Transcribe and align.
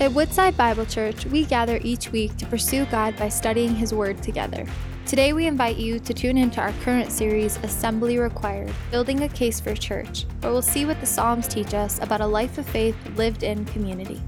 At 0.00 0.12
Woodside 0.12 0.56
Bible 0.56 0.86
Church, 0.86 1.26
we 1.26 1.44
gather 1.44 1.78
each 1.82 2.10
week 2.10 2.34
to 2.38 2.46
pursue 2.46 2.86
God 2.86 3.14
by 3.18 3.28
studying 3.28 3.76
His 3.76 3.92
Word 3.92 4.22
together. 4.22 4.64
Today, 5.04 5.34
we 5.34 5.46
invite 5.46 5.76
you 5.76 5.98
to 5.98 6.14
tune 6.14 6.38
into 6.38 6.58
our 6.58 6.72
current 6.84 7.12
series, 7.12 7.58
Assembly 7.58 8.16
Required 8.16 8.72
Building 8.90 9.24
a 9.24 9.28
Case 9.28 9.60
for 9.60 9.74
Church, 9.74 10.24
where 10.40 10.52
we'll 10.52 10.62
see 10.62 10.86
what 10.86 10.98
the 11.00 11.06
Psalms 11.06 11.46
teach 11.46 11.74
us 11.74 12.00
about 12.02 12.22
a 12.22 12.26
life 12.26 12.56
of 12.56 12.64
faith 12.64 12.96
lived 13.16 13.42
in 13.42 13.66
community. 13.66 14.22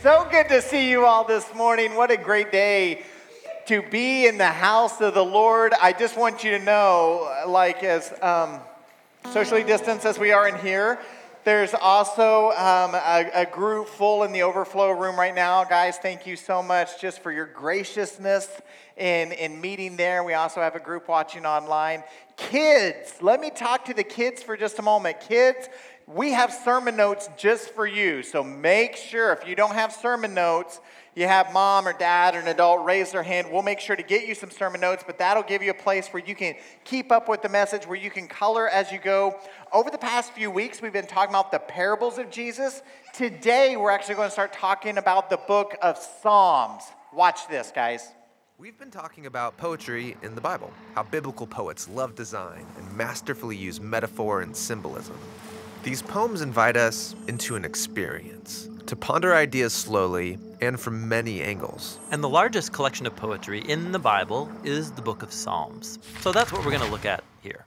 So 0.00 0.28
good 0.30 0.48
to 0.48 0.62
see 0.62 0.88
you 0.88 1.04
all 1.04 1.24
this 1.24 1.52
morning. 1.56 1.96
What 1.96 2.12
a 2.12 2.16
great 2.16 2.52
day 2.52 3.02
to 3.66 3.82
be 3.90 4.28
in 4.28 4.38
the 4.38 4.46
house 4.46 5.00
of 5.00 5.14
the 5.14 5.24
Lord. 5.24 5.74
I 5.82 5.92
just 5.92 6.16
want 6.16 6.44
you 6.44 6.52
to 6.52 6.60
know, 6.60 7.42
like, 7.48 7.82
as 7.82 8.14
um, 8.22 8.60
socially 9.32 9.64
distanced 9.64 10.06
as 10.06 10.16
we 10.16 10.30
are 10.30 10.46
in 10.46 10.56
here, 10.60 11.00
there's 11.48 11.72
also 11.72 12.50
um, 12.50 12.94
a, 12.94 13.30
a, 13.34 13.46
group 13.46 13.88
full 13.88 14.22
in 14.22 14.32
the 14.32 14.42
overflow 14.42 14.90
room 14.90 15.18
right 15.18 15.34
now. 15.34 15.64
Guys, 15.64 15.96
thank 15.96 16.26
you 16.26 16.36
so 16.36 16.62
much 16.62 17.00
just 17.00 17.20
for 17.20 17.32
your 17.32 17.46
graciousness 17.46 18.60
in, 18.98 19.32
in 19.32 19.58
meeting 19.58 19.96
there. 19.96 20.22
We 20.22 20.34
also 20.34 20.60
have 20.60 20.76
a 20.76 20.78
group 20.78 21.08
watching 21.08 21.46
online. 21.46 22.04
Kids, 22.36 23.14
let 23.22 23.40
me 23.40 23.48
talk 23.48 23.86
to 23.86 23.94
the 23.94 24.04
kids 24.04 24.42
for 24.42 24.58
just 24.58 24.78
a 24.78 24.82
moment. 24.82 25.20
Kids, 25.20 25.70
we 26.06 26.32
have 26.32 26.52
sermon 26.52 26.96
notes 26.96 27.30
just 27.38 27.70
for 27.70 27.86
you. 27.86 28.22
So 28.22 28.44
make 28.44 28.96
sure 28.96 29.32
if 29.32 29.48
you 29.48 29.56
don't 29.56 29.74
have 29.74 29.90
sermon 29.90 30.34
notes, 30.34 30.82
you 31.18 31.26
have 31.26 31.52
mom 31.52 31.88
or 31.88 31.92
dad 31.92 32.36
or 32.36 32.38
an 32.38 32.46
adult 32.46 32.84
raise 32.84 33.10
their 33.10 33.24
hand. 33.24 33.48
We'll 33.50 33.62
make 33.62 33.80
sure 33.80 33.96
to 33.96 34.02
get 34.04 34.28
you 34.28 34.36
some 34.36 34.52
sermon 34.52 34.80
notes, 34.80 35.02
but 35.04 35.18
that'll 35.18 35.42
give 35.42 35.62
you 35.62 35.72
a 35.72 35.74
place 35.74 36.08
where 36.08 36.22
you 36.24 36.36
can 36.36 36.54
keep 36.84 37.10
up 37.10 37.28
with 37.28 37.42
the 37.42 37.48
message, 37.48 37.86
where 37.86 37.98
you 37.98 38.10
can 38.10 38.28
color 38.28 38.68
as 38.68 38.92
you 38.92 39.00
go. 39.00 39.36
Over 39.72 39.90
the 39.90 39.98
past 39.98 40.32
few 40.32 40.48
weeks, 40.48 40.80
we've 40.80 40.92
been 40.92 41.08
talking 41.08 41.34
about 41.34 41.50
the 41.50 41.58
parables 41.58 42.18
of 42.18 42.30
Jesus. 42.30 42.82
Today, 43.12 43.76
we're 43.76 43.90
actually 43.90 44.14
going 44.14 44.28
to 44.28 44.32
start 44.32 44.52
talking 44.52 44.96
about 44.96 45.28
the 45.28 45.38
book 45.38 45.76
of 45.82 45.98
Psalms. 45.98 46.84
Watch 47.12 47.48
this, 47.48 47.72
guys. 47.74 48.12
We've 48.56 48.78
been 48.78 48.90
talking 48.90 49.26
about 49.26 49.56
poetry 49.56 50.16
in 50.22 50.36
the 50.36 50.40
Bible, 50.40 50.72
how 50.94 51.02
biblical 51.02 51.48
poets 51.48 51.88
love 51.88 52.14
design 52.14 52.64
and 52.76 52.96
masterfully 52.96 53.56
use 53.56 53.80
metaphor 53.80 54.42
and 54.42 54.54
symbolism. 54.56 55.18
These 55.82 56.02
poems 56.02 56.42
invite 56.42 56.76
us 56.76 57.14
into 57.28 57.56
an 57.56 57.64
experience, 57.64 58.68
to 58.88 58.96
ponder 58.96 59.34
ideas 59.34 59.74
slowly 59.74 60.38
and 60.62 60.80
from 60.80 61.08
many 61.08 61.42
angles. 61.42 61.98
And 62.10 62.24
the 62.24 62.28
largest 62.28 62.72
collection 62.72 63.06
of 63.06 63.14
poetry 63.14 63.60
in 63.68 63.92
the 63.92 63.98
Bible 63.98 64.50
is 64.64 64.92
the 64.92 65.02
book 65.02 65.22
of 65.22 65.30
Psalms. 65.30 65.98
So 66.20 66.32
that's 66.32 66.50
what 66.50 66.64
we're 66.64 66.70
going 66.70 66.84
to 66.84 66.90
look 66.90 67.04
at 67.04 67.22
here. 67.42 67.66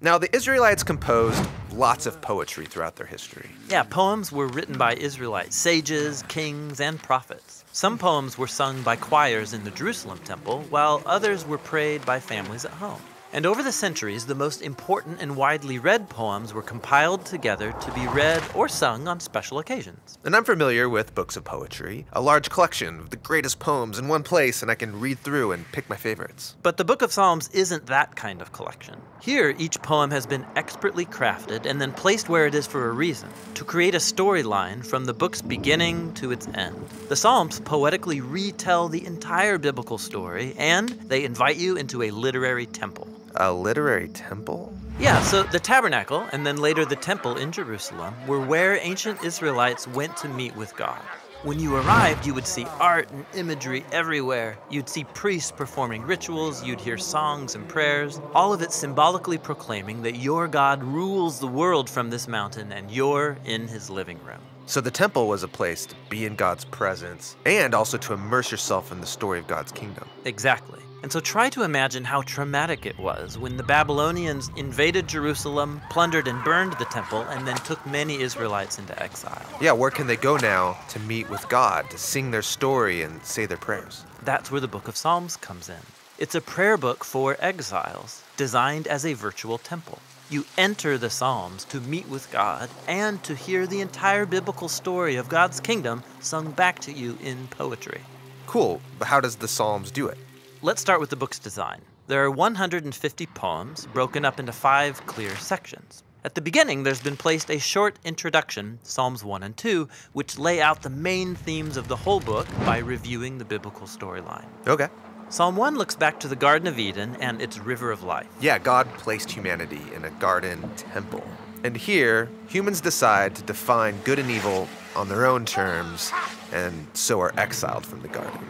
Now, 0.00 0.18
the 0.18 0.34
Israelites 0.34 0.82
composed 0.82 1.44
lots 1.72 2.06
of 2.06 2.20
poetry 2.20 2.66
throughout 2.66 2.96
their 2.96 3.06
history. 3.06 3.48
Yeah, 3.68 3.84
poems 3.84 4.32
were 4.32 4.48
written 4.48 4.76
by 4.76 4.94
Israelite 4.94 5.52
sages, 5.52 6.24
kings, 6.24 6.80
and 6.80 7.00
prophets. 7.00 7.64
Some 7.70 7.96
poems 7.96 8.36
were 8.36 8.48
sung 8.48 8.82
by 8.82 8.96
choirs 8.96 9.52
in 9.52 9.62
the 9.62 9.70
Jerusalem 9.70 10.18
temple, 10.24 10.64
while 10.70 11.00
others 11.06 11.46
were 11.46 11.58
prayed 11.58 12.04
by 12.04 12.18
families 12.18 12.64
at 12.64 12.72
home. 12.72 13.00
And 13.30 13.44
over 13.44 13.62
the 13.62 13.72
centuries, 13.72 14.24
the 14.24 14.34
most 14.34 14.62
important 14.62 15.20
and 15.20 15.36
widely 15.36 15.78
read 15.78 16.08
poems 16.08 16.54
were 16.54 16.62
compiled 16.62 17.26
together 17.26 17.72
to 17.72 17.92
be 17.92 18.06
read 18.08 18.42
or 18.54 18.68
sung 18.68 19.06
on 19.06 19.20
special 19.20 19.58
occasions. 19.58 20.18
And 20.24 20.34
I'm 20.34 20.44
familiar 20.44 20.88
with 20.88 21.14
books 21.14 21.36
of 21.36 21.44
poetry, 21.44 22.06
a 22.14 22.22
large 22.22 22.48
collection 22.48 22.98
of 22.98 23.10
the 23.10 23.18
greatest 23.18 23.58
poems 23.58 23.98
in 23.98 24.08
one 24.08 24.22
place, 24.22 24.62
and 24.62 24.70
I 24.70 24.74
can 24.76 24.98
read 24.98 25.18
through 25.18 25.52
and 25.52 25.70
pick 25.72 25.90
my 25.90 25.96
favorites. 25.96 26.56
But 26.62 26.78
the 26.78 26.86
Book 26.86 27.02
of 27.02 27.12
Psalms 27.12 27.50
isn't 27.52 27.86
that 27.86 28.16
kind 28.16 28.40
of 28.40 28.52
collection. 28.52 28.96
Here, 29.20 29.54
each 29.58 29.82
poem 29.82 30.10
has 30.10 30.26
been 30.26 30.46
expertly 30.56 31.04
crafted 31.04 31.66
and 31.66 31.82
then 31.82 31.92
placed 31.92 32.30
where 32.30 32.46
it 32.46 32.54
is 32.54 32.66
for 32.66 32.88
a 32.88 32.92
reason 32.92 33.28
to 33.54 33.64
create 33.64 33.94
a 33.94 33.98
storyline 33.98 34.84
from 34.84 35.04
the 35.04 35.12
book's 35.12 35.42
beginning 35.42 36.14
to 36.14 36.32
its 36.32 36.48
end. 36.54 36.88
The 37.08 37.16
Psalms 37.16 37.60
poetically 37.60 38.22
retell 38.22 38.88
the 38.88 39.04
entire 39.04 39.58
biblical 39.58 39.98
story, 39.98 40.54
and 40.56 40.88
they 40.88 41.24
invite 41.24 41.56
you 41.56 41.76
into 41.76 42.04
a 42.04 42.10
literary 42.10 42.64
temple 42.64 43.06
a 43.38 43.52
literary 43.52 44.08
temple? 44.08 44.72
Yeah, 45.00 45.20
so 45.22 45.44
the 45.44 45.60
tabernacle 45.60 46.26
and 46.32 46.46
then 46.46 46.58
later 46.58 46.84
the 46.84 46.96
temple 46.96 47.36
in 47.38 47.52
Jerusalem 47.52 48.14
were 48.26 48.40
where 48.40 48.78
ancient 48.82 49.24
Israelites 49.24 49.86
went 49.88 50.16
to 50.18 50.28
meet 50.28 50.54
with 50.56 50.76
God. 50.76 51.00
When 51.44 51.60
you 51.60 51.76
arrived, 51.76 52.26
you 52.26 52.34
would 52.34 52.48
see 52.48 52.66
art 52.80 53.08
and 53.12 53.24
imagery 53.32 53.84
everywhere. 53.92 54.58
You'd 54.70 54.88
see 54.88 55.04
priests 55.04 55.52
performing 55.52 56.02
rituals, 56.02 56.64
you'd 56.64 56.80
hear 56.80 56.98
songs 56.98 57.54
and 57.54 57.68
prayers, 57.68 58.20
all 58.34 58.52
of 58.52 58.60
it 58.60 58.72
symbolically 58.72 59.38
proclaiming 59.38 60.02
that 60.02 60.16
your 60.16 60.48
God 60.48 60.82
rules 60.82 61.38
the 61.38 61.46
world 61.46 61.88
from 61.88 62.10
this 62.10 62.26
mountain 62.26 62.72
and 62.72 62.90
you're 62.90 63.38
in 63.44 63.68
his 63.68 63.88
living 63.88 64.18
room. 64.24 64.40
So 64.66 64.80
the 64.80 64.90
temple 64.90 65.28
was 65.28 65.44
a 65.44 65.48
place 65.48 65.86
to 65.86 65.94
be 66.10 66.26
in 66.26 66.34
God's 66.34 66.64
presence 66.64 67.36
and 67.46 67.72
also 67.72 67.98
to 67.98 68.14
immerse 68.14 68.50
yourself 68.50 68.90
in 68.90 69.00
the 69.00 69.06
story 69.06 69.38
of 69.38 69.46
God's 69.46 69.70
kingdom. 69.70 70.08
Exactly. 70.24 70.80
And 71.02 71.12
so 71.12 71.20
try 71.20 71.48
to 71.50 71.62
imagine 71.62 72.04
how 72.04 72.22
traumatic 72.22 72.84
it 72.84 72.98
was 72.98 73.38
when 73.38 73.56
the 73.56 73.62
Babylonians 73.62 74.50
invaded 74.56 75.06
Jerusalem, 75.06 75.80
plundered 75.90 76.26
and 76.26 76.42
burned 76.42 76.72
the 76.74 76.86
temple, 76.86 77.22
and 77.22 77.46
then 77.46 77.56
took 77.58 77.84
many 77.86 78.20
Israelites 78.20 78.78
into 78.78 79.00
exile. 79.00 79.46
Yeah, 79.60 79.72
where 79.72 79.90
can 79.90 80.06
they 80.08 80.16
go 80.16 80.36
now 80.36 80.76
to 80.88 80.98
meet 81.00 81.30
with 81.30 81.48
God, 81.48 81.88
to 81.90 81.98
sing 81.98 82.30
their 82.30 82.42
story 82.42 83.02
and 83.02 83.24
say 83.24 83.46
their 83.46 83.56
prayers? 83.56 84.04
That's 84.22 84.50
where 84.50 84.60
the 84.60 84.68
book 84.68 84.88
of 84.88 84.96
Psalms 84.96 85.36
comes 85.36 85.68
in. 85.68 85.76
It's 86.18 86.34
a 86.34 86.40
prayer 86.40 86.76
book 86.76 87.04
for 87.04 87.36
exiles, 87.38 88.24
designed 88.36 88.88
as 88.88 89.06
a 89.06 89.14
virtual 89.14 89.58
temple. 89.58 90.00
You 90.30 90.44
enter 90.58 90.98
the 90.98 91.08
Psalms 91.08 91.64
to 91.66 91.80
meet 91.80 92.08
with 92.08 92.30
God 92.30 92.68
and 92.86 93.22
to 93.22 93.34
hear 93.34 93.66
the 93.66 93.80
entire 93.80 94.26
biblical 94.26 94.68
story 94.68 95.16
of 95.16 95.28
God's 95.28 95.60
kingdom 95.60 96.02
sung 96.20 96.50
back 96.50 96.80
to 96.80 96.92
you 96.92 97.16
in 97.22 97.46
poetry. 97.48 98.02
Cool, 98.46 98.80
but 98.98 99.08
how 99.08 99.20
does 99.20 99.36
the 99.36 99.48
Psalms 99.48 99.90
do 99.90 100.08
it? 100.08 100.18
Let's 100.60 100.80
start 100.80 100.98
with 100.98 101.10
the 101.10 101.16
book's 101.16 101.38
design. 101.38 101.82
There 102.08 102.24
are 102.24 102.32
150 102.32 103.26
poems 103.26 103.86
broken 103.92 104.24
up 104.24 104.40
into 104.40 104.50
five 104.50 105.06
clear 105.06 105.36
sections. 105.36 106.02
At 106.24 106.34
the 106.34 106.40
beginning, 106.40 106.82
there's 106.82 107.00
been 107.00 107.16
placed 107.16 107.48
a 107.48 107.60
short 107.60 107.96
introduction, 108.04 108.80
Psalms 108.82 109.22
1 109.22 109.44
and 109.44 109.56
2, 109.56 109.88
which 110.14 110.36
lay 110.36 110.60
out 110.60 110.82
the 110.82 110.90
main 110.90 111.36
themes 111.36 111.76
of 111.76 111.86
the 111.86 111.94
whole 111.94 112.18
book 112.18 112.48
by 112.66 112.78
reviewing 112.78 113.38
the 113.38 113.44
biblical 113.44 113.86
storyline. 113.86 114.46
Okay. 114.66 114.88
Psalm 115.28 115.54
1 115.54 115.76
looks 115.76 115.94
back 115.94 116.18
to 116.18 116.28
the 116.28 116.34
Garden 116.34 116.66
of 116.66 116.76
Eden 116.76 117.16
and 117.20 117.40
its 117.40 117.60
river 117.60 117.92
of 117.92 118.02
life. 118.02 118.26
Yeah, 118.40 118.58
God 118.58 118.92
placed 118.94 119.30
humanity 119.30 119.82
in 119.94 120.04
a 120.04 120.10
garden 120.10 120.68
temple. 120.74 121.22
And 121.62 121.76
here, 121.76 122.28
humans 122.48 122.80
decide 122.80 123.36
to 123.36 123.42
define 123.44 124.00
good 124.02 124.18
and 124.18 124.28
evil 124.28 124.68
on 124.96 125.08
their 125.08 125.24
own 125.24 125.44
terms, 125.46 126.10
and 126.52 126.88
so 126.94 127.20
are 127.20 127.32
exiled 127.38 127.86
from 127.86 128.02
the 128.02 128.08
garden. 128.08 128.40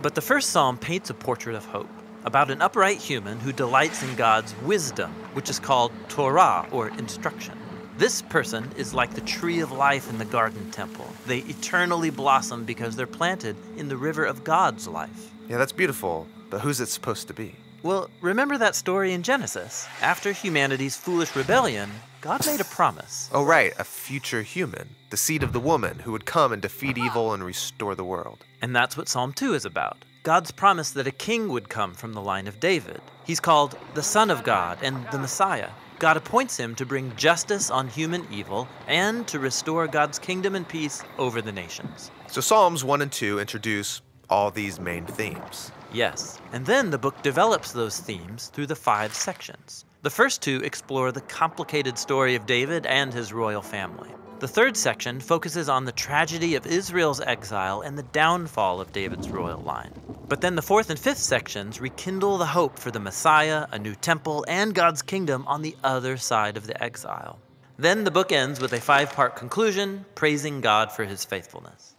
But 0.00 0.14
the 0.14 0.20
first 0.20 0.50
psalm 0.50 0.78
paints 0.78 1.10
a 1.10 1.14
portrait 1.14 1.56
of 1.56 1.64
hope 1.64 1.88
about 2.24 2.50
an 2.50 2.62
upright 2.62 2.98
human 2.98 3.40
who 3.40 3.52
delights 3.52 4.02
in 4.02 4.14
God's 4.14 4.54
wisdom, 4.62 5.10
which 5.32 5.50
is 5.50 5.58
called 5.58 5.92
Torah 6.08 6.66
or 6.70 6.88
instruction. 6.90 7.58
This 7.96 8.22
person 8.22 8.70
is 8.76 8.94
like 8.94 9.14
the 9.14 9.22
tree 9.22 9.58
of 9.58 9.72
life 9.72 10.08
in 10.08 10.18
the 10.18 10.24
garden 10.24 10.70
temple. 10.70 11.10
They 11.26 11.38
eternally 11.38 12.10
blossom 12.10 12.64
because 12.64 12.94
they're 12.94 13.08
planted 13.08 13.56
in 13.76 13.88
the 13.88 13.96
river 13.96 14.24
of 14.24 14.44
God's 14.44 14.86
life. 14.86 15.32
Yeah, 15.48 15.56
that's 15.56 15.72
beautiful, 15.72 16.28
but 16.48 16.60
who's 16.60 16.80
it 16.80 16.86
supposed 16.86 17.26
to 17.26 17.34
be? 17.34 17.56
Well, 17.82 18.08
remember 18.20 18.56
that 18.58 18.76
story 18.76 19.12
in 19.12 19.24
Genesis? 19.24 19.88
After 20.00 20.32
humanity's 20.32 20.96
foolish 20.96 21.34
rebellion, 21.34 21.90
God 22.20 22.44
made 22.46 22.60
a 22.60 22.64
promise. 22.64 23.30
Oh, 23.32 23.44
right, 23.44 23.72
a 23.78 23.84
future 23.84 24.42
human, 24.42 24.88
the 25.10 25.16
seed 25.16 25.44
of 25.44 25.52
the 25.52 25.60
woman 25.60 26.00
who 26.00 26.10
would 26.10 26.26
come 26.26 26.52
and 26.52 26.60
defeat 26.60 26.98
evil 26.98 27.32
and 27.32 27.44
restore 27.44 27.94
the 27.94 28.04
world. 28.04 28.44
And 28.60 28.74
that's 28.74 28.96
what 28.96 29.08
Psalm 29.08 29.32
2 29.32 29.54
is 29.54 29.64
about. 29.64 30.04
God's 30.24 30.50
promise 30.50 30.90
that 30.90 31.06
a 31.06 31.12
king 31.12 31.48
would 31.48 31.68
come 31.68 31.94
from 31.94 32.14
the 32.14 32.20
line 32.20 32.48
of 32.48 32.58
David. 32.58 33.00
He's 33.24 33.38
called 33.38 33.78
the 33.94 34.02
Son 34.02 34.30
of 34.30 34.42
God 34.42 34.78
and 34.82 35.06
the 35.12 35.18
Messiah. 35.18 35.70
God 36.00 36.16
appoints 36.16 36.56
him 36.56 36.74
to 36.74 36.84
bring 36.84 37.14
justice 37.14 37.70
on 37.70 37.86
human 37.86 38.26
evil 38.32 38.66
and 38.88 39.26
to 39.28 39.38
restore 39.38 39.86
God's 39.86 40.18
kingdom 40.18 40.56
and 40.56 40.68
peace 40.68 41.04
over 41.18 41.40
the 41.40 41.52
nations. 41.52 42.10
So 42.26 42.40
Psalms 42.40 42.82
1 42.82 43.00
and 43.00 43.12
2 43.12 43.38
introduce 43.38 44.02
all 44.28 44.50
these 44.50 44.80
main 44.80 45.06
themes. 45.06 45.70
Yes, 45.92 46.40
and 46.52 46.66
then 46.66 46.90
the 46.90 46.98
book 46.98 47.22
develops 47.22 47.70
those 47.70 48.00
themes 48.00 48.48
through 48.48 48.66
the 48.66 48.76
five 48.76 49.14
sections. 49.14 49.84
The 50.00 50.10
first 50.10 50.42
two 50.42 50.60
explore 50.62 51.10
the 51.10 51.22
complicated 51.22 51.98
story 51.98 52.36
of 52.36 52.46
David 52.46 52.86
and 52.86 53.12
his 53.12 53.32
royal 53.32 53.62
family. 53.62 54.10
The 54.38 54.46
third 54.46 54.76
section 54.76 55.18
focuses 55.18 55.68
on 55.68 55.86
the 55.86 55.90
tragedy 55.90 56.54
of 56.54 56.68
Israel's 56.68 57.20
exile 57.20 57.80
and 57.80 57.98
the 57.98 58.04
downfall 58.04 58.80
of 58.80 58.92
David's 58.92 59.28
royal 59.28 59.60
line. 59.60 59.92
But 60.28 60.40
then 60.40 60.54
the 60.54 60.62
fourth 60.62 60.90
and 60.90 60.98
fifth 61.00 61.18
sections 61.18 61.80
rekindle 61.80 62.38
the 62.38 62.46
hope 62.46 62.78
for 62.78 62.92
the 62.92 63.00
Messiah, 63.00 63.66
a 63.72 63.78
new 63.80 63.96
temple, 63.96 64.44
and 64.46 64.72
God's 64.72 65.02
kingdom 65.02 65.44
on 65.48 65.62
the 65.62 65.74
other 65.82 66.16
side 66.16 66.56
of 66.56 66.68
the 66.68 66.80
exile. 66.80 67.40
Then 67.76 68.04
the 68.04 68.12
book 68.12 68.30
ends 68.30 68.60
with 68.60 68.72
a 68.74 68.80
five 68.80 69.12
part 69.12 69.34
conclusion 69.34 70.04
praising 70.14 70.60
God 70.60 70.92
for 70.92 71.06
his 71.06 71.24
faithfulness. 71.24 71.96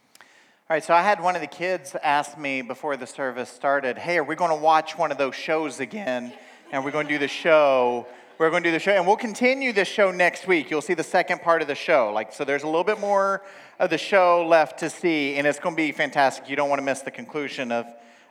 All 0.69 0.75
right, 0.75 0.83
so 0.85 0.93
I 0.93 1.01
had 1.01 1.21
one 1.21 1.35
of 1.35 1.41
the 1.41 1.47
kids 1.47 1.97
ask 2.01 2.37
me 2.37 2.61
before 2.61 2.95
the 2.95 3.07
service 3.07 3.49
started, 3.49 3.97
hey, 3.97 4.19
are 4.19 4.23
we 4.23 4.35
going 4.35 4.51
to 4.51 4.63
watch 4.63 4.97
one 4.97 5.11
of 5.11 5.17
those 5.17 5.35
shows 5.35 5.81
again? 5.81 6.31
And 6.71 6.85
we're 6.85 6.91
going 6.91 7.07
to 7.07 7.13
do 7.13 7.19
the 7.19 7.27
show 7.27 8.05
We're 8.39 8.49
going 8.49 8.63
to 8.63 8.69
do 8.69 8.71
the 8.71 8.79
show, 8.79 8.93
and 8.93 9.05
we'll 9.05 9.17
continue 9.17 9.73
this 9.73 9.89
show 9.89 10.11
next 10.11 10.47
week. 10.47 10.71
You'll 10.71 10.81
see 10.81 10.93
the 10.93 11.03
second 11.03 11.41
part 11.41 11.61
of 11.61 11.67
the 11.67 11.75
show. 11.75 12.13
Like, 12.13 12.31
so 12.31 12.45
there's 12.45 12.63
a 12.63 12.67
little 12.67 12.85
bit 12.85 12.97
more 12.97 13.43
of 13.79 13.89
the 13.89 13.97
show 13.97 14.47
left 14.47 14.79
to 14.79 14.89
see, 14.89 15.35
and 15.35 15.45
it's 15.45 15.59
going 15.59 15.75
to 15.75 15.77
be 15.77 15.91
fantastic. 15.91 16.49
You 16.49 16.55
don't 16.55 16.69
want 16.69 16.79
to 16.79 16.85
miss 16.85 17.01
the 17.01 17.11
conclusion 17.11 17.69
of, 17.73 17.85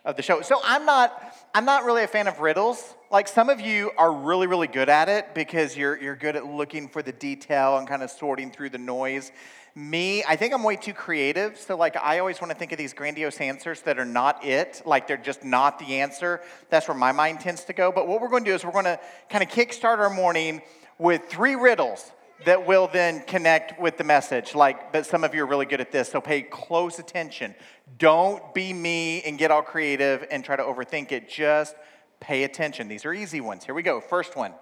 of 0.06 0.17
the 0.17 0.23
show. 0.23 0.40
So 0.40 0.61
I'm 0.64 0.87
not, 0.87 1.37
I'm 1.55 1.67
not 1.67 1.85
really 1.85 2.05
a 2.05 2.06
fan 2.06 2.26
of 2.26 2.40
riddles. 2.40 2.94
Like 3.11 3.29
some 3.29 3.50
of 3.50 3.61
you 3.61 3.90
are 3.99 4.11
really, 4.11 4.46
really 4.46 4.67
good 4.67 4.88
at 4.88 5.11
it 5.11 5.34
because 5.34 5.76
you're, 5.76 6.00
you're 6.00 6.17
good 6.17 6.37
at 6.37 6.46
looking 6.46 6.88
for 6.88 7.02
the 7.02 7.12
detail 7.12 7.76
and 7.76 7.87
kind 7.87 8.02
of 8.02 8.11
sorting 8.11 8.50
through 8.50 8.70
the 8.70 8.79
noise. 8.79 9.31
Me, 9.79 10.25
I 10.27 10.35
think 10.35 10.53
I'm 10.53 10.65
way 10.65 10.75
too 10.75 10.93
creative. 10.93 11.57
So, 11.57 11.77
like, 11.77 11.97
I 11.97 12.19
always 12.19 12.41
want 12.41 12.51
to 12.51 12.59
think 12.59 12.73
of 12.73 12.79
these 12.79 12.93
grandiose 12.93 13.41
answers 13.41 13.81
that 13.83 13.97
are 13.97 14.05
not 14.05 14.45
it, 14.45 14.83
like 14.85 15.07
they're 15.07 15.17
just 15.17 15.45
not 15.45 15.79
the 15.79 16.01
answer. 16.01 16.41
That's 16.69 16.89
where 16.89 16.97
my 16.97 17.13
mind 17.13 17.39
tends 17.39 17.63
to 17.67 17.73
go. 17.73 17.93
But 17.93 18.09
what 18.09 18.21
we're 18.21 18.29
going 18.29 18.43
to 18.43 18.51
do 18.51 18.55
is 18.57 18.65
we're 18.65 18.73
going 18.73 18.87
to 18.87 18.99
kind 19.31 19.45
of 19.45 19.51
kickstart 19.51 19.99
our 19.99 20.11
morning 20.11 20.63
with 20.99 21.27
three 21.29 21.55
riddles 21.55 22.11
that 22.45 22.67
will 22.67 22.89
then 22.89 23.21
connect 23.29 23.81
with 23.81 23.99
the 23.99 24.03
message. 24.03 24.53
Like, 24.53 24.93
but 24.93 25.07
some 25.07 25.23
of 25.23 25.33
you 25.33 25.45
are 25.45 25.47
really 25.47 25.67
good 25.67 25.81
at 25.81 25.93
this, 25.93 26.09
so 26.09 26.21
pay 26.21 26.43
close 26.43 26.99
attention. 26.99 27.55
Don't 27.99 28.53
be 28.53 28.73
me 28.73 29.23
and 29.23 29.39
get 29.39 29.53
all 29.53 29.63
creative 29.63 30.27
and 30.29 30.45
try 30.45 30.57
to 30.57 30.63
overthink 30.65 31.13
it. 31.13 31.29
Just 31.29 31.77
pay 32.19 32.43
attention. 32.43 32.89
These 32.89 33.05
are 33.05 33.13
easy 33.13 33.41
ones. 33.41 33.65
Here 33.65 33.77
we 33.77 33.85
go. 33.85 34.01
First 34.01 34.35
one 34.35 34.55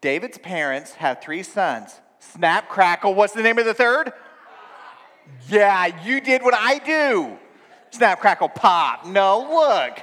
David's 0.00 0.38
parents 0.38 0.94
have 0.94 1.22
three 1.22 1.44
sons. 1.44 2.00
Snap, 2.32 2.68
crackle. 2.68 3.14
What's 3.14 3.32
the 3.32 3.42
name 3.42 3.58
of 3.58 3.64
the 3.64 3.74
third? 3.74 4.12
Yeah, 5.48 6.04
you 6.04 6.20
did 6.20 6.42
what 6.42 6.54
I 6.54 6.78
do. 6.78 7.38
Snap, 7.90 8.20
crackle, 8.20 8.48
pop. 8.48 9.06
No, 9.06 9.46
look. 9.50 10.00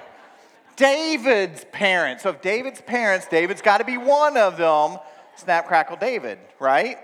David's 0.75 1.65
parents. 1.71 2.23
So 2.23 2.29
if 2.29 2.41
David's 2.41 2.81
parents, 2.81 3.27
David's 3.27 3.61
got 3.61 3.79
to 3.79 3.83
be 3.83 3.97
one 3.97 4.37
of 4.37 4.57
them. 4.57 4.97
Snap, 5.35 5.67
crackle, 5.67 5.97
David, 5.97 6.39
right? 6.59 6.97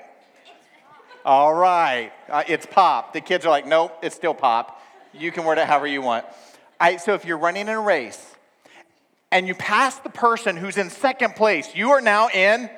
All 1.26 1.54
right. 1.54 2.12
Uh, 2.30 2.44
it's 2.48 2.66
pop. 2.66 3.14
The 3.14 3.22
kids 3.22 3.46
are 3.46 3.50
like, 3.50 3.68
nope, 3.68 3.98
it's 4.02 4.16
still 4.16 4.34
pop. 4.34 4.82
You 5.14 5.32
can 5.32 5.44
word 5.44 5.58
it 5.58 5.68
however 5.68 5.88
you 5.88 6.02
want. 6.02 6.26
Right, 6.80 7.02
so 7.02 7.14
if 7.14 7.26
you're 7.26 7.38
running 7.38 7.68
in 7.68 7.74
a 7.74 7.82
race 7.82 8.36
and 9.32 9.48
you 9.48 9.56
pass 9.56 9.98
the 10.00 10.10
person 10.10 10.56
who's 10.56 10.78
in 10.78 10.90
second 10.90 11.36
place, 11.36 11.76
you 11.76 11.92
are 11.92 12.02
now 12.02 12.30
in 12.30 12.70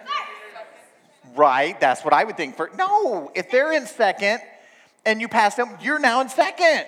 Right, 1.36 1.80
that's 1.80 2.04
what 2.04 2.14
I 2.14 2.24
would 2.24 2.38
think 2.38 2.56
for. 2.56 2.70
No, 2.76 3.32
if 3.36 3.52
they're 3.52 3.72
in 3.72 3.86
second 3.86 4.40
and 5.06 5.22
you 5.22 5.28
pass 5.28 5.56
them, 5.56 5.78
you're 5.82 6.00
now 6.00 6.22
in 6.22 6.30
second. 6.30 6.86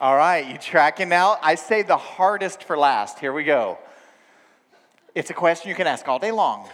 All 0.00 0.16
right, 0.16 0.46
you 0.46 0.58
tracking 0.58 1.08
now? 1.08 1.38
I 1.42 1.54
say 1.54 1.82
the 1.82 1.96
hardest 1.96 2.64
for 2.64 2.76
last. 2.76 3.18
Here 3.18 3.32
we 3.32 3.44
go. 3.44 3.78
It's 5.14 5.30
a 5.30 5.34
question 5.34 5.68
you 5.68 5.76
can 5.76 5.86
ask 5.86 6.08
all 6.08 6.18
day 6.18 6.32
long 6.32 6.68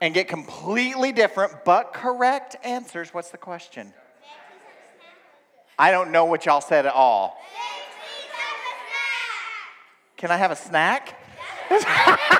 and 0.00 0.12
get 0.12 0.28
completely 0.28 1.12
different 1.12 1.64
but 1.64 1.92
correct 1.92 2.56
answers. 2.64 3.14
What's 3.14 3.30
the 3.30 3.38
question? 3.38 3.92
I 5.78 5.90
don't 5.92 6.10
know 6.10 6.24
what 6.24 6.44
y'all 6.46 6.60
said 6.60 6.86
at 6.86 6.92
all. 6.92 7.40
Can 10.16 10.30
I 10.30 10.36
have 10.36 10.50
a 10.50 10.56
snack? 10.56 11.18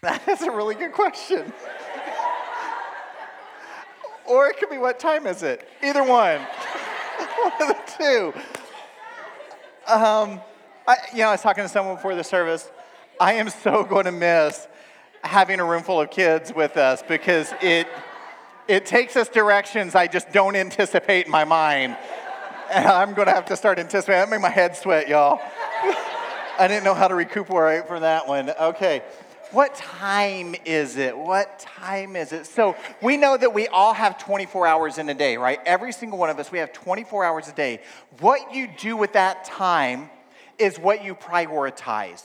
That 0.02 0.26
is 0.28 0.40
a 0.40 0.50
really 0.50 0.74
good 0.74 0.92
question. 0.92 1.52
or 4.26 4.46
it 4.46 4.58
could 4.58 4.70
be 4.70 4.78
what 4.78 4.98
time 4.98 5.26
is 5.26 5.42
it? 5.42 5.68
Either 5.82 6.02
one. 6.02 6.40
one 7.36 7.52
of 7.60 7.68
the 7.68 7.76
two. 7.98 8.32
Um, 9.92 10.40
I, 10.88 10.96
you 11.12 11.18
know, 11.18 11.28
I 11.28 11.32
was 11.32 11.42
talking 11.42 11.64
to 11.64 11.68
someone 11.68 11.96
before 11.96 12.14
the 12.14 12.24
service. 12.24 12.70
I 13.20 13.34
am 13.34 13.50
so 13.50 13.84
going 13.88 14.06
to 14.06 14.12
miss 14.12 14.68
having 15.22 15.60
a 15.60 15.64
room 15.64 15.82
full 15.82 16.00
of 16.00 16.10
kids 16.10 16.54
with 16.54 16.78
us 16.78 17.02
because 17.06 17.52
it 17.60 17.86
it 18.68 18.86
takes 18.86 19.16
us 19.16 19.28
directions 19.28 19.94
I 19.94 20.06
just 20.06 20.32
don't 20.32 20.56
anticipate 20.56 21.26
in 21.26 21.32
my 21.32 21.44
mind. 21.44 21.96
And 22.72 22.86
I'm 22.86 23.12
going 23.12 23.26
to 23.26 23.34
have 23.34 23.46
to 23.46 23.56
start 23.56 23.78
anticipating. 23.78 24.20
That 24.20 24.30
made 24.30 24.40
my 24.40 24.48
head 24.48 24.76
sweat, 24.76 25.08
y'all. 25.08 25.40
I 26.58 26.68
didn't 26.68 26.84
know 26.84 26.94
how 26.94 27.08
to 27.08 27.14
recuperate 27.14 27.86
from 27.88 28.02
that 28.02 28.28
one. 28.28 28.48
Okay. 28.48 29.02
What 29.52 29.74
time 29.74 30.54
is 30.64 30.96
it? 30.96 31.16
What 31.16 31.58
time 31.58 32.14
is 32.14 32.32
it? 32.32 32.46
So 32.46 32.76
we 33.02 33.16
know 33.16 33.36
that 33.36 33.52
we 33.52 33.66
all 33.68 33.92
have 33.92 34.16
24 34.18 34.66
hours 34.66 34.98
in 34.98 35.08
a 35.08 35.14
day, 35.14 35.36
right? 35.36 35.58
Every 35.66 35.92
single 35.92 36.18
one 36.18 36.30
of 36.30 36.38
us, 36.38 36.52
we 36.52 36.58
have 36.58 36.72
24 36.72 37.24
hours 37.24 37.48
a 37.48 37.52
day. 37.52 37.80
What 38.20 38.54
you 38.54 38.68
do 38.78 38.96
with 38.96 39.14
that 39.14 39.44
time 39.44 40.08
is 40.58 40.78
what 40.78 41.04
you 41.04 41.14
prioritize 41.14 42.22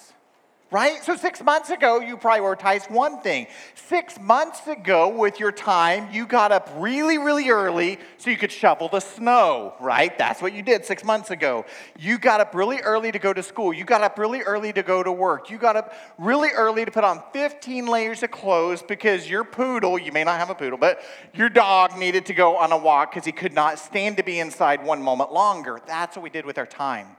right? 0.75 1.01
So 1.05 1.15
six 1.15 1.41
months 1.41 1.69
ago, 1.69 2.01
you 2.01 2.17
prioritized 2.17 2.91
one 2.91 3.21
thing. 3.21 3.47
Six 3.75 4.19
months 4.19 4.67
ago, 4.67 5.07
with 5.07 5.39
your 5.39 5.53
time, 5.53 6.09
you 6.11 6.27
got 6.27 6.51
up 6.51 6.69
really, 6.75 7.17
really 7.17 7.47
early 7.47 7.97
so 8.17 8.29
you 8.29 8.35
could 8.35 8.51
shovel 8.51 8.89
the 8.89 8.99
snow, 8.99 9.73
right? 9.79 10.17
That's 10.17 10.41
what 10.41 10.51
you 10.51 10.61
did 10.61 10.83
six 10.83 11.05
months 11.05 11.31
ago. 11.31 11.63
You 11.97 12.17
got 12.17 12.41
up 12.41 12.53
really 12.53 12.81
early 12.81 13.13
to 13.13 13.19
go 13.19 13.31
to 13.31 13.41
school. 13.41 13.71
You 13.71 13.85
got 13.85 14.01
up 14.01 14.19
really 14.19 14.41
early 14.41 14.73
to 14.73 14.83
go 14.83 15.01
to 15.01 15.13
work. 15.13 15.49
You 15.49 15.57
got 15.57 15.77
up 15.77 15.93
really 16.17 16.49
early 16.49 16.83
to 16.83 16.91
put 16.91 17.05
on 17.05 17.23
15 17.31 17.85
layers 17.85 18.21
of 18.21 18.31
clothes 18.31 18.83
because 18.83 19.29
your 19.29 19.45
poodle, 19.45 19.97
you 19.97 20.11
may 20.11 20.25
not 20.25 20.39
have 20.39 20.49
a 20.49 20.55
poodle, 20.55 20.77
but 20.77 20.99
your 21.33 21.47
dog 21.47 21.97
needed 21.97 22.25
to 22.25 22.33
go 22.33 22.57
on 22.57 22.73
a 22.73 22.77
walk 22.77 23.11
because 23.11 23.23
he 23.23 23.31
could 23.31 23.53
not 23.53 23.79
stand 23.79 24.17
to 24.17 24.23
be 24.23 24.39
inside 24.39 24.83
one 24.83 25.01
moment 25.01 25.31
longer. 25.31 25.79
That's 25.87 26.17
what 26.17 26.23
we 26.23 26.29
did 26.29 26.45
with 26.45 26.57
our 26.57 26.65
time. 26.65 27.15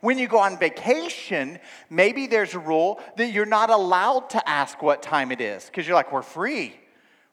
When 0.00 0.18
you 0.18 0.28
go 0.28 0.38
on 0.38 0.58
vacation, 0.58 1.58
maybe 1.90 2.26
there's 2.26 2.54
a 2.54 2.58
rule 2.58 3.00
that 3.16 3.32
you're 3.32 3.46
not 3.46 3.70
allowed 3.70 4.30
to 4.30 4.48
ask 4.48 4.82
what 4.82 5.02
time 5.02 5.32
it 5.32 5.40
is 5.40 5.66
because 5.66 5.86
you're 5.86 5.96
like, 5.96 6.12
we're 6.12 6.22
free. 6.22 6.74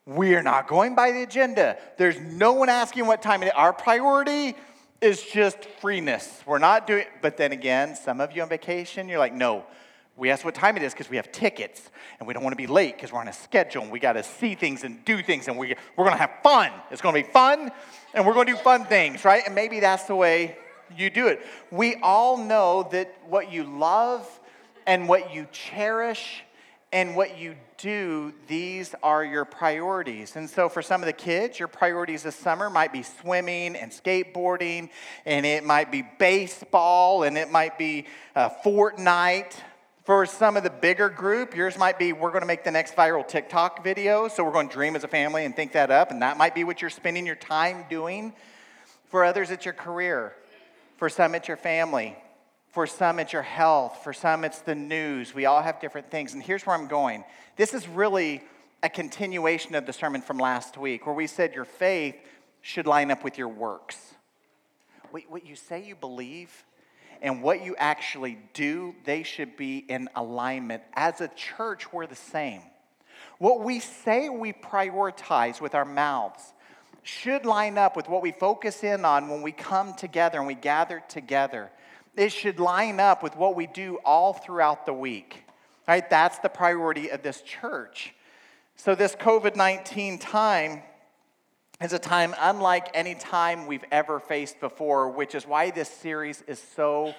We're 0.06 0.44
not 0.44 0.68
going 0.68 0.96
by 0.96 1.12
the 1.12 1.24
agenda. 1.24 1.78
There's 1.98 2.20
no 2.20 2.54
one 2.54 2.70
asking 2.70 3.06
what 3.06 3.22
time 3.22 3.44
it 3.44 3.48
is. 3.48 3.52
Our 3.56 3.74
priority 3.74 4.56
is 5.00 5.22
just 5.22 5.66
freeness. 5.80 6.42
We're 6.46 6.60
not 6.60 6.88
doing, 6.88 7.06
but 7.22 7.38
then 7.38 7.52
again, 7.52 7.96
some 7.96 8.22
of 8.22 8.36
you 8.36 8.42
on 8.42 8.50
vacation, 8.50 9.10
you're 9.10 9.20
like, 9.20 9.34
no, 9.34 9.66
we 10.18 10.30
ask 10.30 10.46
what 10.46 10.54
time 10.54 10.78
it 10.78 10.84
is 10.84 10.94
because 10.94 11.10
we 11.10 11.16
have 11.16 11.32
tickets 11.32 11.90
and 12.20 12.28
we 12.28 12.34
don't 12.34 12.44
want 12.44 12.54
to 12.54 12.58
be 12.58 12.68
late 12.68 12.96
because 12.96 13.12
we're 13.12 13.20
on 13.20 13.28
a 13.28 13.34
schedule 13.34 13.82
and 13.82 13.92
we 13.92 14.00
got 14.00 14.14
to 14.14 14.24
see 14.24 14.56
things 14.56 14.84
and 14.84 15.04
do 15.06 15.24
things 15.24 15.48
and 15.48 15.58
we, 15.58 15.76
we're 15.96 16.06
going 16.06 16.16
to 16.16 16.22
have 16.22 16.32
fun. 16.44 16.72
It's 16.92 17.02
going 17.02 17.16
to 17.16 17.28
be 17.28 17.34
fun 17.34 17.72
and 18.14 18.26
we're 18.26 18.34
going 18.34 18.46
to 18.48 18.54
do 18.54 18.58
fun 18.60 18.86
things, 18.86 19.26
right? 19.26 19.44
And 19.46 19.56
maybe 19.56 19.80
that's 19.80 20.04
the 20.04 20.16
way 20.16 20.58
you 20.98 21.10
do 21.10 21.28
it. 21.28 21.42
We 21.72 21.96
all 21.96 22.38
know 22.38 22.88
that 22.92 23.14
what 23.28 23.52
you 23.52 23.64
love 23.64 24.28
and 24.86 25.08
what 25.08 25.34
you 25.34 25.48
cherish 25.52 26.44
and 26.94 27.16
what 27.16 27.38
you 27.38 27.56
do, 27.78 28.34
these 28.48 28.94
are 29.02 29.24
your 29.24 29.46
priorities. 29.46 30.36
And 30.36 30.50
so, 30.50 30.68
for 30.68 30.82
some 30.82 31.02
of 31.02 31.06
the 31.06 31.14
kids, 31.14 31.58
your 31.58 31.70
priorities 31.70 32.24
this 32.24 32.36
summer 32.36 32.70
might 32.70 32.92
be 32.92 33.02
swimming 33.02 33.76
and 33.76 33.92
skateboarding, 33.92 34.90
and 35.26 35.46
it 35.46 35.64
might 35.64 35.92
be 35.92 36.04
baseball, 36.20 37.24
and 37.24 37.38
it 37.38 37.50
might 37.50 37.78
be 37.78 38.08
uh, 38.36 38.50
Fortnite. 38.64 39.54
For 40.04 40.26
some 40.26 40.58
of 40.58 40.64
the 40.64 40.70
bigger 40.70 41.10
group, 41.10 41.56
yours 41.56 41.78
might 41.78 41.98
be 41.98 42.12
we're 42.12 42.32
going 42.32 42.42
to 42.42 42.48
make 42.48 42.64
the 42.64 42.72
next 42.72 42.96
viral 42.96 43.26
TikTok 43.26 43.84
video, 43.84 44.28
so 44.28 44.44
we're 44.44 44.52
going 44.52 44.68
to 44.68 44.74
dream 44.74 44.96
as 44.96 45.04
a 45.04 45.08
family 45.08 45.46
and 45.46 45.56
think 45.56 45.72
that 45.74 45.92
up, 45.92 46.12
and 46.12 46.22
that 46.22 46.38
might 46.38 46.54
be 46.54 46.64
what 46.64 46.82
you're 46.82 46.90
spending 46.90 47.26
your 47.26 47.36
time 47.36 47.86
doing. 47.90 48.34
For 49.10 49.24
others, 49.24 49.52
it's 49.52 49.64
your 49.64 49.74
career. 49.74 50.34
For 51.02 51.10
some, 51.10 51.34
it's 51.34 51.48
your 51.48 51.58
family. 51.58 52.16
For 52.74 52.86
some, 52.86 53.18
it's 53.18 53.34
your 53.34 53.42
health. 53.42 54.04
For 54.04 54.14
some, 54.14 54.44
it's 54.44 54.60
the 54.60 54.76
news. 54.76 55.34
We 55.34 55.46
all 55.48 55.60
have 55.60 55.82
different 55.82 56.12
things. 56.12 56.36
And 56.36 56.44
here's 56.44 56.64
where 56.64 56.76
I'm 56.76 56.86
going. 56.86 57.24
This 57.56 57.74
is 57.74 57.88
really 57.88 58.44
a 58.84 58.90
continuation 58.90 59.74
of 59.74 59.88
the 59.88 59.94
sermon 59.94 60.22
from 60.22 60.38
last 60.38 60.78
week, 60.78 61.08
where 61.08 61.16
we 61.16 61.26
said 61.26 61.56
your 61.56 61.66
faith 61.66 62.18
should 62.62 62.86
line 62.86 63.10
up 63.10 63.24
with 63.24 63.40
your 63.40 63.48
works. 63.48 64.14
What 65.10 65.44
you 65.44 65.56
say 65.56 65.84
you 65.84 65.96
believe 65.96 66.52
and 67.24 67.42
what 67.42 67.66
you 67.66 67.76
actually 67.80 68.38
do, 68.54 68.94
they 69.04 69.24
should 69.24 69.58
be 69.58 69.80
in 69.80 70.08
alignment. 70.16 70.84
As 70.94 71.20
a 71.20 71.30
church, 71.30 71.92
we're 71.92 72.06
the 72.06 72.16
same. 72.16 72.62
What 73.40 73.62
we 73.62 73.80
say 73.80 74.30
we 74.30 74.54
prioritize 74.54 75.62
with 75.62 75.74
our 75.74 75.84
mouths 75.84 76.54
should 77.04 77.46
line 77.46 77.78
up 77.78 77.96
with 77.96 78.08
what 78.08 78.22
we 78.22 78.32
focus 78.32 78.84
in 78.84 79.06
on 79.06 79.30
when 79.30 79.42
we 79.42 79.52
come 79.52 79.94
together 79.94 80.38
and 80.38 80.48
we 80.48 80.56
gather 80.56 81.02
together. 81.08 81.72
It 82.16 82.32
should 82.32 82.60
line 82.60 83.00
up 83.00 83.24
with 83.24 83.36
what 83.36 83.56
we 83.56 83.68
do 83.68 84.00
all 84.06 84.34
throughout 84.34 84.86
the 84.86 84.94
week. 84.94 85.44
Right? 85.88 86.08
That's 86.10 86.40
the 86.40 86.50
priority 86.50 87.10
of 87.10 87.24
this 87.24 87.42
church. 87.42 88.14
So, 88.76 88.96
this 88.96 89.16
COVID 89.16 89.56
19 89.56 90.20
time 90.20 90.84
is 91.82 91.94
a 91.94 92.00
time 92.00 92.36
unlike 92.40 92.90
any 92.94 93.16
time 93.16 93.66
we've 93.66 93.84
ever 93.92 94.20
faced 94.20 94.60
before, 94.60 95.10
which 95.10 95.36
is 95.36 95.48
why 95.48 95.72
this 95.72 95.90
series 95.90 96.44
is 96.48 96.64
so 96.76 97.14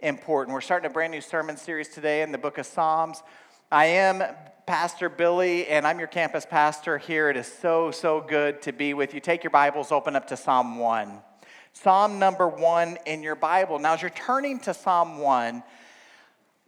important. 0.00 0.54
We're 0.54 0.60
starting 0.60 0.90
a 0.90 0.92
brand 0.92 1.12
new 1.12 1.20
sermon 1.20 1.56
series 1.56 1.88
today 1.88 2.22
in 2.22 2.32
the 2.32 2.38
book 2.38 2.58
of 2.58 2.66
Psalms. 2.66 3.22
I 3.70 3.86
am 3.86 4.22
Pastor 4.68 5.08
Billy, 5.08 5.66
and 5.66 5.86
I'm 5.86 5.98
your 5.98 6.08
campus 6.08 6.44
pastor 6.44 6.98
here. 6.98 7.30
It 7.30 7.38
is 7.38 7.46
so, 7.46 7.90
so 7.90 8.20
good 8.20 8.60
to 8.60 8.72
be 8.74 8.92
with 8.92 9.14
you. 9.14 9.20
Take 9.20 9.42
your 9.42 9.50
Bibles, 9.50 9.90
open 9.90 10.14
up 10.14 10.26
to 10.26 10.36
Psalm 10.36 10.76
1. 10.76 11.22
Psalm 11.72 12.18
number 12.18 12.46
1 12.46 12.98
in 13.06 13.22
your 13.22 13.34
Bible. 13.34 13.78
Now, 13.78 13.94
as 13.94 14.02
you're 14.02 14.10
turning 14.10 14.60
to 14.60 14.74
Psalm 14.74 15.20
1, 15.20 15.62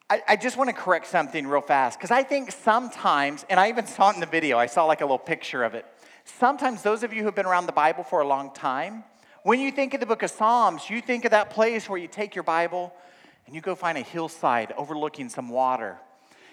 I, 0.09 0.23
I 0.27 0.37
just 0.37 0.57
want 0.57 0.71
to 0.71 0.75
correct 0.75 1.09
something 1.09 1.47
real 1.47 1.61
fast 1.61 1.99
because 1.99 2.11
I 2.11 2.23
think 2.23 2.53
sometimes, 2.53 3.45
and 3.51 3.61
I 3.61 3.69
even 3.69 3.87
saw 3.87 4.09
it 4.09 4.15
in 4.15 4.21
the 4.21 4.27
video, 4.27 4.57
I 4.57 4.65
saw 4.65 4.87
like 4.87 5.03
a 5.03 5.05
little 5.05 5.19
picture 5.19 5.63
of 5.63 5.75
it. 5.75 5.85
Sometimes, 6.25 6.81
those 6.81 7.03
of 7.03 7.13
you 7.13 7.23
who've 7.23 7.35
been 7.35 7.45
around 7.45 7.67
the 7.67 7.73
Bible 7.73 8.03
for 8.03 8.23
a 8.23 8.27
long 8.27 8.55
time, 8.55 9.05
when 9.43 9.61
you 9.61 9.71
think 9.71 9.93
of 9.93 10.01
the 10.01 10.07
book 10.07 10.23
of 10.23 10.31
Psalms, 10.31 10.89
you 10.89 11.03
think 11.03 11.27
of 11.27 11.33
that 11.33 11.51
place 11.51 11.87
where 11.87 11.99
you 11.99 12.09
take 12.09 12.35
your 12.35 12.45
Bible 12.45 12.95
and 13.45 13.55
you 13.55 13.61
go 13.61 13.75
find 13.75 13.99
a 13.99 14.03
hillside 14.03 14.73
overlooking 14.79 15.29
some 15.29 15.51
water 15.51 15.99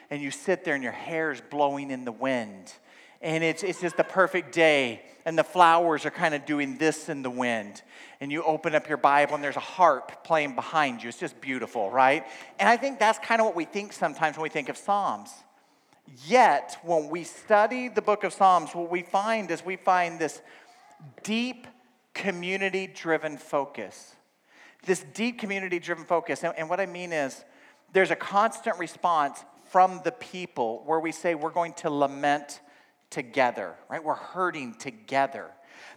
and 0.09 0.21
you 0.21 0.31
sit 0.31 0.63
there 0.63 0.75
and 0.75 0.83
your 0.83 0.91
hair 0.91 1.31
is 1.31 1.41
blowing 1.41 1.91
in 1.91 2.05
the 2.05 2.11
wind. 2.11 2.73
And 3.21 3.43
it's, 3.43 3.63
it's 3.63 3.81
just 3.81 3.97
the 3.97 4.03
perfect 4.03 4.53
day, 4.53 5.01
and 5.25 5.37
the 5.37 5.43
flowers 5.43 6.05
are 6.05 6.11
kind 6.11 6.35
of 6.35 6.45
doing 6.45 6.77
this 6.77 7.09
in 7.09 7.23
the 7.23 7.29
wind. 7.29 7.81
And 8.21 8.31
you 8.31 8.43
open 8.43 8.75
up 8.75 8.87
your 8.87 8.97
Bible, 8.97 9.35
and 9.35 9.43
there's 9.43 9.57
a 9.57 9.59
harp 9.59 10.23
playing 10.23 10.55
behind 10.55 11.01
you. 11.01 11.09
It's 11.09 11.19
just 11.19 11.41
beautiful, 11.41 11.89
right? 11.89 12.23
And 12.59 12.69
I 12.69 12.77
think 12.77 12.99
that's 12.99 13.19
kind 13.19 13.41
of 13.41 13.45
what 13.45 13.55
we 13.55 13.65
think 13.65 13.91
sometimes 13.91 14.37
when 14.37 14.43
we 14.43 14.49
think 14.49 14.69
of 14.69 14.77
Psalms. 14.77 15.31
Yet, 16.25 16.77
when 16.83 17.09
we 17.09 17.23
study 17.23 17.89
the 17.89 18.01
book 18.01 18.23
of 18.23 18.33
Psalms, 18.33 18.73
what 18.73 18.89
we 18.89 19.01
find 19.01 19.49
is 19.51 19.65
we 19.65 19.75
find 19.75 20.19
this 20.19 20.41
deep 21.23 21.67
community 22.13 22.87
driven 22.87 23.37
focus. 23.37 24.15
This 24.85 25.03
deep 25.13 25.39
community 25.39 25.79
driven 25.79 26.05
focus. 26.05 26.43
And, 26.43 26.53
and 26.57 26.69
what 26.69 26.79
I 26.79 26.85
mean 26.85 27.11
is, 27.11 27.43
there's 27.93 28.11
a 28.11 28.15
constant 28.15 28.77
response 28.77 29.43
from 29.69 30.01
the 30.03 30.12
people 30.12 30.83
where 30.86 31.00
we 31.00 31.12
say 31.12 31.36
we're 31.36 31.50
going 31.50 31.74
to 31.74 31.89
lament 31.89 32.62
together, 33.09 33.75
right? 33.89 34.03
We're 34.03 34.15
hurting 34.15 34.75
together. 34.75 35.51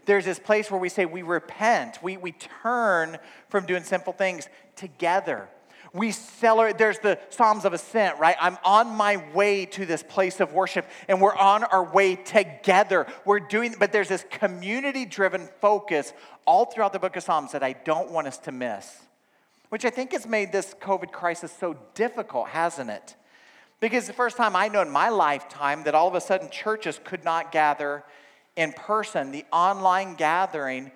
There's 0.07 0.25
this 0.25 0.39
place 0.39 0.71
where 0.71 0.81
we 0.81 0.89
say 0.89 1.05
we 1.05 1.23
repent, 1.23 2.03
we, 2.03 2.17
we 2.17 2.33
turn 2.63 3.19
from 3.49 3.67
doing 3.67 3.83
sinful 3.83 4.15
things 4.15 4.49
together. 4.77 5.49
We 5.93 6.13
celebrate, 6.13 6.79
there's 6.79 7.01
the 7.01 7.19
Psalms 7.31 7.65
of 7.65 7.73
Ascent, 7.73 8.19
right? 8.21 8.37
I'm 8.41 8.59
on 8.65 8.89
my 8.89 9.25
way 9.35 9.67
to 9.67 9.85
this 9.85 10.05
place 10.05 10.39
of 10.39 10.53
worship 10.53 10.87
and 11.09 11.21
we're 11.21 11.35
on 11.35 11.65
our 11.65 11.83
way 11.85 12.15
together. 12.15 13.07
We're 13.25 13.41
doing, 13.41 13.75
but 13.79 13.91
there's 13.91 14.09
this 14.09 14.25
community 14.31 15.05
driven 15.05 15.49
focus 15.61 16.13
all 16.47 16.67
throughout 16.67 16.93
the 16.93 17.01
book 17.01 17.17
of 17.17 17.25
Psalms 17.25 17.53
that 17.53 17.65
I 17.65 17.73
don't 17.73 18.13
want 18.13 18.29
us 18.29 18.39
to 18.39 18.53
miss, 18.53 18.99
which 19.71 19.85
I 19.85 19.91
think 19.91 20.13
has 20.13 20.29
made 20.29 20.53
this 20.53 20.75
COVID 20.81 21.11
crisis 21.11 21.53
so 21.59 21.77
difficult, 21.95 22.49
hasn't 22.49 22.91
it? 22.91 23.17
Because 23.81 24.07
the 24.07 24.13
first 24.13 24.37
time 24.37 24.55
I 24.55 24.69
know 24.69 24.83
in 24.83 24.91
my 24.91 25.09
lifetime 25.09 25.85
that 25.85 25.95
all 25.95 26.07
of 26.07 26.15
a 26.15 26.21
sudden 26.21 26.51
churches 26.51 27.01
could 27.03 27.25
not 27.25 27.51
gather 27.51 28.05
in 28.55 28.73
person, 28.73 29.33
the 29.33 29.47
online 29.51 30.15
gathering 30.15 30.93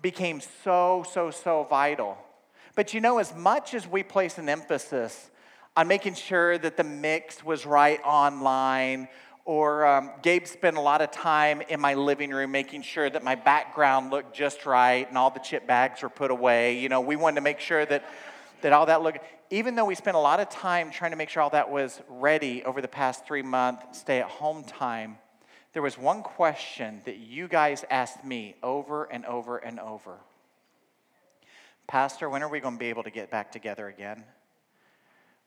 became 0.00 0.40
so, 0.62 1.04
so, 1.10 1.32
so 1.32 1.64
vital. 1.68 2.16
But 2.76 2.94
you 2.94 3.00
know, 3.00 3.18
as 3.18 3.34
much 3.34 3.74
as 3.74 3.88
we 3.88 4.04
place 4.04 4.38
an 4.38 4.48
emphasis 4.48 5.30
on 5.76 5.88
making 5.88 6.14
sure 6.14 6.56
that 6.58 6.76
the 6.76 6.84
mix 6.84 7.44
was 7.44 7.66
right 7.66 8.00
online, 8.04 9.08
or 9.44 9.86
um, 9.86 10.10
Gabe 10.22 10.46
spent 10.46 10.76
a 10.76 10.80
lot 10.80 11.00
of 11.00 11.10
time 11.10 11.62
in 11.62 11.80
my 11.80 11.94
living 11.94 12.30
room 12.30 12.52
making 12.52 12.82
sure 12.82 13.08
that 13.10 13.24
my 13.24 13.34
background 13.34 14.10
looked 14.10 14.36
just 14.36 14.66
right 14.66 15.08
and 15.08 15.16
all 15.16 15.30
the 15.30 15.40
chip 15.40 15.66
bags 15.66 16.02
were 16.02 16.08
put 16.08 16.30
away. 16.30 16.78
You 16.78 16.88
know, 16.88 17.00
we 17.00 17.16
wanted 17.16 17.36
to 17.36 17.40
make 17.40 17.58
sure 17.58 17.84
that, 17.86 18.04
that 18.60 18.72
all 18.72 18.86
that 18.86 19.02
looked 19.02 19.20
even 19.50 19.74
though 19.74 19.84
we 19.84 19.94
spent 19.94 20.16
a 20.16 20.20
lot 20.20 20.40
of 20.40 20.48
time 20.50 20.90
trying 20.90 21.12
to 21.12 21.16
make 21.16 21.28
sure 21.28 21.42
all 21.42 21.50
that 21.50 21.70
was 21.70 22.00
ready 22.08 22.62
over 22.64 22.80
the 22.80 22.88
past 22.88 23.26
three 23.26 23.42
month 23.42 23.80
stay 23.92 24.20
at 24.20 24.26
home 24.26 24.64
time, 24.64 25.18
there 25.72 25.82
was 25.82 25.96
one 25.98 26.22
question 26.22 27.02
that 27.04 27.18
you 27.18 27.48
guys 27.48 27.84
asked 27.90 28.24
me 28.24 28.56
over 28.62 29.04
and 29.04 29.24
over 29.26 29.58
and 29.58 29.78
over 29.78 30.18
Pastor, 31.88 32.28
when 32.28 32.42
are 32.42 32.50
we 32.50 32.60
going 32.60 32.74
to 32.74 32.78
be 32.78 32.90
able 32.90 33.02
to 33.04 33.10
get 33.10 33.30
back 33.30 33.50
together 33.50 33.88
again? 33.88 34.22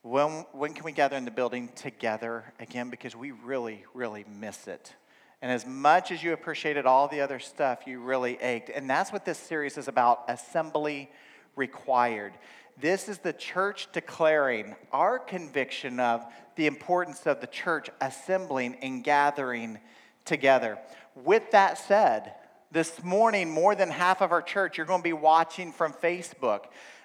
When, 0.01 0.43
when 0.53 0.73
can 0.73 0.83
we 0.83 0.91
gather 0.91 1.15
in 1.15 1.23
the 1.23 1.29
building 1.29 1.69
together 1.75 2.51
again? 2.59 2.89
Because 2.89 3.15
we 3.15 3.29
really, 3.29 3.85
really 3.93 4.25
miss 4.39 4.67
it. 4.67 4.95
And 5.43 5.51
as 5.51 5.67
much 5.67 6.11
as 6.11 6.23
you 6.23 6.33
appreciated 6.33 6.87
all 6.87 7.07
the 7.07 7.21
other 7.21 7.37
stuff, 7.37 7.85
you 7.85 7.99
really 7.99 8.41
ached. 8.41 8.71
And 8.73 8.89
that's 8.89 9.13
what 9.13 9.23
this 9.23 9.37
series 9.37 9.77
is 9.77 9.87
about 9.87 10.23
assembly 10.29 11.11
required. 11.55 12.33
This 12.81 13.07
is 13.07 13.19
the 13.19 13.31
church 13.31 13.89
declaring 13.91 14.75
our 14.91 15.19
conviction 15.19 15.99
of 15.99 16.25
the 16.55 16.65
importance 16.65 17.27
of 17.27 17.39
the 17.39 17.45
church 17.45 17.91
assembling 18.01 18.75
and 18.81 19.03
gathering 19.03 19.77
together. 20.25 20.79
With 21.13 21.51
that 21.51 21.77
said, 21.77 22.33
this 22.71 23.03
morning, 23.03 23.51
more 23.51 23.75
than 23.75 23.91
half 23.91 24.23
of 24.23 24.31
our 24.31 24.41
church, 24.41 24.77
you're 24.77 24.87
going 24.87 25.01
to 25.01 25.03
be 25.03 25.13
watching 25.13 25.71
from 25.71 25.93
Facebook. 25.93 26.61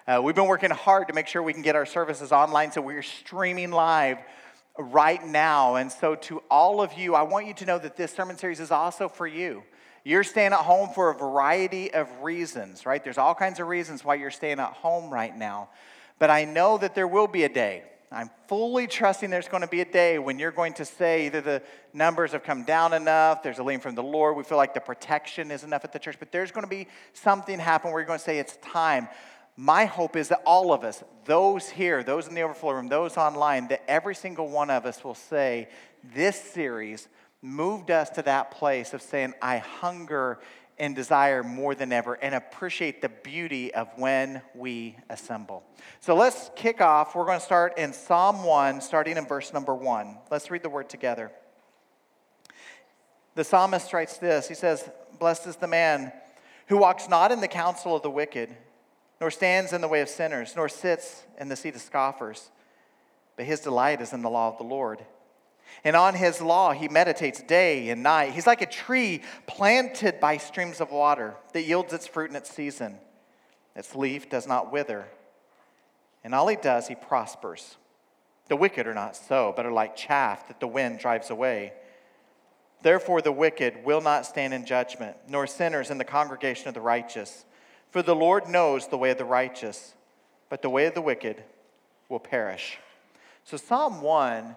Uh, 0.07 0.19
we've 0.23 0.33
been 0.33 0.47
working 0.47 0.71
hard 0.71 1.09
to 1.09 1.13
make 1.13 1.27
sure 1.27 1.43
we 1.43 1.53
can 1.53 1.61
get 1.61 1.75
our 1.75 1.85
services 1.85 2.31
online, 2.31 2.71
so 2.71 2.81
we're 2.81 3.03
streaming 3.03 3.69
live 3.69 4.17
right 4.79 5.23
now. 5.23 5.75
And 5.75 5.91
so, 5.91 6.15
to 6.15 6.41
all 6.49 6.81
of 6.81 6.93
you, 6.93 7.13
I 7.13 7.21
want 7.21 7.45
you 7.45 7.53
to 7.53 7.65
know 7.67 7.77
that 7.77 7.95
this 7.95 8.11
sermon 8.11 8.35
series 8.39 8.59
is 8.59 8.71
also 8.71 9.07
for 9.07 9.27
you. 9.27 9.61
You're 10.07 10.23
staying 10.23 10.53
at 10.53 10.59
home 10.59 10.91
for 10.95 11.09
a 11.09 11.13
variety 11.13 11.93
of 11.93 12.07
reasons, 12.21 12.85
right? 12.85 13.03
There's 13.03 13.17
all 13.17 13.35
kinds 13.35 13.59
of 13.59 13.67
reasons 13.67 14.05
why 14.05 14.15
you're 14.15 14.31
staying 14.31 14.61
at 14.61 14.71
home 14.71 15.11
right 15.11 15.35
now. 15.35 15.67
But 16.17 16.29
I 16.29 16.45
know 16.45 16.77
that 16.77 16.95
there 16.95 17.09
will 17.09 17.27
be 17.27 17.43
a 17.43 17.49
day. 17.49 17.83
I'm 18.09 18.29
fully 18.47 18.87
trusting 18.87 19.29
there's 19.29 19.49
going 19.49 19.63
to 19.63 19.67
be 19.67 19.81
a 19.81 19.85
day 19.85 20.17
when 20.17 20.39
you're 20.39 20.53
going 20.53 20.71
to 20.75 20.85
say 20.85 21.25
either 21.25 21.41
the 21.41 21.61
numbers 21.91 22.31
have 22.31 22.45
come 22.45 22.63
down 22.63 22.93
enough, 22.93 23.43
there's 23.43 23.59
a 23.59 23.63
lean 23.63 23.81
from 23.81 23.95
the 23.95 24.01
Lord, 24.01 24.37
we 24.37 24.45
feel 24.45 24.57
like 24.57 24.73
the 24.73 24.79
protection 24.79 25.51
is 25.51 25.65
enough 25.65 25.83
at 25.83 25.91
the 25.91 25.99
church, 25.99 26.15
but 26.19 26.31
there's 26.31 26.51
going 26.51 26.63
to 26.63 26.69
be 26.69 26.87
something 27.11 27.59
happen 27.59 27.91
where 27.91 27.99
you're 27.99 28.07
going 28.07 28.19
to 28.19 28.23
say 28.23 28.39
it's 28.39 28.55
time. 28.61 29.09
My 29.57 29.83
hope 29.83 30.15
is 30.15 30.29
that 30.29 30.41
all 30.45 30.71
of 30.71 30.85
us, 30.85 31.03
those 31.25 31.67
here, 31.67 32.01
those 32.01 32.29
in 32.29 32.33
the 32.33 32.43
overflow 32.43 32.71
room, 32.71 32.87
those 32.87 33.17
online, 33.17 33.67
that 33.67 33.83
every 33.89 34.15
single 34.15 34.47
one 34.47 34.69
of 34.69 34.85
us 34.85 35.03
will 35.03 35.15
say, 35.15 35.67
This 36.15 36.41
series 36.41 37.09
moved 37.41 37.91
us 37.91 38.09
to 38.11 38.21
that 38.23 38.51
place 38.51 38.93
of 38.93 39.01
saying, 39.01 39.33
I 39.41 39.57
hunger 39.57 40.39
and 40.79 40.95
desire 40.95 41.43
more 41.43 41.73
than 41.73 41.91
ever 41.91 42.13
and 42.15 42.35
appreciate 42.35 43.01
the 43.01 43.09
beauty 43.09 43.73
of 43.73 43.89
when 43.95 44.41
we 44.53 44.95
assemble. 45.09 45.63
So 45.99 46.15
let's 46.15 46.51
kick 46.55 46.81
off. 46.81 47.15
We're 47.15 47.25
going 47.25 47.39
to 47.39 47.45
start 47.45 47.77
in 47.77 47.93
Psalm 47.93 48.43
1, 48.43 48.81
starting 48.81 49.17
in 49.17 49.25
verse 49.25 49.53
number 49.53 49.73
1. 49.73 50.17
Let's 50.29 50.51
read 50.51 50.63
the 50.63 50.69
word 50.69 50.89
together. 50.89 51.31
The 53.35 53.43
psalmist 53.43 53.93
writes 53.93 54.17
this 54.17 54.47
He 54.47 54.55
says, 54.55 54.89
Blessed 55.19 55.47
is 55.47 55.55
the 55.55 55.67
man 55.67 56.11
who 56.67 56.77
walks 56.77 57.07
not 57.07 57.31
in 57.31 57.39
the 57.39 57.47
counsel 57.47 57.95
of 57.95 58.03
the 58.03 58.11
wicked, 58.11 58.55
nor 59.19 59.31
stands 59.31 59.73
in 59.73 59.81
the 59.81 59.87
way 59.87 60.01
of 60.01 60.09
sinners, 60.09 60.53
nor 60.55 60.69
sits 60.69 61.23
in 61.39 61.49
the 61.49 61.55
seat 61.55 61.75
of 61.75 61.81
scoffers, 61.81 62.51
but 63.35 63.45
his 63.45 63.61
delight 63.61 64.01
is 64.01 64.13
in 64.13 64.21
the 64.21 64.29
law 64.29 64.49
of 64.49 64.57
the 64.57 64.63
Lord 64.63 65.03
and 65.83 65.95
on 65.95 66.13
his 66.13 66.41
law 66.41 66.71
he 66.71 66.87
meditates 66.87 67.41
day 67.41 67.89
and 67.89 68.03
night. 68.03 68.33
He's 68.33 68.47
like 68.47 68.61
a 68.61 68.65
tree 68.65 69.21
planted 69.45 70.19
by 70.19 70.37
streams 70.37 70.81
of 70.81 70.91
water 70.91 71.35
that 71.53 71.63
yields 71.63 71.93
its 71.93 72.07
fruit 72.07 72.29
in 72.29 72.35
its 72.35 72.49
season. 72.49 72.97
Its 73.75 73.95
leaf 73.95 74.29
does 74.29 74.47
not 74.47 74.71
wither. 74.71 75.05
And 76.23 76.33
all 76.33 76.47
he 76.47 76.55
does, 76.55 76.87
he 76.87 76.95
prospers. 76.95 77.77
The 78.47 78.55
wicked 78.55 78.87
are 78.87 78.93
not 78.93 79.15
so, 79.15 79.53
but 79.55 79.65
are 79.65 79.71
like 79.71 79.95
chaff 79.95 80.47
that 80.47 80.59
the 80.59 80.67
wind 80.67 80.99
drives 80.99 81.29
away. 81.29 81.73
Therefore, 82.81 83.21
the 83.21 83.31
wicked 83.31 83.83
will 83.83 84.01
not 84.01 84.25
stand 84.25 84.53
in 84.53 84.65
judgment, 84.65 85.17
nor 85.27 85.47
sinners 85.47 85.89
in 85.89 85.97
the 85.97 86.05
congregation 86.05 86.67
of 86.67 86.73
the 86.73 86.81
righteous. 86.81 87.45
For 87.89 88.01
the 88.01 88.15
Lord 88.15 88.47
knows 88.47 88.87
the 88.87 88.97
way 88.97 89.11
of 89.11 89.17
the 89.17 89.25
righteous, 89.25 89.93
but 90.49 90.61
the 90.61 90.69
way 90.69 90.85
of 90.85 90.93
the 90.93 91.01
wicked 91.01 91.43
will 92.09 92.19
perish. 92.19 92.77
So, 93.43 93.57
Psalm 93.57 94.01
1 94.01 94.55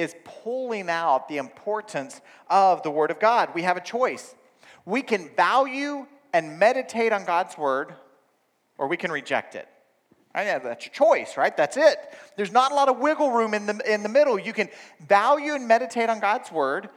is 0.00 0.14
pulling 0.24 0.88
out 0.88 1.28
the 1.28 1.36
importance 1.36 2.20
of 2.48 2.82
the 2.82 2.90
Word 2.90 3.10
of 3.10 3.20
God. 3.20 3.50
We 3.54 3.62
have 3.62 3.76
a 3.76 3.82
choice. 3.82 4.34
We 4.86 5.02
can 5.02 5.28
value 5.36 6.06
and 6.32 6.58
meditate 6.58 7.12
on 7.12 7.24
God's 7.24 7.58
Word, 7.58 7.94
or 8.78 8.88
we 8.88 8.96
can 8.96 9.12
reject 9.12 9.54
it. 9.54 9.68
Right? 10.34 10.44
Yeah, 10.46 10.58
that's 10.58 10.86
your 10.86 10.94
choice, 10.94 11.36
right? 11.36 11.54
That's 11.54 11.76
it. 11.76 11.98
There's 12.36 12.52
not 12.52 12.72
a 12.72 12.74
lot 12.74 12.88
of 12.88 12.98
wiggle 12.98 13.30
room 13.30 13.52
in 13.52 13.66
the, 13.66 13.92
in 13.92 14.02
the 14.02 14.08
middle. 14.08 14.38
You 14.38 14.52
can 14.52 14.68
value 15.06 15.54
and 15.54 15.68
meditate 15.68 16.08
on 16.08 16.18
God's 16.18 16.50
Word, 16.50 16.88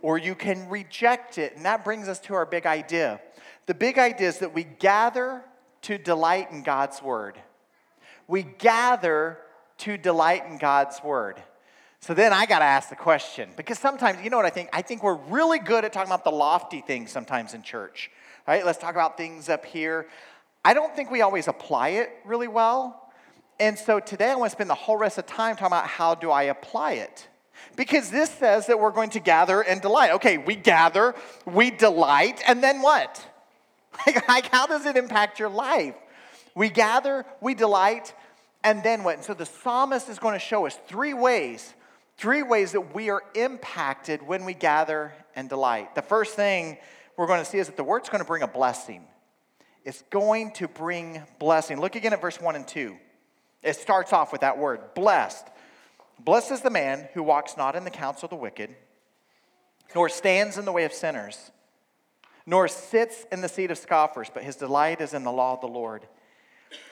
or 0.00 0.16
you 0.16 0.34
can 0.34 0.68
reject 0.68 1.36
it. 1.36 1.54
And 1.54 1.66
that 1.66 1.84
brings 1.84 2.08
us 2.08 2.18
to 2.20 2.34
our 2.34 2.46
big 2.46 2.64
idea. 2.64 3.20
The 3.66 3.74
big 3.74 3.98
idea 3.98 4.28
is 4.28 4.38
that 4.38 4.54
we 4.54 4.64
gather 4.64 5.44
to 5.82 5.98
delight 5.98 6.50
in 6.50 6.62
God's 6.62 7.02
Word. 7.02 7.38
We 8.26 8.42
gather 8.42 9.38
to 9.78 9.98
delight 9.98 10.46
in 10.46 10.56
God's 10.56 11.02
Word. 11.02 11.42
So 12.00 12.14
then 12.14 12.32
I 12.32 12.46
got 12.46 12.60
to 12.60 12.64
ask 12.64 12.88
the 12.88 12.96
question 12.96 13.50
because 13.56 13.78
sometimes, 13.78 14.22
you 14.22 14.30
know 14.30 14.36
what 14.36 14.46
I 14.46 14.50
think? 14.50 14.68
I 14.72 14.82
think 14.82 15.02
we're 15.02 15.14
really 15.14 15.58
good 15.58 15.84
at 15.84 15.92
talking 15.92 16.08
about 16.10 16.24
the 16.24 16.30
lofty 16.30 16.80
things 16.80 17.10
sometimes 17.10 17.54
in 17.54 17.62
church. 17.62 18.10
Right? 18.46 18.64
Let's 18.64 18.78
talk 18.78 18.94
about 18.94 19.16
things 19.16 19.48
up 19.48 19.64
here. 19.64 20.06
I 20.64 20.74
don't 20.74 20.94
think 20.94 21.10
we 21.10 21.22
always 21.22 21.48
apply 21.48 21.90
it 21.90 22.10
really 22.24 22.48
well. 22.48 23.10
And 23.60 23.78
so 23.78 24.00
today 24.00 24.30
I 24.30 24.34
want 24.36 24.50
to 24.50 24.56
spend 24.56 24.70
the 24.70 24.74
whole 24.74 24.96
rest 24.96 25.18
of 25.18 25.26
time 25.26 25.56
talking 25.56 25.66
about 25.66 25.86
how 25.86 26.14
do 26.14 26.30
I 26.30 26.44
apply 26.44 26.92
it. 26.92 27.28
Because 27.76 28.10
this 28.10 28.30
says 28.30 28.66
that 28.66 28.78
we're 28.78 28.92
going 28.92 29.10
to 29.10 29.20
gather 29.20 29.62
and 29.62 29.80
delight. 29.80 30.12
Okay, 30.12 30.38
we 30.38 30.54
gather, 30.54 31.14
we 31.44 31.70
delight, 31.70 32.42
and 32.46 32.62
then 32.62 32.82
what? 32.82 33.24
Like, 34.28 34.46
how 34.46 34.66
does 34.66 34.86
it 34.86 34.96
impact 34.96 35.40
your 35.40 35.48
life? 35.48 35.94
We 36.54 36.68
gather, 36.68 37.26
we 37.40 37.54
delight, 37.54 38.14
and 38.62 38.82
then 38.82 39.02
what? 39.02 39.16
And 39.16 39.24
so 39.24 39.34
the 39.34 39.46
psalmist 39.46 40.08
is 40.08 40.18
going 40.18 40.34
to 40.34 40.38
show 40.38 40.66
us 40.66 40.78
three 40.86 41.14
ways, 41.14 41.74
three 42.18 42.42
ways 42.42 42.72
that 42.72 42.94
we 42.94 43.10
are 43.10 43.22
impacted 43.34 44.22
when 44.22 44.44
we 44.44 44.52
gather 44.52 45.14
and 45.34 45.48
delight. 45.48 45.94
The 45.94 46.02
first 46.02 46.34
thing 46.34 46.76
we're 47.16 47.28
going 47.28 47.38
to 47.38 47.44
see 47.44 47.58
is 47.58 47.68
that 47.68 47.76
the 47.76 47.84
word's 47.84 48.08
going 48.08 48.20
to 48.20 48.26
bring 48.26 48.42
a 48.42 48.48
blessing. 48.48 49.04
It's 49.84 50.02
going 50.10 50.50
to 50.52 50.68
bring 50.68 51.22
blessing. 51.38 51.80
Look 51.80 51.96
again 51.96 52.12
at 52.12 52.20
verse 52.20 52.40
1 52.40 52.56
and 52.56 52.66
2. 52.66 52.96
It 53.62 53.76
starts 53.76 54.12
off 54.12 54.32
with 54.32 54.42
that 54.42 54.58
word, 54.58 54.94
blessed. 54.94 55.46
Blessed 56.18 56.50
is 56.50 56.60
the 56.60 56.70
man 56.70 57.08
who 57.14 57.22
walks 57.22 57.56
not 57.56 57.76
in 57.76 57.84
the 57.84 57.90
counsel 57.90 58.26
of 58.26 58.30
the 58.30 58.36
wicked, 58.36 58.74
nor 59.94 60.08
stands 60.08 60.58
in 60.58 60.64
the 60.64 60.72
way 60.72 60.84
of 60.84 60.92
sinners, 60.92 61.50
nor 62.44 62.66
sits 62.66 63.24
in 63.30 63.40
the 63.40 63.48
seat 63.48 63.70
of 63.70 63.78
scoffers, 63.78 64.28
but 64.32 64.42
his 64.42 64.56
delight 64.56 65.00
is 65.00 65.14
in 65.14 65.22
the 65.22 65.32
law 65.32 65.54
of 65.54 65.60
the 65.60 65.68
Lord. 65.68 66.06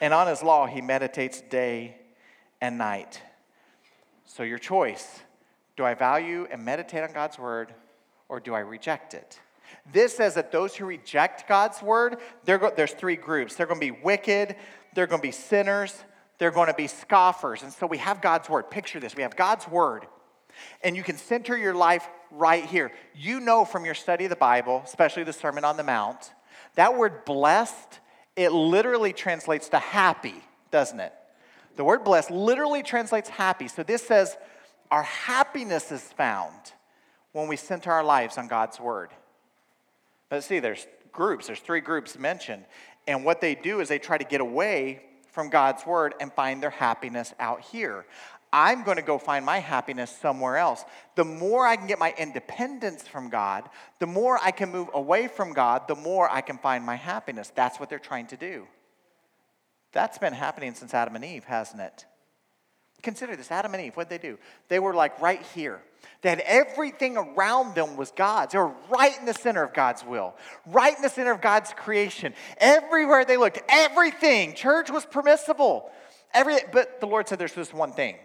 And 0.01 0.13
on 0.13 0.27
his 0.27 0.41
law 0.41 0.65
he 0.65 0.81
meditates 0.81 1.41
day 1.41 1.97
and 2.61 2.77
night. 2.77 3.21
So, 4.27 4.43
your 4.43 4.59
choice 4.59 5.21
do 5.77 5.85
I 5.85 5.93
value 5.93 6.47
and 6.51 6.63
meditate 6.63 7.03
on 7.03 7.13
God's 7.13 7.39
word, 7.39 7.73
or 8.29 8.39
do 8.39 8.53
I 8.53 8.59
reject 8.59 9.13
it? 9.13 9.39
This 9.91 10.15
says 10.15 10.33
that 10.35 10.51
those 10.51 10.75
who 10.75 10.85
reject 10.85 11.47
God's 11.47 11.81
word, 11.81 12.17
go- 12.45 12.73
there's 12.75 12.93
three 12.93 13.15
groups. 13.15 13.55
They're 13.55 13.67
going 13.67 13.79
to 13.79 13.93
be 13.93 13.99
wicked, 14.03 14.55
they're 14.93 15.07
going 15.07 15.21
to 15.21 15.27
be 15.27 15.31
sinners, 15.31 16.03
they're 16.39 16.51
going 16.51 16.67
to 16.67 16.73
be 16.73 16.87
scoffers. 16.87 17.63
And 17.63 17.71
so 17.71 17.87
we 17.87 17.99
have 17.99 18.21
God's 18.21 18.49
word. 18.49 18.69
Picture 18.69 18.99
this 18.99 19.15
we 19.15 19.23
have 19.23 19.35
God's 19.35 19.67
word, 19.67 20.07
and 20.83 20.95
you 20.95 21.03
can 21.03 21.17
center 21.17 21.55
your 21.55 21.73
life 21.73 22.07
right 22.31 22.65
here. 22.65 22.91
You 23.15 23.39
know 23.39 23.63
from 23.63 23.85
your 23.85 23.95
study 23.95 24.25
of 24.25 24.29
the 24.29 24.35
Bible, 24.35 24.81
especially 24.83 25.23
the 25.23 25.33
Sermon 25.33 25.63
on 25.63 25.77
the 25.77 25.83
Mount, 25.83 26.33
that 26.75 26.97
word 26.97 27.23
blessed, 27.23 27.99
it 28.35 28.51
literally 28.51 29.13
translates 29.13 29.69
to 29.69 29.79
happy, 29.79 30.43
doesn't 30.69 30.99
it? 30.99 31.13
The 31.77 31.83
word 31.83 32.03
blessed 32.03 32.31
literally 32.31 32.83
translates 32.83 33.29
happy. 33.29 33.67
So 33.67 33.83
this 33.83 34.05
says 34.05 34.35
our 34.91 35.03
happiness 35.03 35.91
is 35.91 36.01
found 36.01 36.73
when 37.31 37.47
we 37.47 37.55
center 37.55 37.91
our 37.91 38.03
lives 38.03 38.37
on 38.37 38.47
God's 38.47 38.79
word. 38.79 39.11
But 40.29 40.43
see, 40.43 40.59
there's 40.59 40.87
groups, 41.11 41.47
there's 41.47 41.59
three 41.59 41.81
groups 41.81 42.17
mentioned. 42.17 42.65
And 43.07 43.23
what 43.23 43.41
they 43.41 43.55
do 43.55 43.79
is 43.79 43.87
they 43.87 43.99
try 43.99 44.17
to 44.17 44.23
get 44.23 44.41
away 44.41 45.03
from 45.31 45.49
God's 45.49 45.85
word 45.85 46.15
and 46.19 46.33
find 46.33 46.61
their 46.61 46.71
happiness 46.71 47.33
out 47.39 47.61
here. 47.61 48.05
I'm 48.51 48.83
going 48.83 48.97
to 48.97 49.03
go 49.03 49.19
find 49.19 49.45
my 49.45 49.59
happiness 49.59 50.09
somewhere 50.09 50.57
else. 50.57 50.83
The 51.15 51.25
more 51.25 51.67
I 51.67 51.75
can 51.75 51.85
get 51.85 51.99
my 51.99 52.13
independence 52.17 53.07
from 53.07 53.29
God, 53.29 53.69
the 53.99 54.07
more 54.07 54.39
I 54.41 54.51
can 54.51 54.71
move 54.71 54.89
away 54.93 55.27
from 55.27 55.53
God, 55.53 55.87
the 55.87 55.95
more 55.95 56.27
I 56.31 56.41
can 56.41 56.57
find 56.57 56.83
my 56.83 56.95
happiness. 56.95 57.51
That's 57.53 57.79
what 57.79 57.89
they're 57.89 57.99
trying 57.99 58.27
to 58.27 58.37
do. 58.37 58.65
That's 59.91 60.17
been 60.17 60.33
happening 60.33 60.73
since 60.73 60.93
Adam 60.93 61.15
and 61.15 61.25
Eve, 61.25 61.45
hasn't 61.45 61.81
it? 61.81 62.05
Consider 63.03 63.35
this 63.35 63.51
Adam 63.51 63.73
and 63.73 63.83
Eve, 63.83 63.95
what 63.95 64.09
did 64.09 64.21
they 64.21 64.27
do? 64.27 64.37
They 64.69 64.79
were 64.79 64.93
like 64.93 65.21
right 65.21 65.41
here. 65.53 65.81
They 66.21 66.29
had 66.29 66.39
everything 66.41 67.15
around 67.15 67.75
them 67.75 67.95
was 67.95 68.11
God's. 68.11 68.53
They 68.53 68.59
were 68.59 68.73
right 68.89 69.17
in 69.19 69.25
the 69.25 69.33
center 69.33 69.63
of 69.63 69.73
God's 69.73 70.03
will, 70.03 70.35
right 70.65 70.95
in 70.95 71.01
the 71.01 71.09
center 71.09 71.31
of 71.31 71.41
God's 71.41 71.73
creation. 71.73 72.33
Everywhere 72.57 73.23
they 73.23 73.37
looked, 73.37 73.61
everything. 73.69 74.55
Church 74.55 74.89
was 74.89 75.05
permissible. 75.05 75.91
Every, 76.33 76.57
but 76.71 76.99
the 76.99 77.07
Lord 77.07 77.27
said 77.27 77.39
there's 77.39 77.53
just 77.53 77.73
one 77.73 77.93
thing. 77.93 78.15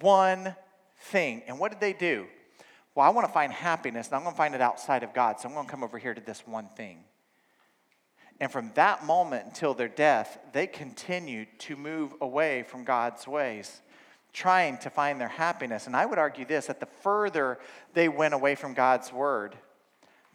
One 0.00 0.56
thing. 0.98 1.42
And 1.46 1.58
what 1.58 1.70
did 1.70 1.80
they 1.80 1.92
do? 1.92 2.26
Well, 2.94 3.06
I 3.06 3.10
want 3.10 3.26
to 3.26 3.32
find 3.32 3.52
happiness, 3.52 4.06
and 4.06 4.16
I'm 4.16 4.22
going 4.22 4.34
to 4.34 4.38
find 4.38 4.54
it 4.54 4.60
outside 4.60 5.02
of 5.02 5.12
God. 5.12 5.40
So 5.40 5.48
I'm 5.48 5.54
going 5.54 5.66
to 5.66 5.70
come 5.70 5.82
over 5.82 5.98
here 5.98 6.14
to 6.14 6.20
this 6.20 6.46
one 6.46 6.68
thing. 6.68 7.04
And 8.40 8.50
from 8.50 8.72
that 8.74 9.04
moment 9.04 9.46
until 9.46 9.74
their 9.74 9.88
death, 9.88 10.38
they 10.52 10.66
continued 10.66 11.48
to 11.60 11.76
move 11.76 12.14
away 12.20 12.64
from 12.64 12.84
God's 12.84 13.26
ways, 13.26 13.80
trying 14.32 14.78
to 14.78 14.90
find 14.90 15.20
their 15.20 15.28
happiness. 15.28 15.86
And 15.86 15.94
I 15.94 16.04
would 16.04 16.18
argue 16.18 16.44
this 16.44 16.66
that 16.66 16.80
the 16.80 16.86
further 16.86 17.58
they 17.92 18.08
went 18.08 18.34
away 18.34 18.54
from 18.56 18.74
God's 18.74 19.12
word, 19.12 19.56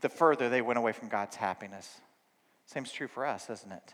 the 0.01 0.09
further 0.09 0.49
they 0.49 0.61
went 0.61 0.79
away 0.79 0.93
from 0.93 1.09
God's 1.09 1.35
happiness. 1.35 1.99
Same's 2.65 2.91
true 2.91 3.07
for 3.07 3.25
us, 3.25 3.49
isn't 3.49 3.71
it? 3.71 3.93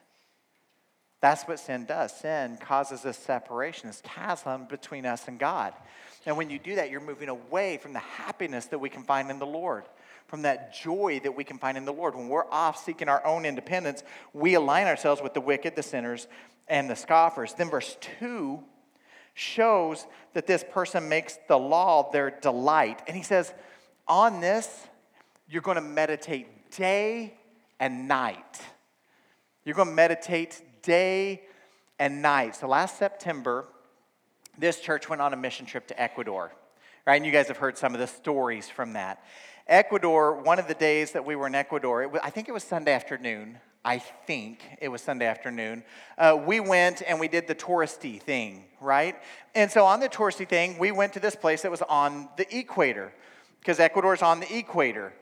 That's 1.22 1.44
what 1.44 1.60
sin 1.60 1.86
does. 1.86 2.16
Sin 2.16 2.58
causes 2.58 3.02
this 3.02 3.18
separation, 3.18 3.88
this 3.88 4.02
chasm 4.04 4.66
between 4.66 5.08
us 5.08 5.28
and 5.28 5.40
God. 5.40 5.74
And 6.28 6.38
when 6.38 6.52
you 6.52 6.60
do 6.60 6.76
that, 6.76 6.92
you're 6.92 7.02
moving 7.02 7.30
away 7.30 7.78
from 7.78 7.94
the 7.94 8.00
happiness 8.00 8.66
that 8.68 8.80
we 8.80 8.90
can 8.90 9.04
find 9.04 9.32
in 9.32 9.40
the 9.40 9.46
Lord 9.46 9.86
from 10.28 10.42
that 10.44 10.74
joy 10.74 11.20
that 11.24 11.36
we 11.36 11.44
can 11.44 11.58
find 11.58 11.78
in 11.78 11.86
the 11.86 11.94
Lord. 11.94 12.16
When 12.16 12.30
we're 12.30 12.50
off 12.52 12.84
seeking 12.84 13.08
our 13.08 13.26
own 13.26 13.46
independence, 13.46 14.04
we 14.34 14.56
align 14.56 14.88
ourselves 14.88 15.22
with 15.22 15.34
the 15.34 15.42
wicked, 15.42 15.76
the 15.76 15.84
sinners, 15.84 16.28
and 16.68 16.90
the 16.90 16.96
scoffers. 16.96 17.54
Then 17.54 17.70
verse 17.70 17.98
2 18.20 18.64
shows 19.34 20.08
that 20.34 20.48
this 20.48 20.64
person 20.72 21.08
makes 21.10 21.38
the 21.48 21.58
law 21.58 22.10
their 22.12 22.32
delight. 22.32 23.02
And 23.08 23.16
he 23.16 23.24
says, 23.24 23.54
On 24.08 24.40
this, 24.40 24.88
you're 25.48 25.62
going 25.62 25.76
to 25.76 25.82
meditate 25.82 26.72
day 26.72 27.36
and 27.80 28.08
night. 28.08 28.62
You're 29.64 29.76
going 29.76 29.90
to 29.90 29.94
meditate 29.94 30.62
day 30.82 31.44
and 32.00 32.22
night. 32.22 32.56
So 32.56 32.68
last 32.68 32.98
September, 32.98 33.66
this 34.58 34.80
church 34.80 35.10
went 35.10 35.22
on 35.22 35.34
a 35.34 35.38
mission 35.38 35.66
trip 35.66 35.88
to 35.88 36.02
Ecuador, 36.02 36.52
right? 37.06 37.16
And 37.16 37.26
you 37.26 37.32
guys 37.32 37.48
have 37.48 37.58
heard 37.58 37.78
some 37.78 37.94
of 37.94 38.00
the 38.00 38.08
stories 38.08 38.70
from 38.70 38.94
that. 38.94 39.24
Ecuador, 39.68 40.42
one 40.44 40.60
of 40.60 40.68
the 40.68 40.76
days 40.76 41.12
that 41.14 41.26
we 41.26 41.36
were 41.36 41.48
in 41.48 41.56
Ecuador, 41.56 42.08
was, 42.08 42.22
I 42.24 42.30
think 42.30 42.48
it 42.48 42.52
was 42.52 42.64
Sunday 42.64 42.94
afternoon. 42.94 43.58
I 43.84 43.98
think 44.00 44.64
it 44.80 44.90
was 44.90 45.02
Sunday 45.02 45.26
afternoon. 45.26 45.84
Uh, 46.18 46.40
we 46.46 46.60
went 46.60 47.02
and 47.08 47.20
we 47.20 47.28
did 47.28 47.48
the 47.48 47.56
touristy 47.56 48.22
thing, 48.22 48.66
right? 48.80 49.16
And 49.56 49.72
so 49.72 49.86
on 49.86 50.00
the 50.00 50.10
touristy 50.10 50.48
thing, 50.48 50.78
we 50.78 50.92
went 50.92 51.14
to 51.14 51.20
this 51.20 51.36
place 51.36 51.64
that 51.64 51.72
was 51.72 51.82
on 51.84 52.30
the 52.38 52.56
equator, 52.56 53.12
because 53.60 53.80
Ecuador's 53.80 54.22
on 54.22 54.40
the 54.40 54.56
equator. 54.56 55.14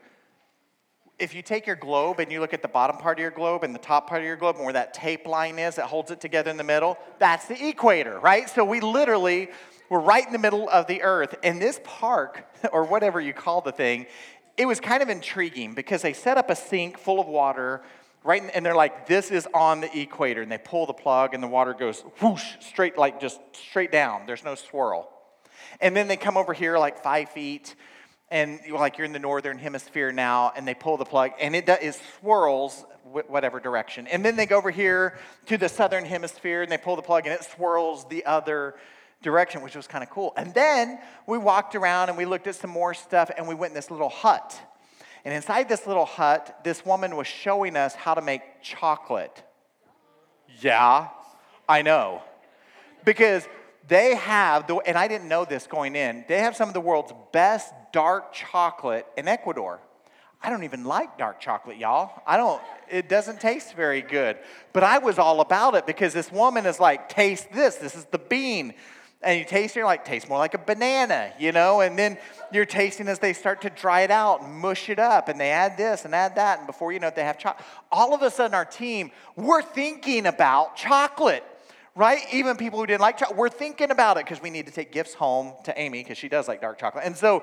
If 1.18 1.34
you 1.34 1.40
take 1.40 1.66
your 1.66 1.76
globe 1.76 2.20
and 2.20 2.30
you 2.30 2.40
look 2.40 2.52
at 2.52 2.60
the 2.60 2.68
bottom 2.68 2.96
part 2.96 3.18
of 3.18 3.22
your 3.22 3.30
globe 3.30 3.64
and 3.64 3.74
the 3.74 3.78
top 3.78 4.08
part 4.08 4.20
of 4.20 4.26
your 4.26 4.36
globe, 4.36 4.56
and 4.56 4.64
where 4.64 4.74
that 4.74 4.92
tape 4.92 5.26
line 5.26 5.58
is 5.58 5.76
that 5.76 5.86
holds 5.86 6.10
it 6.10 6.20
together 6.20 6.50
in 6.50 6.58
the 6.58 6.64
middle, 6.64 6.98
that's 7.18 7.46
the 7.46 7.68
equator, 7.68 8.18
right? 8.18 8.50
So 8.50 8.64
we 8.64 8.80
literally 8.80 9.48
were 9.88 10.00
right 10.00 10.26
in 10.26 10.32
the 10.32 10.38
middle 10.38 10.68
of 10.70 10.86
the 10.86 11.02
earth. 11.02 11.34
And 11.42 11.60
this 11.60 11.80
park, 11.84 12.44
or 12.72 12.84
whatever 12.84 13.20
you 13.20 13.32
call 13.32 13.60
the 13.60 13.72
thing, 13.72 14.06
it 14.56 14.66
was 14.66 14.80
kind 14.80 15.02
of 15.02 15.08
intriguing 15.08 15.74
because 15.74 16.02
they 16.02 16.12
set 16.12 16.38
up 16.38 16.50
a 16.50 16.56
sink 16.56 16.98
full 16.98 17.20
of 17.20 17.26
water 17.26 17.82
right 18.22 18.42
and 18.54 18.64
they're 18.64 18.74
like 18.74 19.06
this 19.06 19.30
is 19.30 19.46
on 19.52 19.80
the 19.80 19.98
equator 19.98 20.42
and 20.42 20.50
they 20.50 20.58
pull 20.58 20.86
the 20.86 20.92
plug 20.92 21.34
and 21.34 21.42
the 21.42 21.48
water 21.48 21.74
goes 21.74 22.02
whoosh 22.20 22.54
straight 22.60 22.96
like 22.96 23.20
just 23.20 23.40
straight 23.52 23.92
down. 23.92 24.26
There's 24.26 24.44
no 24.44 24.54
swirl. 24.54 25.10
And 25.80 25.96
then 25.96 26.08
they 26.08 26.16
come 26.16 26.36
over 26.36 26.52
here 26.52 26.78
like 26.78 27.02
five 27.02 27.30
feet 27.30 27.74
and 28.30 28.60
like 28.70 28.96
you're 28.98 29.04
in 29.04 29.12
the 29.12 29.18
northern 29.18 29.58
hemisphere 29.58 30.12
now 30.12 30.52
and 30.56 30.66
they 30.66 30.74
pull 30.74 30.96
the 30.96 31.04
plug 31.04 31.32
and 31.40 31.54
it, 31.54 31.68
it 31.68 32.00
swirls 32.18 32.84
whatever 33.04 33.60
direction. 33.60 34.06
And 34.06 34.24
then 34.24 34.36
they 34.36 34.46
go 34.46 34.56
over 34.56 34.70
here 34.70 35.18
to 35.46 35.58
the 35.58 35.68
southern 35.68 36.04
hemisphere 36.04 36.62
and 36.62 36.72
they 36.72 36.78
pull 36.78 36.96
the 36.96 37.02
plug 37.02 37.26
and 37.26 37.34
it 37.34 37.44
swirls 37.44 38.08
the 38.08 38.24
other 38.24 38.76
direction, 39.24 39.62
which 39.62 39.74
was 39.74 39.88
kind 39.88 40.04
of 40.04 40.10
cool. 40.10 40.32
And 40.36 40.54
then 40.54 41.00
we 41.26 41.36
walked 41.36 41.74
around 41.74 42.10
and 42.10 42.16
we 42.16 42.24
looked 42.24 42.46
at 42.46 42.54
some 42.54 42.70
more 42.70 42.94
stuff 42.94 43.30
and 43.36 43.48
we 43.48 43.56
went 43.56 43.72
in 43.72 43.74
this 43.74 43.90
little 43.90 44.08
hut. 44.08 44.56
And 45.24 45.34
inside 45.34 45.68
this 45.68 45.86
little 45.86 46.04
hut, 46.04 46.60
this 46.62 46.86
woman 46.86 47.16
was 47.16 47.26
showing 47.26 47.76
us 47.76 47.94
how 47.94 48.14
to 48.14 48.22
make 48.22 48.42
chocolate. 48.62 49.42
Yeah, 50.60 51.08
I 51.68 51.82
know. 51.82 52.22
Because 53.04 53.48
they 53.88 54.14
have, 54.14 54.66
the, 54.66 54.76
and 54.76 54.96
I 54.96 55.08
didn't 55.08 55.28
know 55.28 55.44
this 55.44 55.66
going 55.66 55.96
in, 55.96 56.24
they 56.28 56.38
have 56.40 56.54
some 56.54 56.68
of 56.68 56.74
the 56.74 56.80
world's 56.80 57.12
best 57.32 57.72
dark 57.92 58.32
chocolate 58.32 59.06
in 59.16 59.26
Ecuador. 59.26 59.80
I 60.42 60.50
don't 60.50 60.64
even 60.64 60.84
like 60.84 61.16
dark 61.16 61.40
chocolate, 61.40 61.78
y'all. 61.78 62.22
I 62.26 62.36
don't, 62.36 62.60
it 62.90 63.08
doesn't 63.08 63.40
taste 63.40 63.74
very 63.74 64.02
good. 64.02 64.36
But 64.74 64.84
I 64.84 64.98
was 64.98 65.18
all 65.18 65.40
about 65.40 65.74
it 65.74 65.86
because 65.86 66.12
this 66.12 66.30
woman 66.30 66.66
is 66.66 66.78
like, 66.78 67.08
taste 67.08 67.50
this. 67.50 67.76
This 67.76 67.94
is 67.94 68.04
the 68.06 68.18
bean 68.18 68.74
and 69.24 69.38
you 69.38 69.44
taste 69.44 69.76
it, 69.76 69.80
you're 69.80 69.86
like, 69.86 70.04
tastes 70.04 70.28
more 70.28 70.38
like 70.38 70.54
a 70.54 70.58
banana, 70.58 71.32
you 71.38 71.52
know? 71.52 71.80
And 71.80 71.98
then 71.98 72.18
you're 72.52 72.66
tasting 72.66 73.08
as 73.08 73.18
they 73.18 73.32
start 73.32 73.62
to 73.62 73.70
dry 73.70 74.02
it 74.02 74.10
out 74.10 74.42
and 74.42 74.52
mush 74.54 74.88
it 74.88 74.98
up, 74.98 75.28
and 75.28 75.40
they 75.40 75.50
add 75.50 75.76
this 75.76 76.04
and 76.04 76.14
add 76.14 76.36
that, 76.36 76.58
and 76.58 76.66
before 76.66 76.92
you 76.92 77.00
know 77.00 77.08
it, 77.08 77.16
they 77.16 77.24
have 77.24 77.38
chocolate. 77.38 77.66
All 77.90 78.14
of 78.14 78.22
a 78.22 78.30
sudden, 78.30 78.54
our 78.54 78.64
team, 78.64 79.10
we're 79.34 79.62
thinking 79.62 80.26
about 80.26 80.76
chocolate, 80.76 81.44
right? 81.96 82.20
Even 82.32 82.56
people 82.56 82.78
who 82.78 82.86
didn't 82.86 83.00
like 83.00 83.18
chocolate, 83.18 83.36
we're 83.36 83.48
thinking 83.48 83.90
about 83.90 84.16
it 84.18 84.24
because 84.24 84.40
we 84.40 84.50
need 84.50 84.66
to 84.66 84.72
take 84.72 84.92
gifts 84.92 85.14
home 85.14 85.52
to 85.64 85.78
Amy 85.78 86.02
because 86.02 86.18
she 86.18 86.28
does 86.28 86.46
like 86.46 86.60
dark 86.60 86.78
chocolate. 86.78 87.04
And 87.04 87.16
so 87.16 87.42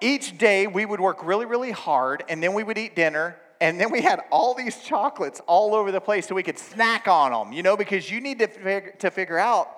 each 0.00 0.38
day 0.38 0.66
we 0.66 0.86
would 0.86 1.00
work 1.00 1.24
really, 1.24 1.46
really 1.46 1.70
hard, 1.70 2.24
and 2.28 2.42
then 2.42 2.54
we 2.54 2.64
would 2.64 2.78
eat 2.78 2.96
dinner, 2.96 3.36
and 3.60 3.78
then 3.78 3.92
we 3.92 4.00
had 4.00 4.20
all 4.30 4.54
these 4.54 4.82
chocolates 4.82 5.40
all 5.46 5.74
over 5.74 5.92
the 5.92 6.00
place 6.00 6.26
so 6.26 6.34
we 6.34 6.42
could 6.42 6.58
snack 6.58 7.06
on 7.06 7.30
them, 7.30 7.52
you 7.52 7.62
know, 7.62 7.76
because 7.76 8.10
you 8.10 8.20
need 8.20 8.38
to, 8.38 8.48
fig- 8.48 8.98
to 9.00 9.10
figure 9.10 9.38
out 9.38 9.68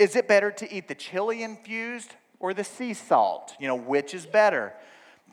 is 0.00 0.16
it 0.16 0.26
better 0.26 0.50
to 0.50 0.74
eat 0.74 0.88
the 0.88 0.94
chili 0.94 1.42
infused 1.42 2.14
or 2.40 2.54
the 2.54 2.64
sea 2.64 2.94
salt? 2.94 3.54
You 3.60 3.68
know, 3.68 3.76
which 3.76 4.14
is 4.14 4.24
better? 4.24 4.72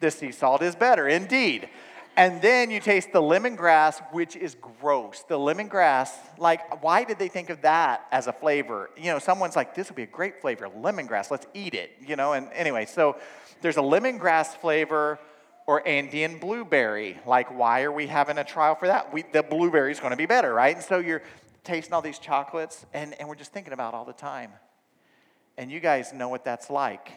The 0.02 0.12
sea 0.12 0.32
salt 0.32 0.62
is 0.62 0.76
better, 0.76 1.08
indeed. 1.08 1.70
And 2.18 2.42
then 2.42 2.70
you 2.70 2.82
taste 2.82 3.14
the 3.14 3.22
lemongrass, 3.22 4.02
which 4.12 4.36
is 4.36 4.58
gross. 4.82 5.24
The 5.30 5.38
lemongrass, 5.38 6.10
like, 6.38 6.84
why 6.84 7.06
did 7.06 7.18
they 7.18 7.30
think 7.30 7.50
of 7.50 7.62
that 7.62 8.08
as 8.12 8.28
a 8.28 8.34
flavor? 8.34 8.90
You 8.98 9.06
know, 9.06 9.20
someone's 9.20 9.56
like, 9.56 9.74
this 9.74 9.88
would 9.88 9.96
be 9.96 10.04
a 10.04 10.08
great 10.08 10.42
flavor, 10.42 10.68
lemongrass, 10.68 11.32
let's 11.32 11.48
eat 11.54 11.74
it, 11.74 11.92
you 12.06 12.18
know? 12.18 12.34
And 12.34 12.50
anyway, 12.52 12.88
so 12.88 13.16
there's 13.62 13.78
a 13.78 13.82
lemongrass 13.82 14.48
flavor 14.48 15.18
or 15.66 15.88
Andean 15.88 16.40
blueberry. 16.40 17.20
Like, 17.26 17.58
why 17.58 17.84
are 17.84 17.92
we 17.92 18.08
having 18.08 18.38
a 18.38 18.44
trial 18.44 18.76
for 18.76 18.88
that? 18.88 19.14
We, 19.14 19.24
the 19.32 19.44
blueberry 19.44 19.92
is 19.92 20.00
going 20.00 20.12
to 20.12 20.18
be 20.18 20.26
better, 20.26 20.54
right? 20.54 20.76
And 20.76 20.84
so 20.84 20.98
you're 21.00 21.22
tasting 21.68 21.94
all 21.94 22.02
these 22.02 22.18
chocolates, 22.18 22.86
and, 22.94 23.14
and 23.20 23.28
we're 23.28 23.36
just 23.36 23.52
thinking 23.52 23.74
about 23.74 23.94
all 23.94 24.06
the 24.06 24.14
time. 24.14 24.52
And 25.58 25.70
you 25.70 25.80
guys 25.80 26.14
know 26.14 26.30
what 26.30 26.46
that's 26.46 26.70
like. 26.70 27.12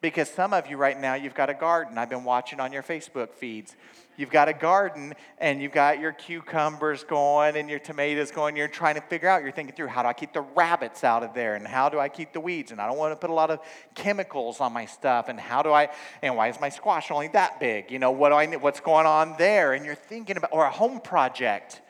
Because 0.00 0.28
some 0.28 0.52
of 0.52 0.66
you 0.66 0.76
right 0.76 1.00
now, 1.00 1.14
you've 1.14 1.34
got 1.34 1.48
a 1.48 1.54
garden. 1.54 1.96
I've 1.96 2.10
been 2.10 2.24
watching 2.24 2.60
on 2.60 2.72
your 2.72 2.82
Facebook 2.82 3.32
feeds. 3.32 3.74
You've 4.18 4.30
got 4.30 4.48
a 4.48 4.52
garden 4.52 5.14
and 5.38 5.62
you've 5.62 5.72
got 5.72 5.98
your 5.98 6.12
cucumbers 6.12 7.04
going 7.04 7.56
and 7.56 7.70
your 7.70 7.78
tomatoes 7.78 8.30
going. 8.30 8.54
You're 8.54 8.68
trying 8.68 8.96
to 8.96 9.00
figure 9.00 9.28
out, 9.28 9.42
you're 9.42 9.50
thinking 9.50 9.74
through 9.74 9.86
how 9.86 10.02
do 10.02 10.08
I 10.08 10.12
keep 10.12 10.34
the 10.34 10.42
rabbits 10.42 11.04
out 11.04 11.22
of 11.22 11.32
there 11.32 11.54
and 11.54 11.66
how 11.66 11.88
do 11.88 11.98
I 11.98 12.10
keep 12.10 12.34
the 12.34 12.40
weeds? 12.40 12.70
And 12.70 12.82
I 12.82 12.86
don't 12.86 12.98
want 12.98 13.12
to 13.12 13.16
put 13.16 13.30
a 13.30 13.34
lot 13.34 13.50
of 13.50 13.60
chemicals 13.94 14.60
on 14.60 14.74
my 14.74 14.84
stuff. 14.84 15.28
And 15.28 15.40
how 15.40 15.62
do 15.62 15.72
I, 15.72 15.88
and 16.20 16.36
why 16.36 16.48
is 16.48 16.60
my 16.60 16.68
squash 16.68 17.10
only 17.10 17.28
that 17.28 17.58
big? 17.58 17.90
You 17.90 17.98
know, 17.98 18.10
what 18.10 18.28
do 18.28 18.34
I, 18.34 18.46
what's 18.56 18.80
going 18.80 19.06
on 19.06 19.36
there? 19.38 19.72
And 19.72 19.86
you're 19.86 19.94
thinking 19.94 20.36
about, 20.36 20.50
or 20.52 20.66
a 20.66 20.70
home 20.70 21.00
project. 21.00 21.80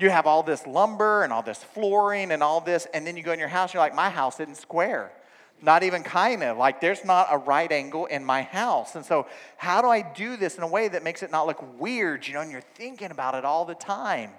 You 0.00 0.08
have 0.08 0.26
all 0.26 0.42
this 0.42 0.66
lumber 0.66 1.22
and 1.22 1.32
all 1.32 1.42
this 1.42 1.62
flooring 1.62 2.32
and 2.32 2.42
all 2.42 2.62
this, 2.62 2.86
and 2.94 3.06
then 3.06 3.18
you 3.18 3.22
go 3.22 3.32
in 3.32 3.38
your 3.38 3.48
house, 3.48 3.70
and 3.70 3.74
you're 3.74 3.82
like, 3.82 3.94
my 3.94 4.08
house 4.08 4.40
isn't 4.40 4.56
square. 4.56 5.12
Not 5.60 5.82
even 5.82 6.02
kind 6.02 6.42
of. 6.42 6.56
Like, 6.56 6.80
there's 6.80 7.04
not 7.04 7.28
a 7.30 7.36
right 7.36 7.70
angle 7.70 8.06
in 8.06 8.24
my 8.24 8.40
house. 8.40 8.94
And 8.94 9.04
so, 9.04 9.26
how 9.58 9.82
do 9.82 9.88
I 9.88 10.00
do 10.00 10.38
this 10.38 10.56
in 10.56 10.62
a 10.62 10.66
way 10.66 10.88
that 10.88 11.02
makes 11.02 11.22
it 11.22 11.30
not 11.30 11.46
look 11.46 11.78
weird, 11.78 12.26
you 12.26 12.32
know, 12.32 12.40
and 12.40 12.50
you're 12.50 12.62
thinking 12.62 13.10
about 13.10 13.34
it 13.34 13.44
all 13.44 13.66
the 13.66 13.74
time? 13.74 14.30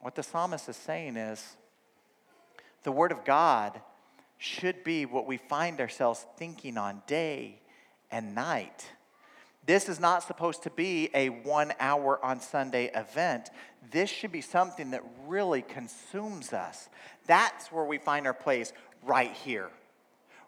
What 0.00 0.16
the 0.16 0.24
psalmist 0.24 0.68
is 0.68 0.76
saying 0.76 1.16
is 1.16 1.56
the 2.82 2.90
Word 2.90 3.12
of 3.12 3.24
God 3.24 3.80
should 4.38 4.82
be 4.82 5.06
what 5.06 5.26
we 5.26 5.36
find 5.36 5.80
ourselves 5.80 6.26
thinking 6.36 6.76
on 6.76 7.02
day 7.06 7.60
and 8.10 8.34
night. 8.34 8.90
This 9.66 9.88
is 9.88 10.00
not 10.00 10.22
supposed 10.22 10.62
to 10.64 10.70
be 10.70 11.10
a 11.14 11.28
one 11.28 11.72
hour 11.78 12.24
on 12.24 12.40
Sunday 12.40 12.90
event. 12.94 13.50
This 13.90 14.10
should 14.10 14.32
be 14.32 14.40
something 14.40 14.92
that 14.92 15.02
really 15.26 15.62
consumes 15.62 16.52
us. 16.52 16.88
That's 17.26 17.70
where 17.70 17.84
we 17.84 17.98
find 17.98 18.26
our 18.26 18.34
place 18.34 18.72
right 19.02 19.32
here, 19.32 19.70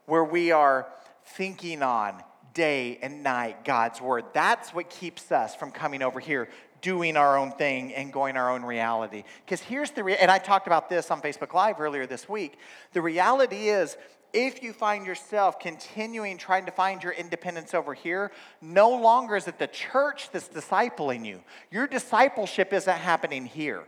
where 0.07 0.25
we 0.25 0.51
are 0.51 0.88
thinking 1.25 1.83
on 1.83 2.22
day 2.55 2.98
and 3.03 3.22
night 3.22 3.64
God's 3.64 4.01
word. 4.01 4.25
That's 4.33 4.75
what 4.75 4.90
keeps 4.90 5.31
us 5.31 5.55
from 5.55 5.70
coming 5.70 6.03
over 6.03 6.20
here, 6.20 6.48
doing 6.81 7.16
our 7.16 7.38
own 7.38 7.53
thing 7.53 7.94
and 7.94 8.12
going 8.12 8.37
our 8.37 8.51
own 8.51 8.62
reality. 8.62 9.25
Because 9.44 9.61
here's 9.61 9.90
the, 9.90 10.05
re- 10.05 10.16
and 10.16 10.31
I 10.31 10.38
talked 10.38 10.66
about 10.66 10.88
this 10.88 11.11
on 11.11 11.20
Facebook 11.20 11.55
Live 11.55 11.81
earlier 11.81 12.07
this 12.07 12.29
week. 12.29 12.59
The 12.92 13.03
reality 13.03 13.68
is, 13.68 13.96
if 14.33 14.62
you 14.62 14.73
find 14.73 15.07
yourself 15.07 15.59
continuing 15.59 16.38
trying 16.38 16.66
to 16.66 16.73
find 16.73 17.03
your 17.03 17.12
independence 17.12 17.75
over 17.75 17.95
here, 17.95 18.33
no 18.61 18.90
longer 18.90 19.37
is 19.37 19.47
it 19.49 19.59
the 19.59 19.66
church 19.66 20.31
that's 20.31 20.49
discipling 20.49 21.25
you. 21.25 21.40
Your 21.71 21.87
discipleship 21.87 22.73
isn't 22.73 22.99
happening 22.99 23.47
here. 23.47 23.85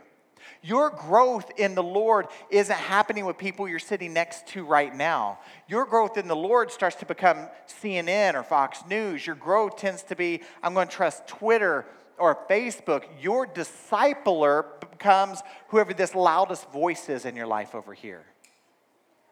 Your 0.61 0.89
growth 0.89 1.51
in 1.57 1.75
the 1.75 1.83
Lord 1.83 2.27
isn't 2.49 2.75
happening 2.75 3.25
with 3.25 3.37
people 3.37 3.67
you're 3.67 3.79
sitting 3.79 4.13
next 4.13 4.47
to 4.47 4.63
right 4.63 4.95
now. 4.95 5.39
Your 5.67 5.85
growth 5.85 6.17
in 6.17 6.27
the 6.27 6.35
Lord 6.35 6.71
starts 6.71 6.95
to 6.97 7.05
become 7.05 7.47
CNN 7.67 8.35
or 8.35 8.43
Fox 8.43 8.83
News. 8.87 9.25
Your 9.25 9.35
growth 9.35 9.77
tends 9.77 10.03
to 10.03 10.15
be, 10.15 10.41
I'm 10.63 10.73
going 10.73 10.87
to 10.87 10.93
trust 10.93 11.27
Twitter 11.27 11.85
or 12.17 12.35
Facebook. 12.49 13.03
Your 13.19 13.45
discipler 13.47 14.65
becomes 14.79 15.41
whoever 15.69 15.93
this 15.93 16.15
loudest 16.15 16.71
voice 16.71 17.09
is 17.09 17.25
in 17.25 17.35
your 17.35 17.47
life 17.47 17.75
over 17.75 17.93
here. 17.93 18.23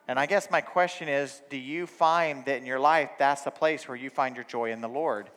And 0.07 0.19
I 0.19 0.25
guess 0.25 0.51
my 0.51 0.61
question 0.61 1.07
is 1.07 1.41
do 1.49 1.57
you 1.57 1.87
find 1.87 2.45
that 2.45 2.57
in 2.57 2.65
your 2.65 2.79
life 2.79 3.11
that's 3.17 3.43
the 3.43 3.51
place 3.51 3.87
where 3.87 3.97
you 3.97 4.09
find 4.09 4.35
your 4.35 4.45
joy 4.45 4.71
in 4.71 4.81
the 4.81 4.89
Lord? 4.89 5.29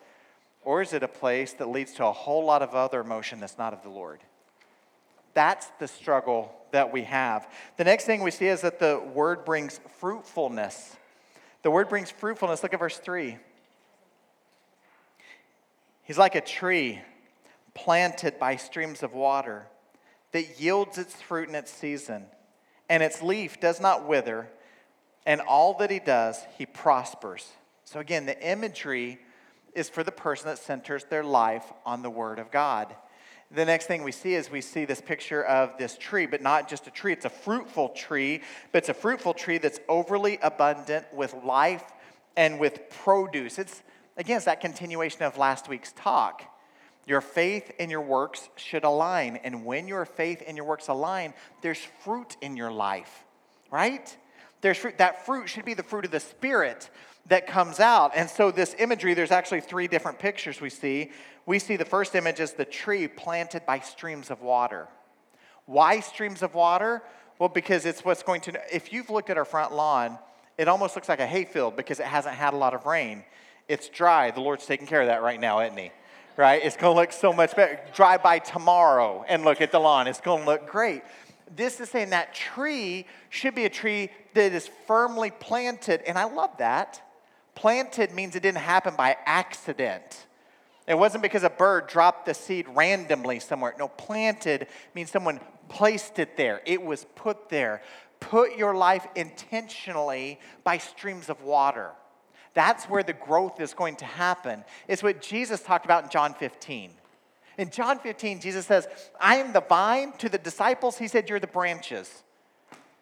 Or 0.62 0.82
is 0.82 0.92
it 0.92 1.04
a 1.04 1.08
place 1.08 1.52
that 1.54 1.68
leads 1.68 1.92
to 1.94 2.06
a 2.06 2.12
whole 2.12 2.44
lot 2.44 2.62
of 2.62 2.74
other 2.74 3.00
emotion 3.00 3.38
that's 3.38 3.58
not 3.58 3.72
of 3.72 3.82
the 3.82 3.88
Lord? 3.88 4.20
That's 5.32 5.68
the 5.78 5.86
struggle 5.86 6.52
that 6.72 6.92
we 6.92 7.02
have. 7.02 7.46
The 7.76 7.84
next 7.84 8.04
thing 8.04 8.22
we 8.22 8.30
see 8.30 8.48
is 8.48 8.62
that 8.62 8.80
the 8.80 9.00
word 9.14 9.44
brings 9.44 9.80
fruitfulness. 9.98 10.96
The 11.62 11.70
word 11.70 11.88
brings 11.88 12.10
fruitfulness. 12.10 12.62
Look 12.62 12.74
at 12.74 12.80
verse 12.80 12.98
3. 12.98 13.36
He's 16.02 16.18
like 16.18 16.34
a 16.34 16.40
tree 16.40 17.00
planted 17.74 18.38
by 18.38 18.56
streams 18.56 19.02
of 19.02 19.12
water 19.12 19.66
that 20.32 20.60
yields 20.60 20.98
its 20.98 21.14
fruit 21.20 21.48
in 21.48 21.54
its 21.54 21.70
season, 21.72 22.24
and 22.88 23.02
its 23.02 23.22
leaf 23.22 23.60
does 23.60 23.80
not 23.80 24.06
wither, 24.06 24.48
and 25.26 25.40
all 25.40 25.74
that 25.74 25.90
he 25.90 25.98
does, 25.98 26.38
he 26.56 26.64
prospers. 26.64 27.50
So, 27.84 28.00
again, 28.00 28.24
the 28.24 28.40
imagery 28.40 29.18
is 29.74 29.90
for 29.90 30.02
the 30.02 30.12
person 30.12 30.46
that 30.46 30.58
centers 30.58 31.04
their 31.04 31.24
life 31.24 31.64
on 31.84 32.02
the 32.02 32.10
Word 32.10 32.38
of 32.38 32.50
God. 32.50 32.94
The 33.50 33.64
next 33.64 33.86
thing 33.86 34.02
we 34.02 34.12
see 34.12 34.34
is 34.34 34.50
we 34.50 34.60
see 34.60 34.84
this 34.86 35.00
picture 35.00 35.44
of 35.44 35.76
this 35.78 35.96
tree, 35.98 36.26
but 36.26 36.42
not 36.42 36.68
just 36.68 36.86
a 36.86 36.90
tree, 36.90 37.12
it's 37.12 37.26
a 37.26 37.30
fruitful 37.30 37.90
tree, 37.90 38.40
but 38.72 38.78
it's 38.78 38.88
a 38.88 38.94
fruitful 38.94 39.34
tree 39.34 39.58
that's 39.58 39.78
overly 39.88 40.38
abundant 40.42 41.06
with 41.12 41.34
life 41.44 41.84
and 42.36 42.58
with 42.58 42.88
produce. 42.90 43.58
It's, 43.58 43.82
again, 44.16 44.36
it's 44.36 44.46
that 44.46 44.60
continuation 44.60 45.22
of 45.22 45.38
last 45.38 45.68
week's 45.68 45.92
talk. 45.92 46.42
Your 47.06 47.20
faith 47.20 47.70
and 47.78 47.88
your 47.88 48.00
works 48.00 48.48
should 48.56 48.82
align. 48.82 49.38
And 49.44 49.64
when 49.64 49.86
your 49.86 50.04
faith 50.04 50.42
and 50.44 50.56
your 50.56 50.66
works 50.66 50.88
align, 50.88 51.34
there's 51.62 51.78
fruit 52.02 52.36
in 52.40 52.56
your 52.56 52.72
life, 52.72 53.24
right? 53.70 54.16
There's 54.60 54.78
fruit. 54.78 54.98
That 54.98 55.26
fruit 55.26 55.48
should 55.48 55.64
be 55.64 55.74
the 55.74 55.82
fruit 55.82 56.04
of 56.04 56.10
the 56.10 56.20
Spirit 56.20 56.90
that 57.28 57.46
comes 57.46 57.80
out. 57.80 58.12
And 58.14 58.28
so, 58.28 58.50
this 58.50 58.74
imagery, 58.78 59.14
there's 59.14 59.30
actually 59.30 59.60
three 59.60 59.88
different 59.88 60.18
pictures 60.18 60.60
we 60.60 60.70
see. 60.70 61.10
We 61.44 61.58
see 61.58 61.76
the 61.76 61.84
first 61.84 62.14
image 62.14 62.40
is 62.40 62.52
the 62.52 62.64
tree 62.64 63.06
planted 63.08 63.66
by 63.66 63.80
streams 63.80 64.30
of 64.30 64.42
water. 64.42 64.88
Why 65.66 66.00
streams 66.00 66.42
of 66.42 66.54
water? 66.54 67.02
Well, 67.38 67.48
because 67.48 67.84
it's 67.84 68.04
what's 68.04 68.22
going 68.22 68.40
to, 68.42 68.58
if 68.72 68.92
you've 68.92 69.10
looked 69.10 69.30
at 69.30 69.36
our 69.36 69.44
front 69.44 69.72
lawn, 69.72 70.18
it 70.56 70.68
almost 70.68 70.96
looks 70.96 71.08
like 71.08 71.20
a 71.20 71.26
hayfield 71.26 71.76
because 71.76 72.00
it 72.00 72.06
hasn't 72.06 72.34
had 72.34 72.54
a 72.54 72.56
lot 72.56 72.72
of 72.72 72.86
rain. 72.86 73.24
It's 73.68 73.88
dry. 73.88 74.30
The 74.30 74.40
Lord's 74.40 74.64
taking 74.64 74.86
care 74.86 75.00
of 75.00 75.08
that 75.08 75.22
right 75.22 75.38
now, 75.38 75.60
isn't 75.60 75.76
He? 75.76 75.90
Right? 76.36 76.62
It's 76.62 76.76
going 76.76 76.94
to 76.94 77.00
look 77.00 77.12
so 77.12 77.32
much 77.32 77.54
better. 77.56 77.80
Drive 77.94 78.22
by 78.22 78.38
tomorrow 78.38 79.24
and 79.28 79.44
look 79.44 79.60
at 79.60 79.72
the 79.72 79.78
lawn. 79.78 80.06
It's 80.06 80.20
going 80.20 80.44
to 80.44 80.46
look 80.46 80.68
great. 80.68 81.02
This 81.54 81.80
is 81.80 81.90
saying 81.90 82.10
that 82.10 82.34
tree 82.34 83.06
should 83.30 83.54
be 83.54 83.64
a 83.64 83.70
tree 83.70 84.10
that 84.34 84.52
is 84.52 84.68
firmly 84.86 85.30
planted. 85.30 86.02
And 86.06 86.18
I 86.18 86.24
love 86.24 86.56
that 86.58 87.02
Planted 87.56 88.12
means 88.12 88.36
it 88.36 88.42
didn't 88.42 88.58
happen 88.58 88.94
by 88.96 89.16
accident. 89.24 90.26
It 90.86 90.96
wasn't 90.96 91.22
because 91.22 91.42
a 91.42 91.50
bird 91.50 91.88
dropped 91.88 92.26
the 92.26 92.34
seed 92.34 92.66
randomly 92.68 93.40
somewhere. 93.40 93.74
No, 93.76 93.88
planted 93.88 94.68
means 94.94 95.10
someone 95.10 95.40
placed 95.68 96.20
it 96.20 96.36
there, 96.36 96.60
it 96.64 96.80
was 96.80 97.06
put 97.16 97.48
there. 97.48 97.82
Put 98.20 98.56
your 98.56 98.74
life 98.74 99.06
intentionally 99.14 100.40
by 100.64 100.78
streams 100.78 101.28
of 101.28 101.42
water. 101.42 101.90
That's 102.54 102.84
where 102.86 103.02
the 103.02 103.12
growth 103.12 103.60
is 103.60 103.74
going 103.74 103.96
to 103.96 104.06
happen. 104.06 104.64
It's 104.88 105.02
what 105.02 105.20
Jesus 105.20 105.62
talked 105.62 105.84
about 105.84 106.04
in 106.04 106.10
John 106.10 106.32
15. 106.32 106.92
In 107.58 107.70
John 107.70 107.98
15, 107.98 108.40
Jesus 108.40 108.66
says, 108.66 108.86
I 109.20 109.36
am 109.36 109.52
the 109.52 109.60
vine. 109.60 110.12
To 110.18 110.28
the 110.28 110.38
disciples, 110.38 110.98
he 110.98 111.08
said, 111.08 111.28
You're 111.28 111.40
the 111.40 111.46
branches. 111.46 112.22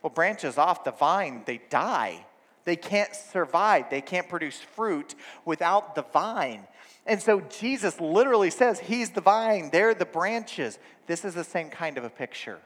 Well, 0.03 0.11
branches 0.11 0.59
off 0.59 0.85
the 0.85 0.93
vine, 0.93 1.43
they 1.47 1.61
die. 1.71 2.25
They 2.65 2.77
can't 2.77 3.15
survive, 3.15 3.91
they 3.91 4.01
can't 4.01 4.29
produce 4.29 4.59
fruit 4.59 5.15
without 5.45 5.95
the 5.95 6.03
vine. 6.03 6.67
And 7.07 7.21
so 7.21 7.43
Jesus 7.43 8.01
literally 8.01 8.51
says, 8.51 8.81
He's 8.81 9.11
the 9.11 9.21
vine, 9.21 9.71
they're 9.71 9.95
the 9.95 10.07
branches. 10.07 10.79
This 11.07 11.25
is 11.25 11.35
the 11.35 11.45
same 11.45 11.69
kind 11.69 11.99
of 11.99 12.05
a 12.05 12.11
picture. 12.11 12.59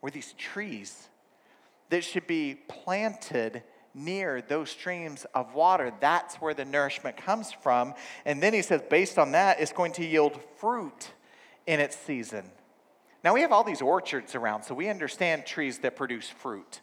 We're 0.00 0.10
these 0.10 0.32
trees 0.34 1.08
that 1.90 2.04
should 2.04 2.26
be 2.26 2.54
planted 2.68 3.62
near 3.98 4.40
those 4.40 4.70
streams 4.70 5.26
of 5.34 5.54
water. 5.54 5.92
That's 6.00 6.36
where 6.36 6.54
the 6.54 6.64
nourishment 6.64 7.16
comes 7.16 7.52
from. 7.52 7.94
And 8.24 8.42
then 8.42 8.54
he 8.54 8.62
says, 8.62 8.82
based 8.88 9.18
on 9.18 9.32
that, 9.32 9.60
it's 9.60 9.72
going 9.72 9.92
to 9.92 10.04
yield 10.04 10.40
fruit 10.58 11.10
in 11.66 11.80
its 11.80 11.96
season. 11.96 12.44
Now, 13.24 13.34
we 13.34 13.40
have 13.42 13.52
all 13.52 13.64
these 13.64 13.82
orchards 13.82 14.34
around, 14.34 14.62
so 14.62 14.74
we 14.74 14.88
understand 14.88 15.44
trees 15.44 15.78
that 15.78 15.96
produce 15.96 16.28
fruit. 16.28 16.80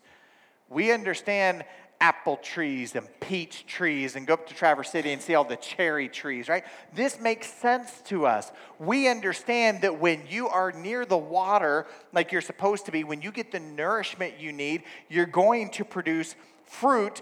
We 0.70 0.92
understand 0.92 1.64
apple 2.02 2.38
trees 2.38 2.94
and 2.96 3.08
peach 3.22 3.66
trees 3.66 4.16
and 4.16 4.28
go 4.28 4.34
up 4.34 4.48
to 4.48 4.54
Traverse 4.54 4.90
City 4.90 5.14
and 5.14 5.22
see 5.22 5.34
all 5.34 5.46
the 5.46 5.56
cherry 5.56 6.10
trees, 6.10 6.50
right? 6.50 6.66
This 6.94 7.20
makes 7.20 7.52
sense 7.52 8.02
to 8.08 8.26
us. 8.26 8.52
We 8.80 9.08
understand 9.08 9.82
that 9.82 10.00
when 10.00 10.24
you 10.30 10.50
are 10.50 10.72
near 10.74 11.06
the 11.06 11.18
water, 11.18 11.88
like 12.12 12.32
you're 12.32 12.42
supposed 12.42 12.86
to 12.88 12.92
be, 12.92 13.04
when 13.04 13.22
you 13.22 13.32
get 13.32 13.52
the 13.52 13.62
nourishment 13.62 14.40
you 14.40 14.52
need, 14.52 14.84
you're 15.10 15.26
going 15.26 15.70
to 15.72 15.86
produce 15.86 16.36
fruit 16.66 17.22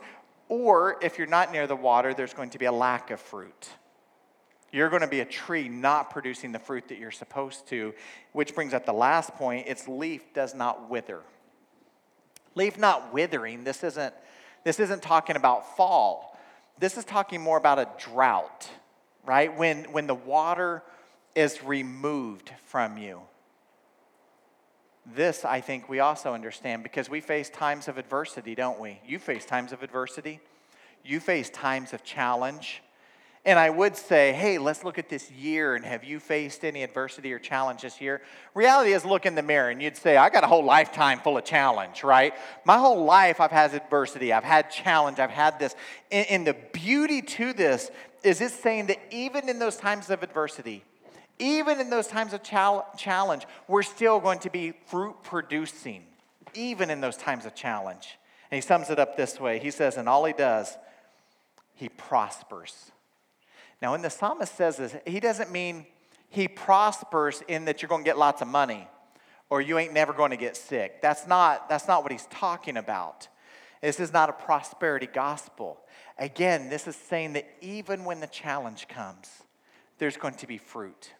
Or 0.49 0.97
if 1.01 1.17
you're 1.17 1.27
not 1.27 1.51
near 1.51 1.67
the 1.67 1.75
water, 1.75 2.13
there's 2.13 2.33
going 2.33 2.51
to 2.51 2.59
be 2.59 2.65
a 2.65 2.71
lack 2.71 3.11
of 3.11 3.19
fruit. 3.19 3.69
You're 4.71 4.89
going 4.89 5.01
to 5.01 5.07
be 5.07 5.19
a 5.19 5.25
tree 5.25 5.69
not 5.69 6.09
producing 6.09 6.51
the 6.51 6.59
fruit 6.59 6.89
that 6.89 6.97
you're 6.97 7.11
supposed 7.11 7.67
to, 7.69 7.93
which 8.33 8.55
brings 8.55 8.73
up 8.73 8.85
the 8.85 8.93
last 8.93 9.33
point 9.35 9.67
its 9.67 9.87
leaf 9.87 10.21
does 10.33 10.53
not 10.53 10.89
wither. 10.89 11.21
Leaf 12.55 12.77
not 12.77 13.13
withering, 13.13 13.63
this 13.63 13.83
isn't, 13.83 14.13
this 14.63 14.79
isn't 14.79 15.01
talking 15.01 15.35
about 15.35 15.75
fall. 15.75 16.37
This 16.79 16.97
is 16.97 17.05
talking 17.05 17.41
more 17.41 17.57
about 17.57 17.79
a 17.79 17.87
drought, 17.97 18.69
right? 19.25 19.55
When, 19.55 19.85
when 19.85 20.07
the 20.07 20.15
water 20.15 20.83
is 21.35 21.63
removed 21.63 22.51
from 22.65 22.97
you. 22.97 23.21
This, 25.05 25.43
I 25.43 25.59
think, 25.59 25.89
we 25.89 25.99
also 25.99 26.33
understand 26.33 26.81
because 26.81 27.09
we 27.09 27.19
face 27.19 27.49
times 27.49 27.87
of 27.87 27.97
adversity, 27.97 28.55
don't 28.55 28.79
we? 28.79 28.99
You 29.05 29.19
face 29.19 29.45
times 29.45 29.73
of 29.73 29.83
adversity, 29.83 30.39
you 31.03 31.19
face 31.19 31.49
times 31.49 31.91
of 31.93 32.03
challenge. 32.03 32.81
And 33.45 33.59
I 33.59 33.69
would 33.69 33.97
say, 33.97 34.31
hey, 34.31 34.57
let's 34.57 34.85
look 34.85 34.97
at 34.97 35.09
this 35.09 35.29
year 35.29 35.75
and 35.75 35.83
have 35.83 36.05
you 36.05 36.21
faced 36.21 36.63
any 36.63 36.81
adversity 36.81 37.33
or 37.33 37.39
challenge 37.39 37.81
this 37.81 37.99
year? 37.99 38.21
Reality 38.53 38.93
is 38.93 39.03
look 39.03 39.25
in 39.25 39.35
the 39.35 39.41
mirror 39.41 39.69
and 39.69 39.81
you'd 39.81 39.97
say, 39.97 40.15
I 40.15 40.29
got 40.29 40.45
a 40.45 40.47
whole 40.47 40.63
lifetime 40.63 41.19
full 41.19 41.37
of 41.37 41.43
challenge, 41.43 42.05
right? 42.05 42.33
My 42.63 42.77
whole 42.77 43.03
life 43.03 43.41
I've 43.41 43.51
had 43.51 43.73
adversity, 43.73 44.31
I've 44.31 44.45
had 44.45 44.71
challenge, 44.71 45.19
I've 45.19 45.29
had 45.29 45.59
this. 45.59 45.75
And, 46.09 46.25
and 46.29 46.47
the 46.47 46.55
beauty 46.71 47.21
to 47.21 47.51
this 47.51 47.91
is 48.23 48.39
it's 48.39 48.53
saying 48.53 48.87
that 48.87 48.99
even 49.11 49.49
in 49.49 49.59
those 49.59 49.75
times 49.75 50.09
of 50.09 50.23
adversity, 50.23 50.85
even 51.39 51.79
in 51.79 51.89
those 51.89 52.07
times 52.07 52.33
of 52.33 52.41
challenge, 52.43 53.45
we're 53.67 53.83
still 53.83 54.19
going 54.19 54.39
to 54.39 54.49
be 54.49 54.73
fruit 54.87 55.15
producing, 55.23 56.03
even 56.53 56.89
in 56.89 57.01
those 57.01 57.17
times 57.17 57.45
of 57.45 57.55
challenge. 57.55 58.17
And 58.51 58.55
he 58.57 58.61
sums 58.61 58.89
it 58.89 58.99
up 58.99 59.17
this 59.17 59.39
way 59.39 59.59
He 59.59 59.71
says, 59.71 59.97
and 59.97 60.07
all 60.07 60.25
he 60.25 60.33
does, 60.33 60.77
he 61.75 61.89
prospers. 61.89 62.91
Now, 63.81 63.91
when 63.91 64.01
the 64.01 64.09
psalmist 64.09 64.55
says 64.55 64.77
this, 64.77 64.95
he 65.05 65.19
doesn't 65.19 65.51
mean 65.51 65.85
he 66.29 66.47
prospers 66.47 67.43
in 67.47 67.65
that 67.65 67.81
you're 67.81 67.89
going 67.89 68.03
to 68.03 68.07
get 68.09 68.17
lots 68.17 68.41
of 68.41 68.47
money 68.47 68.87
or 69.49 69.61
you 69.61 69.77
ain't 69.77 69.93
never 69.93 70.13
going 70.13 70.31
to 70.31 70.37
get 70.37 70.55
sick. 70.55 71.01
That's 71.01 71.27
not, 71.27 71.67
that's 71.67 71.87
not 71.87 72.01
what 72.01 72.11
he's 72.11 72.27
talking 72.27 72.77
about. 72.77 73.27
This 73.81 73.99
is 73.99 74.13
not 74.13 74.29
a 74.29 74.33
prosperity 74.33 75.07
gospel. 75.07 75.79
Again, 76.17 76.69
this 76.69 76.87
is 76.87 76.95
saying 76.95 77.33
that 77.33 77.45
even 77.59 78.05
when 78.05 78.19
the 78.19 78.27
challenge 78.27 78.87
comes, 78.87 79.29
there's 79.97 80.15
going 80.15 80.35
to 80.35 80.47
be 80.47 80.57
fruit. 80.57 81.11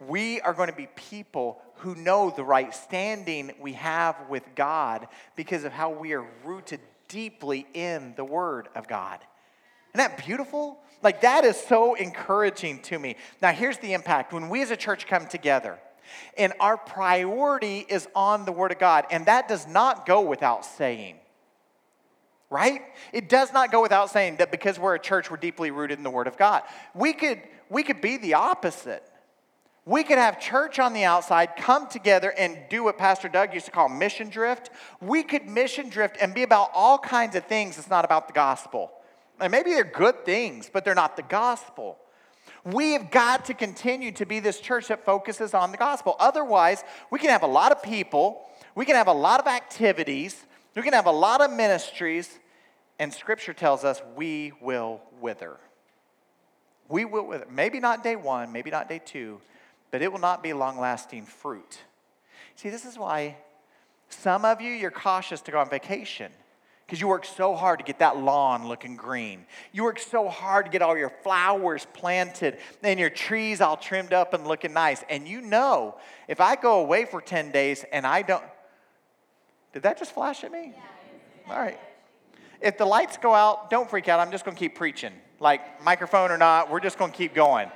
We 0.00 0.40
are 0.40 0.54
going 0.54 0.68
to 0.68 0.76
be 0.76 0.88
people 0.94 1.60
who 1.76 1.94
know 1.94 2.30
the 2.30 2.44
right 2.44 2.74
standing 2.74 3.52
we 3.60 3.72
have 3.74 4.16
with 4.28 4.44
God 4.54 5.08
because 5.36 5.64
of 5.64 5.72
how 5.72 5.90
we 5.90 6.12
are 6.12 6.26
rooted 6.44 6.80
deeply 7.08 7.66
in 7.74 8.14
the 8.16 8.24
Word 8.24 8.68
of 8.74 8.86
God. 8.86 9.20
Isn't 9.94 10.10
that 10.10 10.24
beautiful? 10.24 10.78
Like, 11.02 11.22
that 11.22 11.44
is 11.44 11.56
so 11.56 11.94
encouraging 11.94 12.82
to 12.82 12.98
me. 12.98 13.16
Now, 13.40 13.52
here's 13.52 13.78
the 13.78 13.92
impact 13.92 14.32
when 14.32 14.48
we 14.48 14.62
as 14.62 14.70
a 14.70 14.76
church 14.76 15.06
come 15.06 15.26
together 15.26 15.78
and 16.36 16.52
our 16.60 16.76
priority 16.76 17.84
is 17.88 18.08
on 18.14 18.44
the 18.44 18.52
Word 18.52 18.72
of 18.72 18.78
God, 18.78 19.06
and 19.10 19.26
that 19.26 19.48
does 19.48 19.66
not 19.66 20.06
go 20.06 20.20
without 20.20 20.64
saying, 20.64 21.16
right? 22.50 22.82
It 23.12 23.28
does 23.28 23.52
not 23.52 23.70
go 23.70 23.82
without 23.82 24.10
saying 24.10 24.36
that 24.36 24.50
because 24.50 24.78
we're 24.78 24.94
a 24.94 25.00
church, 25.00 25.30
we're 25.30 25.36
deeply 25.36 25.70
rooted 25.70 25.98
in 25.98 26.04
the 26.04 26.10
Word 26.10 26.26
of 26.26 26.36
God. 26.36 26.62
We 26.94 27.12
could, 27.12 27.40
we 27.68 27.82
could 27.82 28.00
be 28.00 28.16
the 28.16 28.34
opposite. 28.34 29.02
We 29.88 30.04
could 30.04 30.18
have 30.18 30.38
church 30.38 30.78
on 30.78 30.92
the 30.92 31.04
outside 31.04 31.56
come 31.56 31.88
together 31.88 32.34
and 32.36 32.58
do 32.68 32.84
what 32.84 32.98
Pastor 32.98 33.26
Doug 33.26 33.54
used 33.54 33.64
to 33.64 33.72
call 33.72 33.88
mission 33.88 34.28
drift. 34.28 34.68
We 35.00 35.22
could 35.22 35.46
mission 35.46 35.88
drift 35.88 36.18
and 36.20 36.34
be 36.34 36.42
about 36.42 36.72
all 36.74 36.98
kinds 36.98 37.34
of 37.36 37.46
things 37.46 37.76
that's 37.76 37.88
not 37.88 38.04
about 38.04 38.26
the 38.26 38.34
gospel. 38.34 38.92
And 39.40 39.50
maybe 39.50 39.70
they're 39.70 39.84
good 39.84 40.26
things, 40.26 40.68
but 40.70 40.84
they're 40.84 40.94
not 40.94 41.16
the 41.16 41.22
gospel. 41.22 41.96
We 42.66 42.92
have 42.92 43.10
got 43.10 43.46
to 43.46 43.54
continue 43.54 44.12
to 44.12 44.26
be 44.26 44.40
this 44.40 44.60
church 44.60 44.88
that 44.88 45.06
focuses 45.06 45.54
on 45.54 45.70
the 45.70 45.78
gospel. 45.78 46.16
Otherwise, 46.20 46.84
we 47.10 47.18
can 47.18 47.30
have 47.30 47.42
a 47.42 47.46
lot 47.46 47.72
of 47.72 47.82
people, 47.82 48.42
we 48.74 48.84
can 48.84 48.94
have 48.94 49.08
a 49.08 49.12
lot 49.12 49.40
of 49.40 49.46
activities, 49.46 50.44
we 50.76 50.82
can 50.82 50.92
have 50.92 51.06
a 51.06 51.10
lot 51.10 51.40
of 51.40 51.50
ministries, 51.50 52.38
and 52.98 53.10
scripture 53.10 53.54
tells 53.54 53.84
us 53.84 54.02
we 54.14 54.52
will 54.60 55.00
wither. 55.22 55.56
We 56.90 57.06
will 57.06 57.26
wither. 57.26 57.46
Maybe 57.50 57.80
not 57.80 58.04
day 58.04 58.16
one, 58.16 58.52
maybe 58.52 58.70
not 58.70 58.86
day 58.86 59.00
two, 59.02 59.40
but 59.90 60.02
it 60.02 60.12
will 60.12 60.18
not 60.18 60.42
be 60.42 60.52
long 60.52 60.78
lasting 60.78 61.24
fruit. 61.24 61.78
See, 62.56 62.70
this 62.70 62.84
is 62.84 62.98
why 62.98 63.36
some 64.08 64.44
of 64.44 64.60
you, 64.60 64.72
you're 64.72 64.90
cautious 64.90 65.40
to 65.42 65.50
go 65.50 65.58
on 65.58 65.68
vacation 65.68 66.32
because 66.88 67.02
you 67.02 67.08
work 67.08 67.26
so 67.26 67.54
hard 67.54 67.78
to 67.78 67.84
get 67.84 67.98
that 67.98 68.16
lawn 68.16 68.66
looking 68.66 68.96
green. 68.96 69.44
You 69.72 69.84
work 69.84 69.98
so 69.98 70.28
hard 70.28 70.64
to 70.64 70.70
get 70.70 70.80
all 70.80 70.96
your 70.96 71.12
flowers 71.22 71.86
planted 71.92 72.58
and 72.82 72.98
your 72.98 73.10
trees 73.10 73.60
all 73.60 73.76
trimmed 73.76 74.14
up 74.14 74.32
and 74.32 74.46
looking 74.46 74.72
nice. 74.72 75.04
And 75.10 75.28
you 75.28 75.42
know, 75.42 75.96
if 76.28 76.40
I 76.40 76.56
go 76.56 76.80
away 76.80 77.04
for 77.04 77.20
10 77.20 77.50
days 77.50 77.84
and 77.92 78.06
I 78.06 78.22
don't. 78.22 78.44
Did 79.74 79.82
that 79.82 79.98
just 79.98 80.12
flash 80.12 80.44
at 80.44 80.50
me? 80.50 80.72
All 81.50 81.58
right. 81.58 81.78
If 82.62 82.78
the 82.78 82.86
lights 82.86 83.18
go 83.18 83.34
out, 83.34 83.68
don't 83.68 83.88
freak 83.88 84.08
out. 84.08 84.18
I'm 84.18 84.30
just 84.30 84.46
going 84.46 84.56
to 84.56 84.58
keep 84.58 84.74
preaching. 84.74 85.12
Like, 85.40 85.82
microphone 85.84 86.30
or 86.30 86.38
not, 86.38 86.70
we're 86.70 86.80
just 86.80 86.98
going 86.98 87.10
to 87.10 87.16
keep 87.16 87.34
going. 87.34 87.70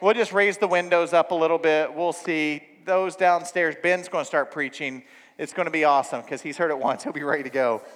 We'll 0.00 0.14
just 0.14 0.32
raise 0.32 0.58
the 0.58 0.68
windows 0.68 1.12
up 1.12 1.32
a 1.32 1.34
little 1.34 1.58
bit. 1.58 1.92
We'll 1.92 2.12
see 2.12 2.62
those 2.84 3.16
downstairs. 3.16 3.74
Ben's 3.82 4.08
going 4.08 4.22
to 4.22 4.26
start 4.26 4.52
preaching. 4.52 5.02
It's 5.38 5.52
going 5.52 5.66
to 5.66 5.72
be 5.72 5.82
awesome 5.82 6.20
because 6.20 6.40
he's 6.40 6.56
heard 6.56 6.70
it 6.70 6.78
once. 6.78 7.02
He'll 7.02 7.12
be 7.12 7.24
ready 7.24 7.42
to 7.42 7.50
go. 7.50 7.82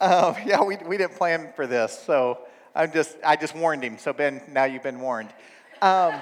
Um, 0.00 0.34
yeah, 0.44 0.62
we, 0.62 0.76
we 0.84 0.98
didn't 0.98 1.14
plan 1.14 1.52
for 1.54 1.66
this, 1.66 1.98
so 2.04 2.40
I'm 2.74 2.92
just, 2.92 3.16
I 3.24 3.36
just 3.36 3.54
warned 3.54 3.84
him. 3.84 3.96
So, 3.96 4.12
Ben, 4.12 4.42
now 4.50 4.64
you've 4.64 4.82
been 4.82 5.00
warned. 5.00 5.30
Um, 5.80 6.14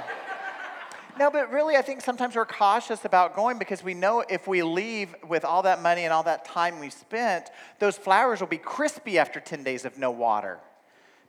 no, 1.19 1.31
but 1.31 1.51
really, 1.51 1.75
I 1.75 1.83
think 1.83 2.03
sometimes 2.03 2.37
we're 2.37 2.45
cautious 2.45 3.05
about 3.07 3.35
going 3.35 3.59
because 3.59 3.83
we 3.83 3.95
know 3.95 4.25
if 4.29 4.47
we 4.47 4.63
leave 4.63 5.17
with 5.27 5.45
all 5.45 5.63
that 5.63 5.83
money 5.83 6.05
and 6.05 6.13
all 6.13 6.23
that 6.25 6.45
time 6.45 6.79
we've 6.79 6.93
spent, 6.93 7.51
those 7.81 7.97
flowers 7.97 8.41
will 8.41 8.47
be 8.47 8.59
crispy 8.59 9.19
after 9.19 9.41
10 9.41 9.65
days 9.65 9.85
of 9.85 9.99
no 9.99 10.11
water. 10.11 10.61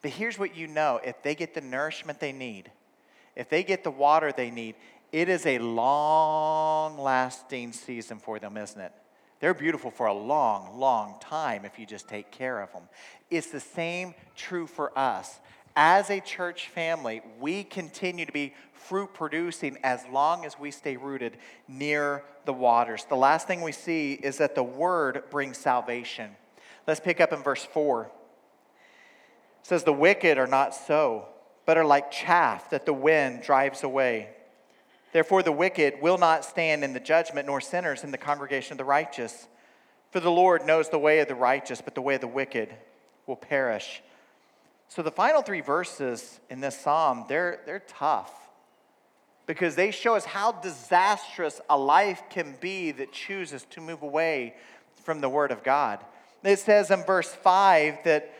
But 0.04 0.12
here's 0.12 0.38
what 0.38 0.56
you 0.56 0.68
know 0.68 1.00
if 1.04 1.24
they 1.24 1.34
get 1.34 1.56
the 1.56 1.62
nourishment 1.62 2.20
they 2.20 2.34
need, 2.34 2.70
if 3.36 3.50
they 3.50 3.64
get 3.64 3.84
the 3.84 3.90
water 3.90 4.32
they 4.32 4.52
need, 4.52 4.76
it 5.12 5.30
is 5.30 5.46
a 5.46 5.58
long 5.60 7.00
lasting 7.00 7.72
season 7.72 8.20
for 8.20 8.38
them, 8.38 8.58
isn't 8.58 8.80
it? 8.80 8.92
They're 9.40 9.54
beautiful 9.54 9.92
for 9.92 10.08
a 10.08 10.14
long, 10.14 10.78
long 10.78 11.16
time 11.20 11.66
if 11.66 11.80
you 11.80 11.86
just 11.86 12.08
take 12.08 12.32
care 12.32 12.62
of 12.62 12.72
them. 12.72 12.84
It's 13.30 13.48
the 13.48 13.60
same 13.60 14.14
true 14.36 14.68
for 14.68 14.98
us. 14.98 15.40
As 15.76 16.10
a 16.10 16.20
church 16.20 16.68
family, 16.68 17.22
we 17.40 17.64
continue 17.64 18.26
to 18.26 18.32
be 18.32 18.54
fruit 18.74 19.14
producing 19.14 19.78
as 19.84 20.06
long 20.12 20.46
as 20.46 20.60
we 20.60 20.70
stay 20.70 20.98
rooted 20.98 21.38
near 21.68 22.24
the 22.46 22.54
waters. 22.54 23.06
The 23.08 23.16
last 23.16 23.48
thing 23.48 23.62
we 23.62 23.72
see 23.72 24.14
is 24.14 24.38
that 24.38 24.56
the 24.56 24.64
word 24.64 25.24
brings 25.30 25.58
salvation. 25.58 26.32
Let's 26.86 27.00
pick 27.00 27.22
up 27.22 27.34
in 27.34 27.42
verse 27.42 27.64
4. 27.64 28.12
It 29.64 29.68
says, 29.68 29.84
The 29.86 29.94
wicked 29.94 30.38
are 30.38 30.48
not 30.48 30.76
so, 30.76 31.26
but 31.66 31.78
are 31.78 31.86
like 31.86 32.12
chaff 32.12 32.70
that 32.72 32.86
the 32.86 32.94
wind 32.94 33.44
drives 33.44 33.82
away. 33.84 34.30
Therefore, 35.14 35.42
the 35.42 35.54
wicked 35.54 36.02
will 36.02 36.18
not 36.18 36.44
stand 36.44 36.84
in 36.84 36.92
the 36.92 37.00
judgment, 37.00 37.48
nor 37.48 37.62
sinners 37.62 38.04
in 38.04 38.12
the 38.12 38.18
congregation 38.18 38.74
of 38.74 38.78
the 38.78 38.84
righteous. 38.84 39.48
For 40.12 40.20
the 40.20 40.30
Lord 40.30 40.66
knows 40.66 40.90
the 40.90 41.00
way 41.00 41.20
of 41.20 41.30
the 41.30 41.36
righteous, 41.36 41.82
but 41.82 41.96
the 41.96 42.02
way 42.02 42.16
of 42.16 42.22
the 42.22 42.28
wicked 42.28 42.76
will 43.26 43.38
perish. 43.38 44.04
So, 44.90 45.02
the 45.02 45.12
final 45.12 45.42
three 45.42 45.62
verses 45.62 46.42
in 46.50 46.60
this 46.60 46.78
psalm, 46.78 47.26
they're, 47.30 47.62
they're 47.66 47.84
tough 47.88 48.32
because 49.46 49.76
they 49.76 49.92
show 49.92 50.16
us 50.16 50.26
how 50.26 50.52
disastrous 50.52 51.62
a 51.70 51.78
life 51.78 52.24
can 52.30 52.56
be 52.60 52.92
that 52.92 53.14
chooses 53.14 53.66
to 53.72 53.82
move 53.82 54.02
away 54.02 54.56
from 55.04 55.22
the 55.22 55.30
Word 55.30 55.52
of 55.52 55.64
God. 55.64 56.00
It 56.44 56.60
says 56.60 56.92
in 56.92 57.04
verse 57.04 57.34
5 57.34 58.04
that 58.04 58.34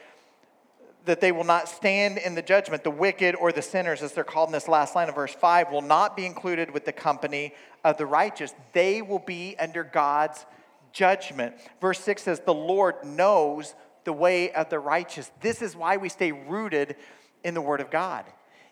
that 1.06 1.20
they 1.20 1.32
will 1.32 1.44
not 1.44 1.68
stand 1.68 2.18
in 2.18 2.36
the 2.36 2.42
judgment. 2.42 2.84
The 2.84 2.92
wicked 2.92 3.36
or 3.36 3.52
the 3.52 3.62
sinners, 3.62 4.02
as 4.02 4.14
they're 4.14 4.24
called 4.24 4.50
in 4.50 4.54
this 4.54 4.68
last 4.68 4.96
line 4.96 5.10
of 5.10 5.16
verse 5.16 5.34
5, 5.34 5.72
will 5.72 5.82
not 5.82 6.16
be 6.16 6.26
included 6.26 6.72
with 6.72 6.86
the 6.86 6.94
company 6.94 7.54
of 7.84 7.98
the 7.98 8.06
righteous. 8.06 8.54
They 8.72 9.02
will 9.02 9.20
be 9.20 9.56
under 9.60 9.84
God's 9.84 10.46
judgment. 10.94 11.56
Verse 11.82 12.00
6 12.00 12.22
says, 12.22 12.40
The 12.40 12.54
Lord 12.54 13.04
knows 13.04 13.76
the 14.06 14.14
way 14.14 14.52
of 14.54 14.70
the 14.70 14.80
righteous. 14.80 15.32
This 15.42 15.62
is 15.62 15.76
why 15.76 15.98
we 15.98 16.10
stay 16.10 16.32
rooted 16.32 16.96
in 17.44 17.54
the 17.54 17.62
Word 17.62 17.82
of 17.82 17.92
God. 17.92 18.26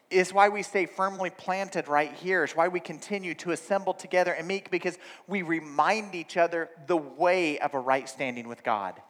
It's 0.09 0.33
why 0.33 0.49
we 0.49 0.61
stay 0.61 0.85
firmly 0.85 1.29
planted 1.29 1.87
right 1.87 2.13
here. 2.13 2.43
It's 2.43 2.55
why 2.55 2.67
we 2.67 2.81
continue 2.81 3.33
to 3.35 3.51
assemble 3.51 3.93
together 3.93 4.33
and 4.33 4.45
meet 4.45 4.69
because 4.69 4.97
we 5.25 5.41
remind 5.41 6.15
each 6.15 6.35
other 6.35 6.69
the 6.87 6.97
way 6.97 7.59
of 7.59 7.73
a 7.73 7.79
right 7.79 8.07
standing 8.07 8.47
with 8.47 8.61
God. 8.61 9.01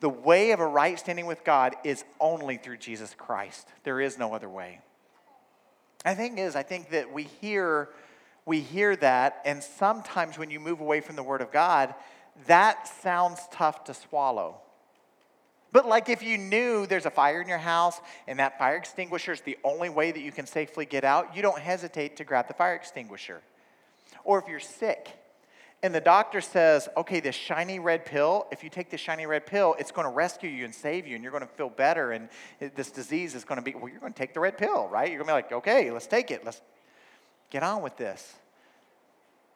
The 0.00 0.08
way 0.08 0.52
of 0.52 0.60
a 0.60 0.66
right 0.66 0.98
standing 0.98 1.26
with 1.26 1.44
God 1.44 1.76
is 1.84 2.04
only 2.18 2.56
through 2.56 2.78
Jesus 2.78 3.14
Christ. 3.16 3.68
There 3.84 4.00
is 4.00 4.18
no 4.18 4.34
other 4.34 4.48
way. 4.48 4.80
The 6.04 6.14
thing 6.14 6.38
is, 6.38 6.56
I 6.56 6.62
think 6.62 6.90
that 6.90 7.12
we 7.12 7.24
hear, 7.24 7.90
we 8.46 8.60
hear 8.60 8.96
that, 8.96 9.42
and 9.44 9.62
sometimes 9.62 10.38
when 10.38 10.50
you 10.50 10.60
move 10.60 10.80
away 10.80 11.00
from 11.00 11.16
the 11.16 11.22
Word 11.22 11.42
of 11.42 11.52
God, 11.52 11.94
that 12.46 12.88
sounds 13.02 13.40
tough 13.52 13.84
to 13.84 13.94
swallow. 13.94 14.56
But, 15.72 15.86
like, 15.86 16.08
if 16.08 16.22
you 16.22 16.36
knew 16.36 16.86
there's 16.86 17.06
a 17.06 17.10
fire 17.10 17.40
in 17.40 17.48
your 17.48 17.58
house 17.58 18.00
and 18.26 18.38
that 18.38 18.58
fire 18.58 18.76
extinguisher 18.76 19.32
is 19.32 19.40
the 19.42 19.58
only 19.62 19.88
way 19.88 20.10
that 20.10 20.20
you 20.20 20.32
can 20.32 20.46
safely 20.46 20.84
get 20.84 21.04
out, 21.04 21.36
you 21.36 21.42
don't 21.42 21.60
hesitate 21.60 22.16
to 22.16 22.24
grab 22.24 22.48
the 22.48 22.54
fire 22.54 22.74
extinguisher. 22.74 23.40
Or 24.24 24.40
if 24.40 24.48
you're 24.48 24.58
sick 24.58 25.19
and 25.82 25.94
the 25.94 26.00
doctor 26.00 26.42
says, 26.42 26.88
okay, 26.96 27.20
this 27.20 27.34
shiny 27.34 27.78
red 27.78 28.04
pill, 28.04 28.46
if 28.52 28.62
you 28.62 28.68
take 28.68 28.90
this 28.90 29.00
shiny 29.00 29.24
red 29.24 29.46
pill, 29.46 29.74
it's 29.78 29.90
going 29.90 30.06
to 30.06 30.12
rescue 30.12 30.50
you 30.50 30.66
and 30.66 30.74
save 30.74 31.06
you 31.06 31.14
and 31.14 31.22
you're 31.22 31.32
going 31.32 31.46
to 31.46 31.54
feel 31.54 31.70
better 31.70 32.12
and 32.12 32.28
this 32.74 32.90
disease 32.90 33.34
is 33.34 33.44
going 33.44 33.56
to 33.56 33.62
be, 33.62 33.74
well, 33.74 33.88
you're 33.88 34.00
going 34.00 34.12
to 34.12 34.18
take 34.18 34.34
the 34.34 34.40
red 34.40 34.58
pill, 34.58 34.88
right? 34.88 35.08
You're 35.10 35.24
going 35.24 35.42
to 35.42 35.48
be 35.48 35.54
like, 35.56 35.66
okay, 35.66 35.90
let's 35.90 36.06
take 36.06 36.30
it. 36.30 36.44
Let's 36.44 36.60
get 37.48 37.62
on 37.62 37.80
with 37.80 37.96
this. 37.96 38.34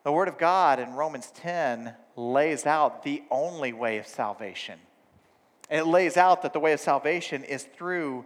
The 0.02 0.12
Word 0.12 0.28
of 0.28 0.38
God 0.38 0.80
in 0.80 0.94
Romans 0.94 1.30
10 1.34 1.94
lays 2.16 2.64
out 2.64 3.02
the 3.02 3.22
only 3.30 3.74
way 3.74 3.98
of 3.98 4.06
salvation. 4.06 4.78
It 5.70 5.86
lays 5.86 6.16
out 6.16 6.42
that 6.42 6.52
the 6.52 6.60
way 6.60 6.72
of 6.72 6.80
salvation 6.80 7.44
is 7.44 7.64
through 7.64 8.24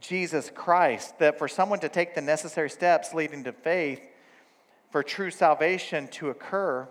Jesus 0.00 0.50
Christ, 0.54 1.18
that 1.20 1.38
for 1.38 1.48
someone 1.48 1.78
to 1.80 1.88
take 1.88 2.14
the 2.14 2.20
necessary 2.20 2.70
steps 2.70 3.14
leading 3.14 3.44
to 3.44 3.52
faith, 3.52 4.00
for 4.90 5.02
true 5.02 5.30
salvation 5.30 6.08
to 6.08 6.30
occur, 6.30 6.88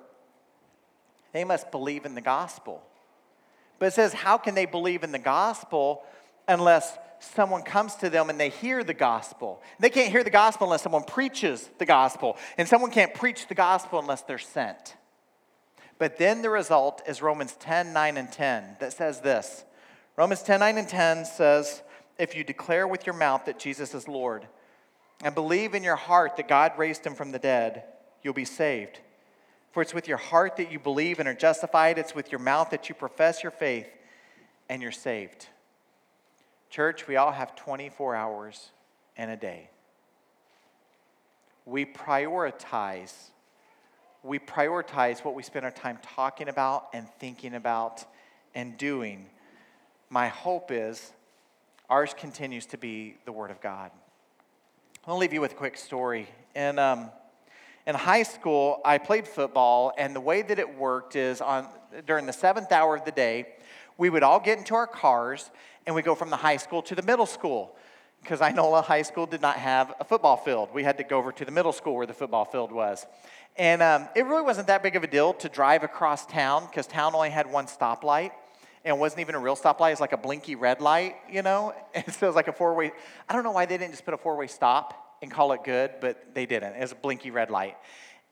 they 1.36 1.44
must 1.44 1.72
believe 1.72 2.06
in 2.06 2.16
the 2.16 2.22
gospel. 2.22 2.84
But 3.80 3.88
it 3.88 3.94
says, 3.94 4.14
how 4.14 4.38
can 4.38 4.56
they 4.56 4.66
believe 4.66 5.04
in 5.04 5.12
the 5.12 5.20
gospel 5.20 6.04
unless 6.48 6.98
someone 7.20 7.64
comes 7.64 7.96
to 7.96 8.10
them 8.10 8.30
and 8.30 8.40
they 8.40 8.50
hear 8.50 8.84
the 8.84 8.94
gospel? 8.94 9.62
They 9.80 9.90
can't 9.90 10.12
hear 10.12 10.24
the 10.24 10.30
gospel 10.30 10.68
unless 10.68 10.84
someone 10.84 11.04
preaches 11.04 11.70
the 11.78 11.86
gospel. 11.86 12.38
And 12.58 12.68
someone 12.68 12.92
can't 12.92 13.14
preach 13.14 13.48
the 13.48 13.56
gospel 13.56 14.00
unless 14.00 14.22
they're 14.22 14.38
sent. 14.38 14.96
But 15.98 16.18
then 16.18 16.42
the 16.42 16.50
result 16.50 17.02
is 17.08 17.22
Romans 17.22 17.56
10 17.60 17.94
9 17.94 18.18
and 18.18 18.32
10 18.32 18.78
that 18.80 18.94
says 18.94 19.22
this 19.22 19.64
Romans 20.18 20.42
10 20.42 20.60
9 20.60 20.78
and 20.78 20.90
10 20.90 21.26
says, 21.26 21.84
If 22.18 22.36
you 22.36 22.44
declare 22.44 22.88
with 22.88 23.06
your 23.06 23.16
mouth 23.16 23.46
that 23.46 23.60
Jesus 23.60 23.94
is 23.94 24.08
Lord 24.08 24.48
and 25.24 25.34
believe 25.34 25.74
in 25.74 25.84
your 25.84 25.96
heart 25.96 26.38
that 26.38 26.48
God 26.48 26.74
raised 26.78 27.06
him 27.06 27.16
from 27.16 27.32
the 27.32 27.40
dead, 27.40 27.84
you'll 28.24 28.34
be 28.34 28.46
saved. 28.46 29.00
For 29.76 29.82
it's 29.82 29.94
with 29.94 30.08
your 30.08 30.16
heart 30.16 30.56
that 30.56 30.72
you 30.72 30.80
believe 30.80 31.20
and 31.20 31.28
are 31.28 31.34
justified, 31.34 31.98
it's 31.98 32.16
with 32.16 32.32
your 32.32 32.40
mouth 32.40 32.70
that 32.70 32.88
you 32.88 32.96
profess 32.96 33.44
your 33.44 33.52
faith 33.52 33.90
and 34.70 34.82
you're 34.82 34.94
saved. 34.94 35.50
Church, 36.70 37.10
we 37.10 37.18
all 37.18 37.34
have 37.34 37.58
24 37.58 38.16
hours 38.16 38.72
in 39.18 39.30
a 39.30 39.36
day. 39.36 39.70
We 41.66 41.84
prioritize 41.86 43.12
we 44.24 44.40
prioritize 44.40 45.26
what 45.26 45.36
we 45.36 45.44
spend 45.44 45.66
our 45.66 45.72
time 45.72 46.00
talking 46.02 46.48
about 46.48 46.88
and 46.94 47.06
thinking 47.20 47.54
about 47.54 48.06
and 48.56 48.78
doing. 48.78 49.26
My 50.10 50.30
hope 50.30 50.72
is 50.72 51.12
ours 51.90 52.16
continues 52.18 52.66
to 52.68 52.78
be 52.78 53.18
the 53.26 53.34
Word 53.34 53.52
of 53.52 53.60
God. 53.60 53.92
I'll 55.06 55.18
leave 55.18 55.34
you 55.34 55.42
with 55.42 55.52
a 55.52 55.56
quick 55.56 55.76
story. 55.76 56.30
In, 56.56 56.80
um, 56.80 57.12
in 57.88 57.96
high 57.96 58.24
school, 58.24 58.82
I 58.84 58.98
played 58.98 59.28
football, 59.28 59.94
and 59.98 60.16
the 60.16 60.22
way 60.22 60.42
that 60.42 60.58
it 60.58 60.78
worked 60.78 61.16
is 61.16 61.40
on 61.40 61.68
during 62.06 62.26
the 62.26 62.34
seventh 62.34 62.72
hour 62.72 62.96
of 62.96 63.06
the 63.06 63.12
day, 63.12 63.48
we 63.98 64.10
would 64.10 64.24
all 64.24 64.40
get 64.40 64.58
into 64.58 64.76
our 64.76 64.88
cars 64.88 65.50
and 65.86 65.96
we 65.96 66.02
go 66.02 66.16
from 66.16 66.30
the 66.30 66.36
high 66.36 66.58
school 66.58 66.82
to 66.82 66.96
the 66.96 67.04
middle 67.04 67.26
school 67.26 67.76
because 68.22 68.40
Inola 68.40 68.84
High 68.84 69.04
School 69.04 69.28
did 69.28 69.42
not 69.42 69.58
have 69.58 69.94
a 70.00 70.04
football 70.04 70.36
field. 70.36 70.70
We 70.74 70.84
had 70.84 70.98
to 70.98 71.04
go 71.04 71.20
over 71.20 71.32
to 71.32 71.46
the 71.46 71.52
middle 71.52 71.72
school 71.72 71.96
where 71.96 72.08
the 72.08 72.14
football 72.14 72.44
field 72.44 72.72
was. 72.72 73.06
And 73.56 73.84
um, 73.84 74.10
it 74.16 74.26
really 74.26 74.42
wasn't 74.42 74.68
that 74.68 74.82
big 74.82 74.96
of 74.96 75.04
a 75.04 75.08
deal 75.08 75.34
to 75.36 75.48
drive 75.48 75.84
across 75.84 76.26
town 76.26 76.66
because 76.66 76.88
town 76.88 77.14
only 77.14 77.30
had 77.30 77.50
one 77.50 77.68
stoplight. 77.68 78.32
And 78.84 79.00
wasn't 79.00 79.22
even 79.22 79.36
a 79.36 79.40
real 79.40 79.56
stoplight, 79.56 79.90
it 79.90 79.94
was 79.94 80.00
like 80.00 80.14
a 80.14 80.18
blinky 80.18 80.56
red 80.56 80.82
light, 80.82 81.16
you 81.32 81.42
know? 81.42 81.74
And 81.96 82.12
so 82.12 82.28
it 82.28 82.30
was 82.30 82.36
like 82.36 82.48
a 82.48 82.54
four 82.54 82.74
way. 82.74 82.92
I 83.30 83.34
don't 83.34 83.44
know 83.44 83.52
why 83.52 83.66
they 83.66 83.78
didn't 83.78 83.92
just 83.92 84.06
put 84.06 84.14
a 84.14 84.18
four 84.18 84.36
way 84.36 84.48
stop 84.48 85.05
and 85.22 85.32
call 85.32 85.52
it 85.54 85.64
good, 85.64 85.92
but 86.02 86.34
they 86.34 86.46
didn't. 86.46 86.74
It 86.74 86.82
was 86.82 86.92
a 86.92 86.96
blinky 86.96 87.32
red 87.32 87.50
light. 87.50 87.78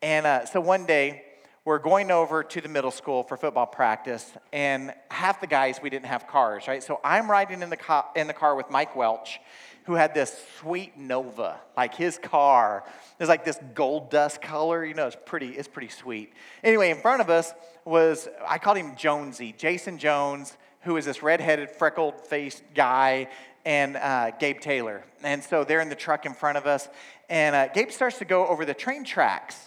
And 0.02 0.26
uh, 0.26 0.46
so 0.46 0.60
one 0.62 0.86
day, 0.86 1.24
we're 1.66 1.80
going 1.80 2.12
over 2.12 2.44
to 2.44 2.60
the 2.60 2.68
middle 2.68 2.92
school 2.92 3.24
for 3.24 3.38
football 3.38 3.66
practice, 3.66 4.30
and 4.52 4.94
half 5.10 5.40
the 5.40 5.48
guys, 5.48 5.80
we 5.82 5.90
didn't 5.90 6.08
have 6.08 6.28
cars, 6.28 6.68
right? 6.68 6.84
So 6.84 7.00
I'm 7.06 7.32
riding 7.32 7.62
in 7.62 7.70
the, 7.70 7.78
car, 7.78 8.06
in 8.18 8.28
the 8.28 8.34
car 8.34 8.56
with 8.56 8.70
Mike 8.70 8.98
Welch, 8.98 9.40
who 9.86 9.94
had 9.94 10.14
this 10.14 10.38
sweet 10.60 10.98
Nova. 10.98 11.60
Like 11.78 11.96
his 11.96 12.18
car 12.18 12.84
is 13.20 13.30
like 13.30 13.46
this 13.46 13.58
gold 13.74 14.12
dust 14.12 14.42
color. 14.42 14.84
You 14.84 14.94
know, 14.94 15.08
it's 15.08 15.18
pretty, 15.26 15.52
it's 15.52 15.70
pretty 15.70 15.88
sweet. 15.88 16.34
Anyway, 16.64 16.90
in 16.90 16.98
front 16.98 17.22
of 17.22 17.30
us 17.30 17.54
was, 17.86 18.28
I 18.46 18.58
called 18.58 18.78
him 18.78 18.96
Jonesy, 18.98 19.54
Jason 19.58 19.98
Jones, 19.98 20.58
who 20.82 20.98
is 20.98 21.06
this 21.06 21.24
redheaded, 21.24 21.72
freckled 21.72 22.28
faced 22.28 22.62
guy, 22.76 23.30
and 23.66 23.96
uh, 23.98 24.32
Gabe 24.40 24.60
Taylor. 24.60 25.04
And 25.24 25.44
so 25.44 25.64
they're 25.64 25.82
in 25.82 25.90
the 25.90 25.96
truck 25.96 26.26
in 26.26 26.34
front 26.34 26.58
of 26.58 26.66
us, 26.66 26.90
and 27.30 27.56
uh, 27.56 27.68
Gabe 27.68 27.92
starts 27.92 28.18
to 28.20 28.26
go 28.26 28.48
over 28.48 28.66
the 28.66 28.74
train 28.74 29.04
tracks. 29.04 29.58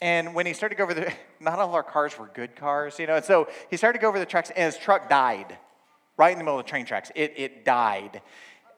And 0.00 0.34
when 0.34 0.46
he 0.46 0.52
started 0.52 0.76
to 0.76 0.78
go 0.78 0.84
over 0.84 0.94
the, 0.94 1.12
not 1.40 1.58
all 1.58 1.74
our 1.74 1.82
cars 1.82 2.18
were 2.18 2.30
good 2.34 2.56
cars, 2.56 2.98
you 2.98 3.06
know, 3.06 3.16
and 3.16 3.24
so 3.24 3.48
he 3.70 3.76
started 3.76 3.98
to 3.98 4.02
go 4.02 4.08
over 4.08 4.18
the 4.18 4.26
tracks, 4.26 4.50
and 4.50 4.64
his 4.72 4.76
truck 4.76 5.08
died 5.08 5.56
right 6.16 6.32
in 6.32 6.38
the 6.38 6.44
middle 6.44 6.58
of 6.58 6.66
the 6.66 6.70
train 6.70 6.84
tracks. 6.84 7.10
It, 7.14 7.34
it 7.36 7.64
died. 7.64 8.20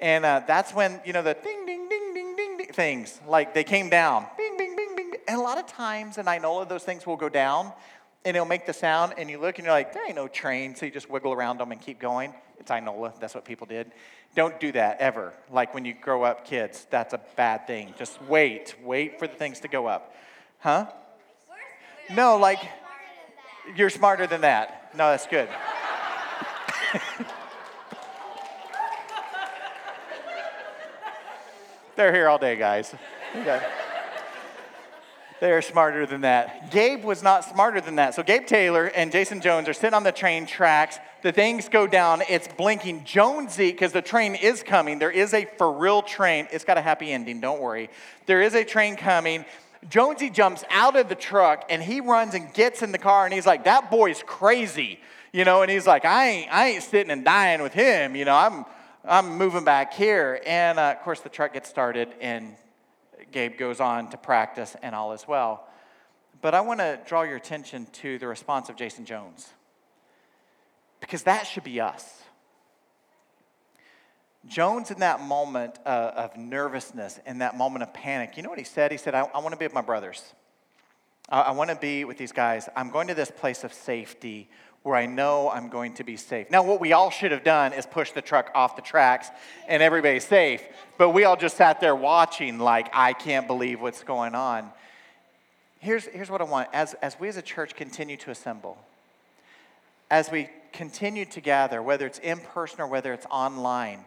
And 0.01 0.25
uh, 0.25 0.43
that's 0.47 0.73
when, 0.73 1.01
you 1.05 1.13
know, 1.13 1.23
the 1.23 1.35
ding, 1.35 1.67
ding, 1.67 1.89
ding, 1.89 2.15
ding, 2.15 2.37
ding, 2.37 2.57
ding 2.57 2.73
things, 2.73 3.21
like 3.27 3.55
they 3.55 3.65
came 3.65 3.91
down. 3.91 4.27
Bing, 4.37 4.57
bing, 4.57 4.77
bing, 4.77 4.97
bing. 4.97 5.13
And 5.27 5.39
a 5.39 5.43
lot 5.43 5.59
of 5.59 5.67
times 5.67 6.19
in 6.19 6.27
Inola, 6.27 6.69
those 6.69 6.85
things 6.85 7.07
will 7.07 7.17
go 7.17 7.29
down 7.29 7.73
and 8.25 8.37
it'll 8.37 8.47
make 8.47 8.67
the 8.67 8.73
sound, 8.73 9.15
and 9.17 9.31
you 9.31 9.39
look 9.39 9.59
and 9.59 9.65
you're 9.65 9.75
like, 9.75 9.93
there 9.95 10.07
ain't 10.07 10.17
no 10.17 10.29
train. 10.29 10.75
So 10.75 10.87
you 10.87 10.93
just 10.93 11.09
wiggle 11.11 11.33
around 11.33 11.59
them 11.59 11.73
and 11.73 11.81
keep 11.81 11.99
going. 11.99 12.35
It's 12.59 12.71
Inola. 12.71 13.19
That's 13.19 13.35
what 13.35 13.45
people 13.47 13.67
did. 13.67 13.91
Don't 14.35 14.61
do 14.61 14.71
that 14.73 15.01
ever. 15.01 15.33
Like 15.51 15.73
when 15.75 15.85
you 15.85 15.95
grow 15.95 16.23
up, 16.23 16.45
kids, 16.45 16.87
that's 16.91 17.15
a 17.15 17.21
bad 17.37 17.67
thing. 17.67 17.95
Just 17.99 18.23
wait. 18.23 18.75
Wait 18.83 19.19
for 19.19 19.27
the 19.27 19.35
things 19.35 19.61
to 19.61 19.69
go 19.69 19.87
up. 19.87 20.15
Huh? 20.59 20.87
No, 22.11 22.37
like, 22.37 22.59
you're 23.77 23.89
smarter 23.91 24.27
than 24.27 24.43
that. 24.43 24.91
No, 24.97 25.11
that's 25.11 25.27
good. 25.27 25.49
They're 31.97 32.13
here 32.13 32.29
all 32.29 32.39
day, 32.39 32.57
guys. 32.57 32.95
Okay. 33.37 33.61
They're 35.41 35.63
smarter 35.63 36.05
than 36.05 36.21
that. 36.21 36.71
Gabe 36.71 37.03
was 37.03 37.23
not 37.23 37.47
smarter 37.47 37.81
than 37.81 37.97
that. 37.97 38.15
So 38.15 38.23
Gabe 38.23 38.47
Taylor 38.47 38.87
and 38.87 39.11
Jason 39.11 39.41
Jones 39.41 39.69
are 39.69 39.73
sitting 39.73 39.95
on 39.95 40.03
the 40.03 40.13
train 40.13 40.45
tracks. 40.45 40.99
The 41.23 41.33
things 41.33 41.71
go 41.71 41.87
down. 41.87 42.23
It's 42.29 42.47
blinking. 42.47 43.05
Jonesy, 43.05 43.73
because 43.73 43.93
the 43.93 44.03
train 44.03 44.35
is 44.35 44.63
coming. 44.63 44.99
There 44.99 45.11
is 45.11 45.33
a 45.33 45.47
for 45.57 45.73
real 45.73 46.03
train. 46.03 46.47
It's 46.53 46.65
got 46.65 46.77
a 46.77 46.83
happy 46.83 47.11
ending. 47.11 47.41
Don't 47.41 47.61
worry. 47.61 47.89
There 48.27 48.43
is 48.43 48.55
a 48.55 48.65
train 48.65 48.97
coming. 48.97 49.47
Jonesy 49.89 50.29
jumps 50.29 50.63
out 50.69 50.95
of 50.95 51.09
the 51.09 51.15
truck 51.15 51.65
and 51.71 51.83
he 51.83 52.03
runs 52.03 52.35
and 52.35 52.53
gets 52.53 52.83
in 52.83 52.93
the 52.93 52.99
car 52.99 53.25
and 53.25 53.33
he's 53.33 53.47
like, 53.47 53.65
"That 53.65 53.91
boy's 53.91 54.23
crazy," 54.27 55.01
you 55.33 55.47
know. 55.47 55.63
And 55.63 55.71
he's 55.71 55.87
like, 55.87 56.05
"I 56.05 56.29
ain't, 56.29 56.53
I 56.53 56.69
ain't 56.69 56.83
sitting 56.83 57.11
and 57.11 57.25
dying 57.25 57.63
with 57.63 57.73
him," 57.73 58.15
you 58.15 58.27
know. 58.27 58.37
I'm 58.37 58.67
I'm 59.07 59.39
moving 59.39 59.65
back 59.65 59.95
here. 59.95 60.43
And 60.45 60.79
uh, 60.79 60.95
of 60.99 61.03
course, 61.03 61.21
the 61.21 61.31
truck 61.31 61.55
gets 61.55 61.71
started, 61.71 62.11
and 62.21 62.57
Gabe 63.33 63.59
goes 63.59 63.81
on 63.81 64.11
to 64.11 64.17
practice, 64.17 64.77
and 64.83 64.95
all 64.95 65.13
is 65.13 65.27
well. 65.27 65.67
But 66.43 66.55
I 66.55 66.61
want 66.61 66.81
to 66.81 66.99
draw 67.07 67.23
your 67.23 67.37
attention 67.37 67.87
to 67.93 68.19
the 68.19 68.27
response 68.27 68.69
of 68.69 68.77
Jason 68.77 69.05
Jones, 69.05 69.49
because 71.01 71.23
that 71.25 71.47
should 71.47 71.65
be 71.65 71.81
us. 71.81 72.23
Jones, 74.47 74.91
in 74.91 75.01
that 75.01 75.21
moment 75.21 75.79
uh, 75.85 76.13
of 76.17 76.37
nervousness, 76.37 77.21
in 77.27 77.39
that 77.39 77.59
moment 77.59 77.83
of 77.83 77.93
panic, 77.93 78.37
you 78.37 78.43
know 78.43 78.49
what 78.49 78.59
he 78.59 78.65
said? 78.65 78.91
He 78.91 78.97
said, 78.97 79.15
I, 79.15 79.21
I 79.35 79.39
want 79.41 79.53
to 79.53 79.59
be 79.59 79.67
with 79.67 79.75
my 79.75 79.83
brothers. 79.83 80.35
I, 81.29 81.43
I 81.43 81.51
want 81.51 81.69
to 81.71 81.77
be 81.77 82.05
with 82.05 82.17
these 82.17 82.33
guys. 82.33 82.69
I'm 82.75 82.91
going 82.91 83.09
to 83.09 83.15
this 83.15 83.31
place 83.31 83.65
of 83.65 83.73
safety 83.73 84.49
where 84.83 84.97
I 84.97 85.07
know 85.07 85.51
I'm 85.51 85.69
going 85.69 85.95
to 85.95 86.05
be 86.05 86.17
safe. 86.17 86.51
Now, 86.51 86.63
what 86.63 86.81
we 86.81 86.93
all 86.93 87.11
should 87.11 87.33
have 87.33 87.45
done 87.45 87.73
is 87.73 87.85
push 87.85 88.13
the 88.13 88.23
truck 88.23 88.51
off 88.55 88.77
the 88.77 88.83
tracks 88.83 89.29
and 89.69 89.83
everybody's 89.83 90.25
safe, 90.25 90.63
but 90.97 91.11
we 91.11 91.25
all 91.25 91.37
just 91.37 91.57
sat 91.57 91.81
there 91.81 91.95
watching, 91.95 92.59
like, 92.59 92.89
I 92.95 93.13
can't 93.13 93.47
believe 93.47 93.81
what's 93.81 94.03
going 94.03 94.35
on. 94.35 94.71
Here's, 95.81 96.07
here's 96.07 96.31
what 96.31 96.41
I 96.41 96.45
want 96.45 96.69
as, 96.73 96.95
as 96.95 97.19
we 97.21 97.29
as 97.29 97.37
a 97.37 97.43
church 97.43 97.75
continue 97.75 98.17
to 98.19 98.31
assemble, 98.31 98.79
as 100.11 100.31
we 100.31 100.49
continue 100.73 101.25
to 101.27 101.41
gather, 101.41 101.83
whether 101.83 102.07
it's 102.07 102.19
in 102.19 102.39
person 102.39 102.81
or 102.81 102.87
whether 102.87 103.13
it's 103.13 103.27
online, 103.31 104.05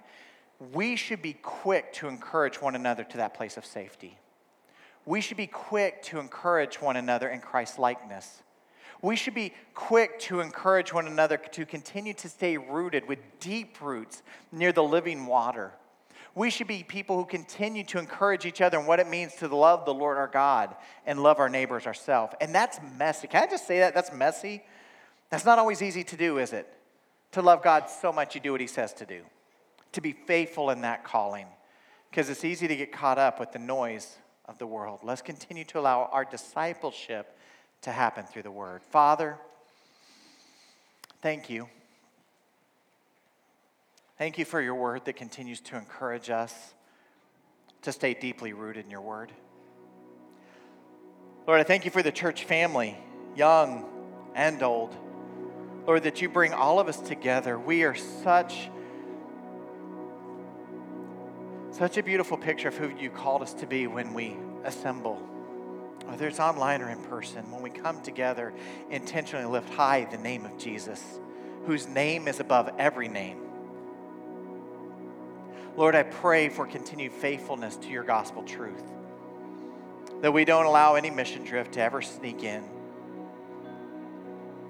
we 0.71 0.95
should 0.95 1.21
be 1.21 1.33
quick 1.33 1.93
to 1.93 2.07
encourage 2.07 2.61
one 2.61 2.75
another 2.75 3.03
to 3.03 3.17
that 3.17 3.33
place 3.33 3.57
of 3.57 3.65
safety. 3.65 4.17
We 5.05 5.21
should 5.21 5.37
be 5.37 5.47
quick 5.47 6.01
to 6.03 6.19
encourage 6.19 6.81
one 6.81 6.95
another 6.95 7.27
in 7.27 7.41
Christ's 7.41 7.77
likeness 7.77 8.41
we 9.03 9.17
should 9.17 9.35
be 9.35 9.53
quick 9.75 10.17
to 10.17 10.39
encourage 10.39 10.93
one 10.93 11.07
another 11.07 11.37
to 11.37 11.65
continue 11.65 12.13
to 12.15 12.29
stay 12.29 12.57
rooted 12.57 13.05
with 13.05 13.19
deep 13.41 13.81
roots 13.81 14.23
near 14.51 14.71
the 14.71 14.81
living 14.81 15.25
water. 15.27 15.73
We 16.35 16.49
should 16.49 16.67
be 16.67 16.83
people 16.83 17.17
who 17.17 17.25
continue 17.25 17.83
to 17.83 17.99
encourage 17.99 18.45
each 18.45 18.61
other 18.61 18.79
in 18.79 18.85
what 18.85 19.01
it 19.01 19.09
means 19.09 19.35
to 19.35 19.53
love 19.53 19.85
the 19.85 19.93
Lord 19.93 20.17
our 20.17 20.29
God 20.29 20.73
and 21.05 21.21
love 21.21 21.37
our 21.37 21.49
neighbors 21.49 21.85
ourselves. 21.85 22.33
And 22.39 22.55
that's 22.55 22.79
messy. 22.97 23.27
Can 23.27 23.43
I 23.43 23.47
just 23.47 23.67
say 23.67 23.79
that? 23.79 23.93
That's 23.93 24.11
messy. 24.13 24.63
That's 25.29 25.45
not 25.45 25.59
always 25.59 25.81
easy 25.81 26.05
to 26.05 26.15
do, 26.15 26.37
is 26.37 26.53
it? 26.53 26.67
To 27.33 27.41
love 27.41 27.61
God 27.61 27.89
so 27.89 28.13
much 28.13 28.35
you 28.35 28.41
do 28.41 28.53
what 28.53 28.61
He 28.61 28.67
says 28.67 28.93
to 28.93 29.05
do, 29.05 29.23
to 29.91 30.01
be 30.01 30.13
faithful 30.13 30.69
in 30.69 30.81
that 30.81 31.03
calling, 31.03 31.47
because 32.09 32.29
it's 32.29 32.45
easy 32.45 32.69
to 32.69 32.75
get 32.75 32.93
caught 32.93 33.19
up 33.19 33.37
with 33.39 33.51
the 33.51 33.59
noise 33.59 34.15
of 34.45 34.57
the 34.59 34.67
world. 34.67 35.01
Let's 35.03 35.21
continue 35.21 35.65
to 35.65 35.79
allow 35.79 36.09
our 36.11 36.23
discipleship 36.23 37.37
to 37.83 37.91
happen 37.91 38.25
through 38.25 38.43
the 38.43 38.51
Word. 38.51 38.81
Father, 38.91 39.37
thank 41.21 41.49
you. 41.49 41.67
Thank 44.17 44.37
you 44.37 44.45
for 44.45 44.61
your 44.61 44.75
Word 44.75 45.05
that 45.05 45.15
continues 45.15 45.59
to 45.61 45.77
encourage 45.77 46.29
us 46.29 46.73
to 47.81 47.91
stay 47.91 48.13
deeply 48.13 48.53
rooted 48.53 48.85
in 48.85 48.91
your 48.91 49.01
Word. 49.01 49.31
Lord, 51.45 51.59
I 51.59 51.63
thank 51.63 51.83
you 51.85 51.91
for 51.91 52.01
the 52.01 52.11
church 52.11 52.45
family, 52.45 52.97
young 53.35 53.85
and 54.33 54.63
old. 54.63 54.95
Lord, 55.85 56.03
that 56.03 56.21
you 56.21 56.29
bring 56.29 56.53
all 56.53 56.79
of 56.79 56.87
us 56.87 56.99
together. 56.99 57.59
We 57.59 57.83
are 57.83 57.95
such 57.95 58.69
such 61.71 61.97
a 61.97 62.03
beautiful 62.03 62.37
picture 62.37 62.67
of 62.67 62.77
who 62.77 62.95
you 62.97 63.09
called 63.09 63.41
us 63.41 63.51
to 63.55 63.65
be 63.65 63.87
when 63.87 64.13
we 64.13 64.37
assemble, 64.63 65.19
whether 66.05 66.27
it's 66.27 66.39
online 66.39 66.81
or 66.81 66.89
in 66.89 67.01
person, 67.03 67.49
when 67.51 67.61
we 67.61 67.69
come 67.69 68.01
together, 68.01 68.53
intentionally 68.89 69.45
lift 69.45 69.69
high 69.73 70.05
the 70.05 70.17
name 70.17 70.45
of 70.45 70.57
Jesus, 70.57 71.19
whose 71.65 71.87
name 71.87 72.27
is 72.27 72.39
above 72.39 72.69
every 72.77 73.07
name. 73.07 73.39
Lord, 75.75 75.95
I 75.95 76.03
pray 76.03 76.49
for 76.49 76.67
continued 76.67 77.13
faithfulness 77.13 77.77
to 77.77 77.87
your 77.87 78.03
gospel 78.03 78.43
truth, 78.43 78.83
that 80.21 80.31
we 80.31 80.45
don't 80.45 80.65
allow 80.65 80.95
any 80.95 81.09
mission 81.09 81.43
drift 81.43 81.73
to 81.73 81.81
ever 81.81 82.01
sneak 82.01 82.43
in 82.43 82.63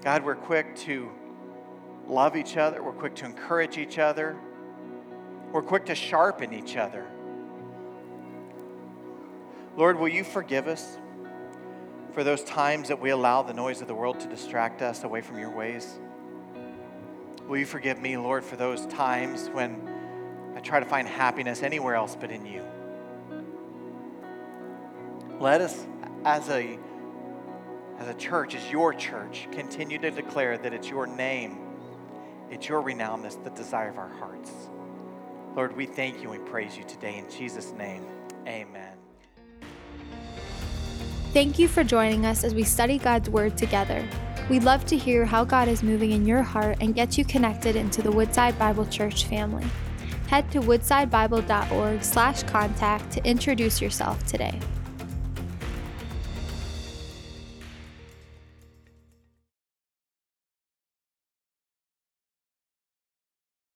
God, 0.04 0.22
we're 0.22 0.34
quick 0.34 0.76
to 0.80 1.10
love 2.06 2.36
each 2.36 2.58
other, 2.58 2.82
we're 2.82 2.92
quick 2.92 3.14
to 3.16 3.24
encourage 3.24 3.78
each 3.78 3.98
other, 3.98 4.36
we're 5.50 5.62
quick 5.62 5.86
to 5.86 5.94
sharpen 5.94 6.52
each 6.52 6.76
other. 6.76 7.06
Lord, 9.78 9.98
will 9.98 10.08
you 10.08 10.22
forgive 10.22 10.68
us 10.68 10.98
for 12.14 12.22
those 12.22 12.44
times 12.44 12.88
that 12.88 13.00
we 13.00 13.10
allow 13.10 13.42
the 13.42 13.52
noise 13.52 13.80
of 13.80 13.88
the 13.88 13.94
world 13.94 14.20
to 14.20 14.28
distract 14.28 14.80
us 14.82 15.02
away 15.02 15.20
from 15.20 15.38
your 15.38 15.50
ways? 15.50 15.98
Will 17.48 17.58
you 17.58 17.66
forgive 17.66 18.00
me, 18.00 18.16
Lord, 18.16 18.44
for 18.44 18.56
those 18.56 18.86
times 18.86 19.48
when 19.48 19.82
I 20.56 20.60
try 20.60 20.78
to 20.78 20.86
find 20.86 21.08
happiness 21.08 21.62
anywhere 21.62 21.96
else 21.96 22.16
but 22.18 22.30
in 22.30 22.46
you? 22.46 22.62
Let 25.40 25.60
us, 25.60 25.84
as 26.24 26.48
a 26.48 26.78
as 27.98 28.08
a 28.08 28.14
church, 28.14 28.54
as 28.54 28.70
your 28.70 28.92
church, 28.92 29.46
continue 29.52 29.98
to 29.98 30.10
declare 30.10 30.58
that 30.58 30.72
it's 30.72 30.88
your 30.88 31.06
name, 31.06 31.58
it's 32.50 32.68
your 32.68 32.80
renown 32.80 33.22
that's 33.22 33.36
the 33.36 33.50
desire 33.50 33.88
of 33.88 33.98
our 33.98 34.08
hearts. 34.08 34.50
Lord, 35.54 35.76
we 35.76 35.86
thank 35.86 36.16
you 36.16 36.32
and 36.32 36.42
we 36.42 36.50
praise 36.50 36.76
you 36.76 36.84
today. 36.84 37.18
In 37.18 37.30
Jesus' 37.30 37.70
name, 37.72 38.04
amen. 38.48 38.93
Thank 41.34 41.58
you 41.58 41.66
for 41.66 41.82
joining 41.82 42.26
us 42.26 42.44
as 42.44 42.54
we 42.54 42.62
study 42.62 42.96
God's 42.96 43.28
Word 43.28 43.58
together. 43.58 44.08
We'd 44.48 44.62
love 44.62 44.86
to 44.86 44.96
hear 44.96 45.24
how 45.24 45.42
God 45.42 45.66
is 45.66 45.82
moving 45.82 46.12
in 46.12 46.24
your 46.24 46.42
heart 46.42 46.76
and 46.80 46.94
get 46.94 47.18
you 47.18 47.24
connected 47.24 47.74
into 47.74 48.02
the 48.02 48.12
Woodside 48.12 48.56
Bible 48.56 48.86
Church 48.86 49.24
family. 49.24 49.66
Head 50.28 50.48
to 50.52 50.60
woodsidebible.org 50.60 52.04
slash 52.04 52.44
contact 52.44 53.10
to 53.10 53.24
introduce 53.28 53.82
yourself 53.82 54.24
today. 54.26 54.60